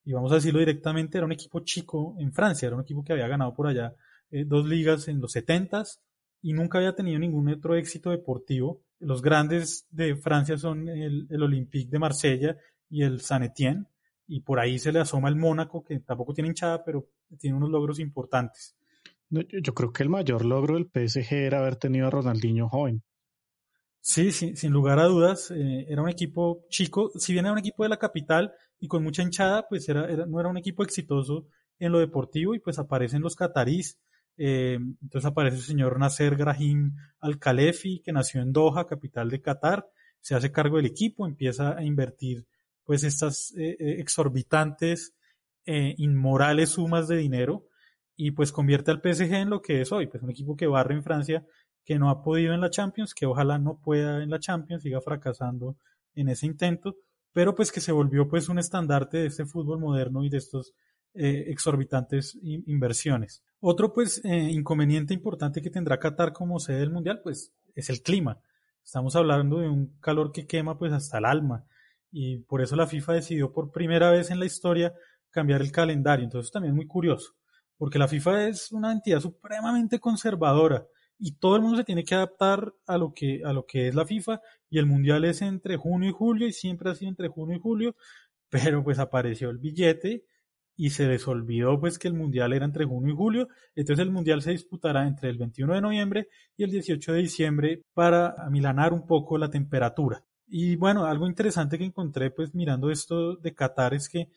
y 0.04 0.12
vamos 0.12 0.30
a 0.30 0.36
decirlo 0.36 0.60
directamente, 0.60 1.18
era 1.18 1.26
un 1.26 1.32
equipo 1.32 1.60
chico 1.60 2.14
en 2.18 2.32
Francia, 2.32 2.66
era 2.66 2.76
un 2.76 2.82
equipo 2.82 3.02
que 3.02 3.12
había 3.12 3.26
ganado 3.26 3.54
por 3.54 3.66
allá 3.66 3.94
eh, 4.30 4.44
dos 4.44 4.66
ligas 4.66 5.08
en 5.08 5.20
los 5.20 5.34
70s 5.34 6.00
y 6.42 6.52
nunca 6.52 6.78
había 6.78 6.94
tenido 6.94 7.18
ningún 7.18 7.48
otro 7.48 7.74
éxito 7.76 8.10
deportivo. 8.10 8.82
Los 9.00 9.22
grandes 9.22 9.86
de 9.90 10.16
Francia 10.16 10.58
son 10.58 10.88
el, 10.88 11.26
Olympique 11.42 11.90
de 11.90 11.98
Marsella 11.98 12.56
y 12.88 13.02
el 13.02 13.20
Saint 13.20 13.46
Etienne, 13.46 13.86
y 14.28 14.40
por 14.40 14.60
ahí 14.60 14.78
se 14.78 14.92
le 14.92 15.00
asoma 15.00 15.28
el 15.28 15.36
Mónaco, 15.36 15.82
que 15.82 15.98
tampoco 16.00 16.34
tiene 16.34 16.48
hinchada, 16.48 16.84
pero 16.84 17.08
tiene 17.38 17.56
unos 17.56 17.70
logros 17.70 17.98
importantes. 17.98 18.76
yo 19.28 19.74
creo 19.74 19.92
que 19.92 20.02
el 20.02 20.08
mayor 20.08 20.44
logro 20.44 20.74
del 20.74 20.90
PSG 20.92 21.32
era 21.32 21.58
haber 21.58 21.76
tenido 21.76 22.06
a 22.06 22.10
Ronaldinho 22.10 22.68
joven. 22.68 23.02
Sí, 24.08 24.30
sin 24.30 24.70
lugar 24.70 25.00
a 25.00 25.06
dudas, 25.06 25.50
eh, 25.50 25.84
era 25.88 26.00
un 26.00 26.08
equipo 26.08 26.64
chico, 26.70 27.10
si 27.16 27.32
bien 27.32 27.44
era 27.44 27.52
un 27.52 27.58
equipo 27.58 27.82
de 27.82 27.88
la 27.88 27.96
capital 27.96 28.52
y 28.78 28.86
con 28.86 29.02
mucha 29.02 29.20
hinchada, 29.24 29.66
pues 29.68 29.88
era, 29.88 30.06
no 30.26 30.38
era 30.38 30.48
un 30.48 30.56
equipo 30.56 30.84
exitoso 30.84 31.48
en 31.80 31.90
lo 31.90 31.98
deportivo 31.98 32.54
y 32.54 32.60
pues 32.60 32.78
aparecen 32.78 33.20
los 33.20 33.34
catarís, 33.34 33.98
eh, 34.36 34.78
entonces 35.02 35.26
aparece 35.26 35.56
el 35.56 35.64
señor 35.64 35.98
Nasser 35.98 36.36
Grahim 36.36 36.94
Al-Khalefi, 37.18 38.00
que 38.00 38.12
nació 38.12 38.42
en 38.42 38.52
Doha, 38.52 38.86
capital 38.86 39.28
de 39.28 39.42
Qatar, 39.42 39.88
se 40.20 40.36
hace 40.36 40.52
cargo 40.52 40.76
del 40.76 40.86
equipo, 40.86 41.26
empieza 41.26 41.76
a 41.76 41.82
invertir 41.82 42.46
pues 42.84 43.02
estas 43.02 43.52
eh, 43.56 43.76
exorbitantes, 43.98 45.14
inmorales 45.66 46.70
sumas 46.70 47.08
de 47.08 47.16
dinero 47.16 47.66
y 48.14 48.30
pues 48.30 48.52
convierte 48.52 48.92
al 48.92 49.02
PSG 49.02 49.34
en 49.34 49.50
lo 49.50 49.60
que 49.60 49.80
es 49.80 49.90
hoy, 49.90 50.06
pues 50.06 50.22
un 50.22 50.30
equipo 50.30 50.54
que 50.54 50.68
barre 50.68 50.94
en 50.94 51.02
Francia 51.02 51.44
que 51.86 52.00
no 52.00 52.10
ha 52.10 52.22
podido 52.22 52.52
en 52.52 52.60
la 52.60 52.68
Champions, 52.68 53.14
que 53.14 53.26
ojalá 53.26 53.58
no 53.58 53.78
pueda 53.78 54.22
en 54.22 54.28
la 54.28 54.40
Champions, 54.40 54.82
siga 54.82 55.00
fracasando 55.00 55.76
en 56.16 56.28
ese 56.28 56.44
intento, 56.44 56.96
pero 57.32 57.54
pues 57.54 57.70
que 57.70 57.80
se 57.80 57.92
volvió 57.92 58.28
pues 58.28 58.48
un 58.48 58.58
estandarte 58.58 59.18
de 59.18 59.26
este 59.26 59.46
fútbol 59.46 59.78
moderno 59.78 60.24
y 60.24 60.28
de 60.28 60.38
estos 60.38 60.74
eh, 61.14 61.44
exorbitantes 61.46 62.36
inversiones. 62.42 63.44
Otro 63.60 63.92
pues 63.94 64.20
eh, 64.24 64.50
inconveniente 64.50 65.14
importante 65.14 65.62
que 65.62 65.70
tendrá 65.70 66.00
Qatar 66.00 66.32
como 66.32 66.58
sede 66.58 66.80
del 66.80 66.90
Mundial 66.90 67.20
pues 67.22 67.52
es 67.76 67.88
el 67.88 68.02
clima. 68.02 68.40
Estamos 68.84 69.14
hablando 69.14 69.60
de 69.60 69.68
un 69.68 69.96
calor 70.00 70.32
que 70.32 70.46
quema 70.46 70.78
pues 70.78 70.92
hasta 70.92 71.18
el 71.18 71.24
alma 71.24 71.64
y 72.10 72.38
por 72.38 72.62
eso 72.62 72.74
la 72.74 72.88
FIFA 72.88 73.12
decidió 73.12 73.52
por 73.52 73.70
primera 73.70 74.10
vez 74.10 74.32
en 74.32 74.40
la 74.40 74.46
historia 74.46 74.92
cambiar 75.30 75.60
el 75.60 75.70
calendario. 75.70 76.24
Entonces 76.24 76.50
también 76.50 76.72
es 76.72 76.76
muy 76.76 76.86
curioso, 76.88 77.34
porque 77.78 77.98
la 77.98 78.08
FIFA 78.08 78.48
es 78.48 78.72
una 78.72 78.90
entidad 78.90 79.20
supremamente 79.20 80.00
conservadora 80.00 80.86
y 81.18 81.32
todo 81.32 81.56
el 81.56 81.62
mundo 81.62 81.78
se 81.78 81.84
tiene 81.84 82.04
que 82.04 82.14
adaptar 82.14 82.74
a 82.86 82.98
lo 82.98 83.12
que, 83.14 83.42
a 83.44 83.52
lo 83.52 83.66
que 83.66 83.88
es 83.88 83.94
la 83.94 84.06
FIFA 84.06 84.40
y 84.68 84.78
el 84.78 84.86
mundial 84.86 85.24
es 85.24 85.42
entre 85.42 85.76
junio 85.76 86.10
y 86.10 86.12
julio 86.12 86.46
y 86.46 86.52
siempre 86.52 86.90
ha 86.90 86.94
sido 86.94 87.10
entre 87.10 87.28
junio 87.28 87.56
y 87.56 87.60
julio, 87.60 87.96
pero 88.48 88.82
pues 88.84 88.98
apareció 88.98 89.50
el 89.50 89.58
billete 89.58 90.24
y 90.76 90.90
se 90.90 91.06
les 91.06 91.26
olvidó 91.26 91.80
pues 91.80 91.98
que 91.98 92.08
el 92.08 92.14
mundial 92.14 92.52
era 92.52 92.66
entre 92.66 92.84
junio 92.84 93.12
y 93.12 93.16
julio, 93.16 93.48
entonces 93.74 94.04
el 94.04 94.12
mundial 94.12 94.42
se 94.42 94.50
disputará 94.50 95.06
entre 95.06 95.30
el 95.30 95.38
21 95.38 95.74
de 95.74 95.80
noviembre 95.80 96.28
y 96.56 96.64
el 96.64 96.70
18 96.70 97.12
de 97.14 97.18
diciembre 97.20 97.82
para 97.94 98.34
amilanar 98.38 98.92
un 98.92 99.06
poco 99.06 99.38
la 99.38 99.48
temperatura. 99.48 100.22
Y 100.46 100.76
bueno, 100.76 101.06
algo 101.06 101.26
interesante 101.26 101.78
que 101.78 101.84
encontré 101.84 102.30
pues 102.30 102.54
mirando 102.54 102.90
esto 102.90 103.36
de 103.36 103.54
Qatar 103.54 103.94
es 103.94 104.08
que 104.08 104.28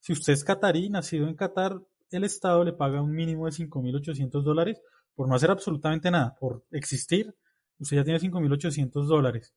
si 0.00 0.12
usted 0.12 0.32
es 0.32 0.44
catarí, 0.44 0.88
nacido 0.88 1.26
en 1.28 1.34
Qatar, 1.34 1.80
el 2.10 2.24
Estado 2.24 2.64
le 2.64 2.72
paga 2.72 3.02
un 3.02 3.12
mínimo 3.12 3.46
de 3.46 3.52
5.800 3.52 4.42
dólares 4.42 4.80
por 5.18 5.28
no 5.28 5.34
hacer 5.34 5.50
absolutamente 5.50 6.12
nada, 6.12 6.36
por 6.38 6.64
existir, 6.70 7.34
usted 7.80 7.96
ya 7.96 8.04
tiene 8.04 8.20
5.800 8.20 9.04
dólares. 9.04 9.52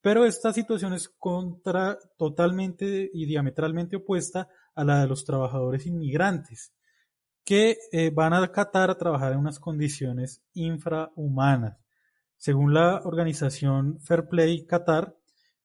Pero 0.00 0.24
esta 0.24 0.52
situación 0.52 0.92
es 0.92 1.08
contra, 1.08 1.98
totalmente 2.16 3.10
y 3.12 3.26
diametralmente 3.26 3.96
opuesta 3.96 4.48
a 4.76 4.84
la 4.84 5.00
de 5.00 5.08
los 5.08 5.24
trabajadores 5.24 5.86
inmigrantes, 5.86 6.72
que 7.44 7.78
eh, 7.90 8.10
van 8.14 8.32
a 8.32 8.52
Qatar 8.52 8.92
a 8.92 8.96
trabajar 8.96 9.32
en 9.32 9.40
unas 9.40 9.58
condiciones 9.58 10.44
infrahumanas. 10.54 11.84
Según 12.36 12.72
la 12.72 13.00
organización 13.02 13.98
Fair 13.98 14.28
Play 14.28 14.66
Qatar, 14.66 15.16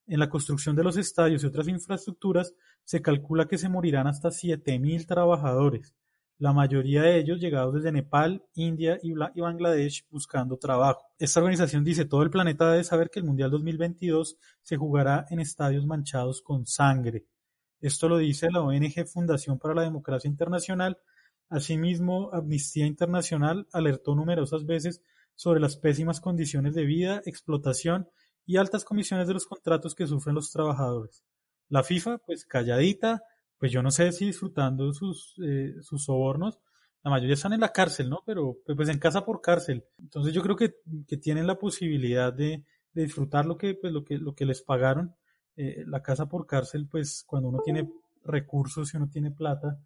en 0.08 0.18
la 0.18 0.30
construcción 0.30 0.76
de 0.76 0.84
los 0.84 0.98
estadios 0.98 1.44
y 1.44 1.46
otras 1.46 1.68
infraestructuras 1.68 2.56
se 2.86 3.04
calcula 3.04 3.48
que 3.48 3.60
se 3.60 3.70
morirán 3.70 4.08
hasta 4.08 4.30
7.000 4.30 5.06
trabajadores, 5.06 5.94
la 6.42 6.54
mayoría 6.54 7.04
de 7.04 7.20
ellos 7.20 7.40
llegados 7.40 7.76
desde 7.76 7.92
Nepal, 7.92 8.44
India 8.56 8.98
y 9.04 9.14
Bangladesh 9.14 10.08
buscando 10.10 10.58
trabajo. 10.58 11.06
Esta 11.20 11.40
organización 11.40 11.84
dice 11.84 12.06
todo 12.06 12.24
el 12.24 12.32
planeta 12.32 12.72
debe 12.72 12.84
saber 12.84 13.12
que 13.12 13.20
el 13.20 13.26
Mundial 13.26 13.52
2022 13.52 14.38
se 14.64 14.76
jugará 14.76 15.28
en 15.30 15.40
estadios 15.40 15.86
manchados 15.86 16.42
con 16.42 16.66
sangre. 16.66 17.28
Esto 17.80 18.10
lo 18.10 18.18
dice 18.18 18.50
la 18.50 18.62
ONG 18.62 19.06
Fundación 19.06 19.60
para 19.60 19.76
la 19.76 19.84
Democracia 19.84 20.28
Internacional. 20.28 20.98
Asimismo, 21.48 22.32
Amnistía 22.34 22.88
Internacional 22.88 23.68
alertó 23.72 24.16
numerosas 24.16 24.66
veces 24.66 25.04
sobre 25.36 25.60
las 25.60 25.78
pésimas 25.78 26.20
condiciones 26.20 26.74
de 26.74 26.86
vida, 26.86 27.22
explotación 27.28 28.10
y 28.48 28.58
altas 28.58 28.84
comisiones 28.84 29.28
de 29.28 29.36
los 29.36 29.46
contratos 29.46 29.94
que 29.94 30.08
sufren 30.08 30.34
los 30.34 30.52
trabajadores. 30.52 31.24
La 31.70 31.84
FIFA, 31.84 32.18
pues 32.18 32.46
calladita, 32.46 33.22
pues 33.62 33.72
yo 33.72 33.84
no 33.84 33.92
sé 33.92 34.12
si 34.12 34.26
disfrutando 34.26 34.92
sus, 34.92 35.36
eh, 35.38 35.76
sus 35.82 36.06
sobornos, 36.06 36.60
la 37.04 37.12
mayoría 37.12 37.36
están 37.36 37.54
en 37.54 37.60
la 37.60 37.72
cárcel, 37.72 38.10
¿no? 38.10 38.24
Pero 38.26 38.58
pues, 38.66 38.90
en 38.90 38.98
casa 38.98 39.24
por 39.24 39.40
cárcel. 39.40 39.86
Entonces 40.00 40.34
yo 40.34 40.42
creo 40.42 40.56
que, 40.56 40.74
que 41.08 41.18
tienen 41.18 41.46
la 41.46 41.60
posibilidad 41.60 42.34
de, 42.34 42.66
de, 42.94 43.04
disfrutar 43.04 43.46
lo 43.46 43.60
que, 43.60 43.76
pues, 43.76 43.94
lo 43.94 44.04
que, 44.04 44.18
lo 44.18 44.34
que 44.34 44.46
les 44.46 44.64
pagaron. 44.64 45.14
Eh, 45.58 45.84
la 45.86 46.02
casa 46.02 46.26
por 46.26 46.48
cárcel, 46.48 46.88
pues 46.90 47.24
cuando 47.28 47.50
uno 47.50 47.60
tiene 47.64 47.88
recursos 48.24 48.92
y 48.92 48.98
uno 48.98 49.10
tiene 49.12 49.30
plata, 49.30 49.80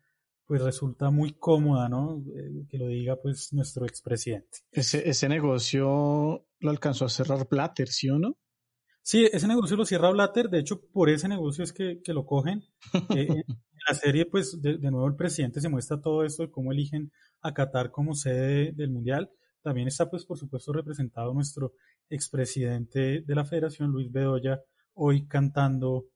pues 0.45 0.61
resulta 0.61 1.11
muy 1.11 1.33
cómoda, 1.33 1.89
¿no? 1.89 2.23
Eh, 2.33 2.65
que 2.69 2.77
lo 2.77 2.87
diga 2.87 3.17
pues 3.17 3.51
nuestro 3.51 3.85
expresidente. 3.85 4.59
Ese, 4.71 5.09
ese 5.09 5.27
negocio 5.27 6.45
lo 6.59 6.69
alcanzó 6.69 7.03
a 7.03 7.09
cerrar 7.09 7.45
Blatter, 7.49 7.89
¿sí 7.89 8.09
o 8.09 8.19
no? 8.19 8.37
Sí, 9.07 9.29
ese 9.31 9.47
negocio 9.47 9.77
lo 9.77 9.85
cierra 9.85 10.09
Blatter, 10.09 10.49
de 10.49 10.57
hecho 10.57 10.81
por 10.81 11.11
ese 11.11 11.27
negocio 11.27 11.63
es 11.63 11.71
que, 11.71 12.01
que 12.01 12.11
lo 12.11 12.25
cogen. 12.25 12.63
Eh, 13.15 13.27
en 13.47 13.83
la 13.87 13.93
serie, 13.93 14.25
pues 14.25 14.59
de, 14.63 14.79
de, 14.79 14.89
nuevo 14.89 15.07
el 15.07 15.15
presidente 15.15 15.61
se 15.61 15.69
muestra 15.69 16.01
todo 16.01 16.23
esto 16.23 16.41
de 16.41 16.49
cómo 16.49 16.71
eligen 16.71 17.11
a 17.41 17.53
Qatar 17.53 17.91
como 17.91 18.15
sede 18.15 18.71
del 18.71 18.89
Mundial. 18.89 19.29
También 19.61 19.87
está, 19.87 20.09
pues 20.09 20.25
por 20.25 20.39
supuesto, 20.39 20.73
representado 20.73 21.35
nuestro 21.35 21.73
expresidente 22.09 23.21
de 23.21 23.35
la 23.35 23.45
federación, 23.45 23.91
Luis 23.91 24.11
Bedoya, 24.11 24.63
hoy 24.95 25.27
cantando 25.27 26.07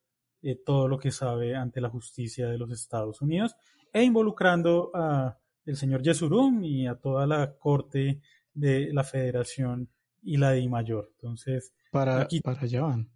eh, 0.41 0.55
todo 0.55 0.87
lo 0.87 0.97
que 0.97 1.11
sabe 1.11 1.55
ante 1.55 1.81
la 1.81 1.91
justicia 1.91 2.47
de 2.47 2.57
los 2.57 2.71
Estados 2.71 3.21
Unidos 3.21 3.55
e 3.93 4.01
involucrando 4.01 4.89
a 4.95 5.37
el 5.63 5.75
señor 5.75 6.01
Yesurum 6.01 6.63
y 6.63 6.87
a 6.87 6.95
toda 6.95 7.27
la 7.27 7.53
corte 7.53 8.19
de 8.51 8.91
la 8.93 9.03
federación 9.03 9.89
y 10.23 10.37
la 10.37 10.49
de 10.49 10.61
I 10.61 10.69
mayor. 10.69 11.11
Entonces, 11.11 11.71
para, 11.89 12.21
aquí, 12.21 12.41
para 12.41 12.61
allá 12.61 12.81
van. 12.81 13.09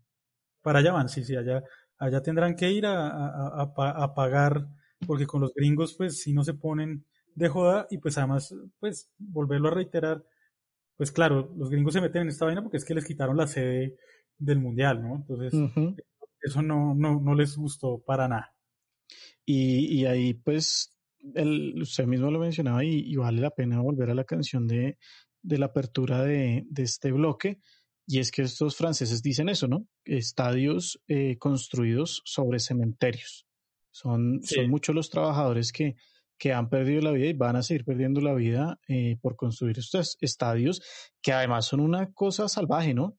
Para 0.61 0.79
allá 0.79 0.93
van, 0.93 1.09
sí, 1.09 1.23
sí, 1.23 1.35
allá, 1.35 1.63
allá 1.97 2.21
tendrán 2.21 2.55
que 2.55 2.71
ir 2.71 2.85
a, 2.85 3.07
a, 3.07 3.73
a, 3.75 4.03
a, 4.03 4.13
pagar, 4.13 4.67
porque 5.05 5.27
con 5.27 5.41
los 5.41 5.53
gringos, 5.53 5.95
pues, 5.95 6.21
si 6.21 6.33
no 6.33 6.43
se 6.43 6.53
ponen 6.53 7.05
de 7.35 7.49
joda, 7.49 7.87
y 7.89 7.97
pues 7.97 8.17
además, 8.17 8.53
pues, 8.79 9.09
volverlo 9.17 9.69
a 9.69 9.73
reiterar, 9.73 10.23
pues 10.95 11.11
claro, 11.11 11.51
los 11.57 11.69
gringos 11.69 11.93
se 11.93 12.01
meten 12.01 12.23
en 12.23 12.27
esta 12.29 12.45
vaina 12.45 12.61
porque 12.61 12.77
es 12.77 12.85
que 12.85 12.93
les 12.93 13.05
quitaron 13.05 13.35
la 13.35 13.47
sede 13.47 13.97
del 14.37 14.59
mundial, 14.59 15.01
¿no? 15.01 15.15
Entonces, 15.15 15.53
uh 15.53 15.69
-huh. 15.73 15.95
eso 16.41 16.61
no, 16.61 16.93
no, 16.95 17.19
no 17.19 17.35
les 17.35 17.57
gustó 17.57 17.99
para 17.99 18.27
nada. 18.27 18.55
Y, 19.45 20.01
y 20.01 20.05
ahí, 20.05 20.33
pues, 20.33 20.97
el, 21.33 21.81
usted 21.81 22.05
mismo 22.05 22.31
lo 22.31 22.39
mencionaba 22.39 22.83
y, 22.83 22.99
y, 23.11 23.15
vale 23.15 23.41
la 23.41 23.51
pena 23.51 23.81
volver 23.81 24.09
a 24.09 24.15
la 24.15 24.23
canción 24.23 24.67
de, 24.67 24.97
de 25.41 25.57
la 25.57 25.67
apertura 25.67 26.23
de, 26.23 26.65
de 26.69 26.83
este 26.83 27.11
bloque, 27.11 27.59
y 28.05 28.19
es 28.19 28.31
que 28.31 28.41
estos 28.41 28.75
franceses 28.75 29.21
dicen 29.21 29.49
eso, 29.49 29.67
¿no? 29.67 29.87
Estadios 30.05 31.01
eh, 31.07 31.37
construidos 31.37 32.21
sobre 32.25 32.59
cementerios. 32.59 33.47
Son, 33.91 34.41
sí. 34.43 34.55
son 34.55 34.69
muchos 34.69 34.95
los 34.95 35.09
trabajadores 35.09 35.71
que, 35.71 35.95
que 36.37 36.51
han 36.51 36.69
perdido 36.69 37.01
la 37.01 37.11
vida 37.11 37.27
y 37.27 37.33
van 37.33 37.55
a 37.55 37.63
seguir 37.63 37.85
perdiendo 37.85 38.19
la 38.19 38.33
vida 38.33 38.79
eh, 38.87 39.17
por 39.21 39.35
construir 39.35 39.79
estos 39.79 40.17
estadios, 40.19 40.81
que 41.21 41.31
además 41.31 41.65
son 41.65 41.79
una 41.79 42.11
cosa 42.11 42.49
salvaje, 42.49 42.93
¿no? 42.93 43.17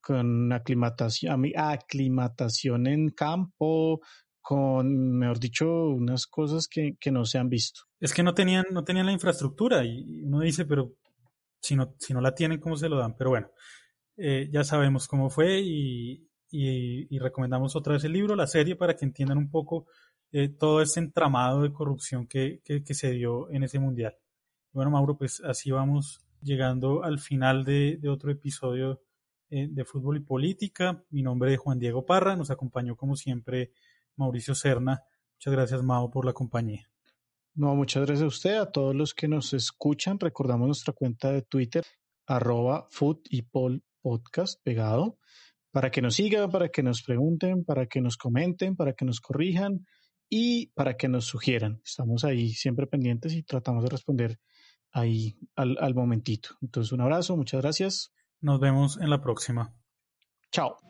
Con 0.00 0.52
aclimatación, 0.52 1.52
aclimatación 1.56 2.86
en 2.86 3.10
campo, 3.10 4.00
con, 4.40 5.18
mejor 5.18 5.40
dicho, 5.40 5.88
unas 5.88 6.26
cosas 6.26 6.68
que, 6.68 6.96
que 6.98 7.10
no 7.10 7.24
se 7.24 7.38
han 7.38 7.48
visto. 7.48 7.82
Es 7.98 8.14
que 8.14 8.22
no 8.22 8.34
tenían, 8.34 8.66
no 8.70 8.84
tenían 8.84 9.06
la 9.06 9.12
infraestructura 9.12 9.84
y 9.84 10.22
uno 10.22 10.40
dice, 10.40 10.64
pero 10.64 10.94
si 11.60 11.76
no, 11.76 11.94
si 11.98 12.14
no 12.14 12.20
la 12.20 12.34
tienen, 12.34 12.60
¿cómo 12.60 12.76
se 12.76 12.88
lo 12.88 12.96
dan? 12.96 13.16
Pero 13.16 13.30
bueno, 13.30 13.50
eh, 14.22 14.50
ya 14.52 14.64
sabemos 14.64 15.08
cómo 15.08 15.30
fue 15.30 15.60
y, 15.60 16.28
y, 16.50 17.18
recomendamos 17.18 17.74
otra 17.74 17.94
vez 17.94 18.04
el 18.04 18.12
libro, 18.12 18.36
la 18.36 18.46
serie, 18.46 18.76
para 18.76 18.94
que 18.94 19.06
entiendan 19.06 19.38
un 19.38 19.50
poco 19.50 19.86
eh, 20.30 20.48
todo 20.48 20.82
ese 20.82 21.00
entramado 21.00 21.62
de 21.62 21.72
corrupción 21.72 22.26
que, 22.26 22.60
que, 22.62 22.94
se 22.94 23.12
dio 23.12 23.50
en 23.50 23.62
ese 23.62 23.78
mundial. 23.78 24.16
Bueno, 24.72 24.90
Mauro, 24.90 25.16
pues 25.16 25.40
así 25.40 25.70
vamos 25.70 26.20
llegando 26.42 27.02
al 27.02 27.18
final 27.18 27.64
de, 27.64 27.96
de 27.96 28.08
otro 28.10 28.30
episodio 28.30 29.00
eh, 29.48 29.68
de 29.70 29.84
Fútbol 29.86 30.18
y 30.18 30.20
Política. 30.20 31.02
Mi 31.08 31.22
nombre 31.22 31.54
es 31.54 31.58
Juan 31.58 31.78
Diego 31.78 32.04
Parra, 32.04 32.36
nos 32.36 32.50
acompañó 32.50 32.96
como 32.96 33.16
siempre 33.16 33.72
Mauricio 34.16 34.54
Serna. 34.54 35.02
Muchas 35.36 35.52
gracias, 35.54 35.82
Mao, 35.82 36.10
por 36.10 36.26
la 36.26 36.34
compañía. 36.34 36.90
No, 37.54 37.74
muchas 37.74 38.04
gracias 38.04 38.24
a 38.24 38.28
usted, 38.28 38.54
a 38.56 38.70
todos 38.70 38.94
los 38.94 39.14
que 39.14 39.28
nos 39.28 39.54
escuchan. 39.54 40.20
Recordamos 40.20 40.66
nuestra 40.66 40.92
cuenta 40.92 41.32
de 41.32 41.40
Twitter, 41.40 41.84
arroba 42.26 42.86
Food 42.90 43.20
y 43.30 43.42
Pol 43.42 43.82
Podcast 44.00 44.60
pegado, 44.62 45.18
para 45.70 45.90
que 45.90 46.02
nos 46.02 46.14
sigan, 46.16 46.50
para 46.50 46.68
que 46.68 46.82
nos 46.82 47.02
pregunten, 47.02 47.64
para 47.64 47.86
que 47.86 48.00
nos 48.00 48.16
comenten, 48.16 48.76
para 48.76 48.92
que 48.92 49.04
nos 49.04 49.20
corrijan 49.20 49.86
y 50.28 50.68
para 50.68 50.96
que 50.96 51.08
nos 51.08 51.26
sugieran. 51.26 51.80
Estamos 51.84 52.24
ahí 52.24 52.50
siempre 52.50 52.86
pendientes 52.86 53.34
y 53.34 53.42
tratamos 53.42 53.84
de 53.84 53.90
responder 53.90 54.38
ahí 54.92 55.36
al, 55.56 55.76
al 55.80 55.94
momentito. 55.94 56.50
Entonces, 56.60 56.92
un 56.92 57.00
abrazo, 57.00 57.36
muchas 57.36 57.60
gracias. 57.60 58.12
Nos 58.40 58.60
vemos 58.60 58.98
en 59.00 59.10
la 59.10 59.20
próxima. 59.20 59.74
Chao. 60.50 60.89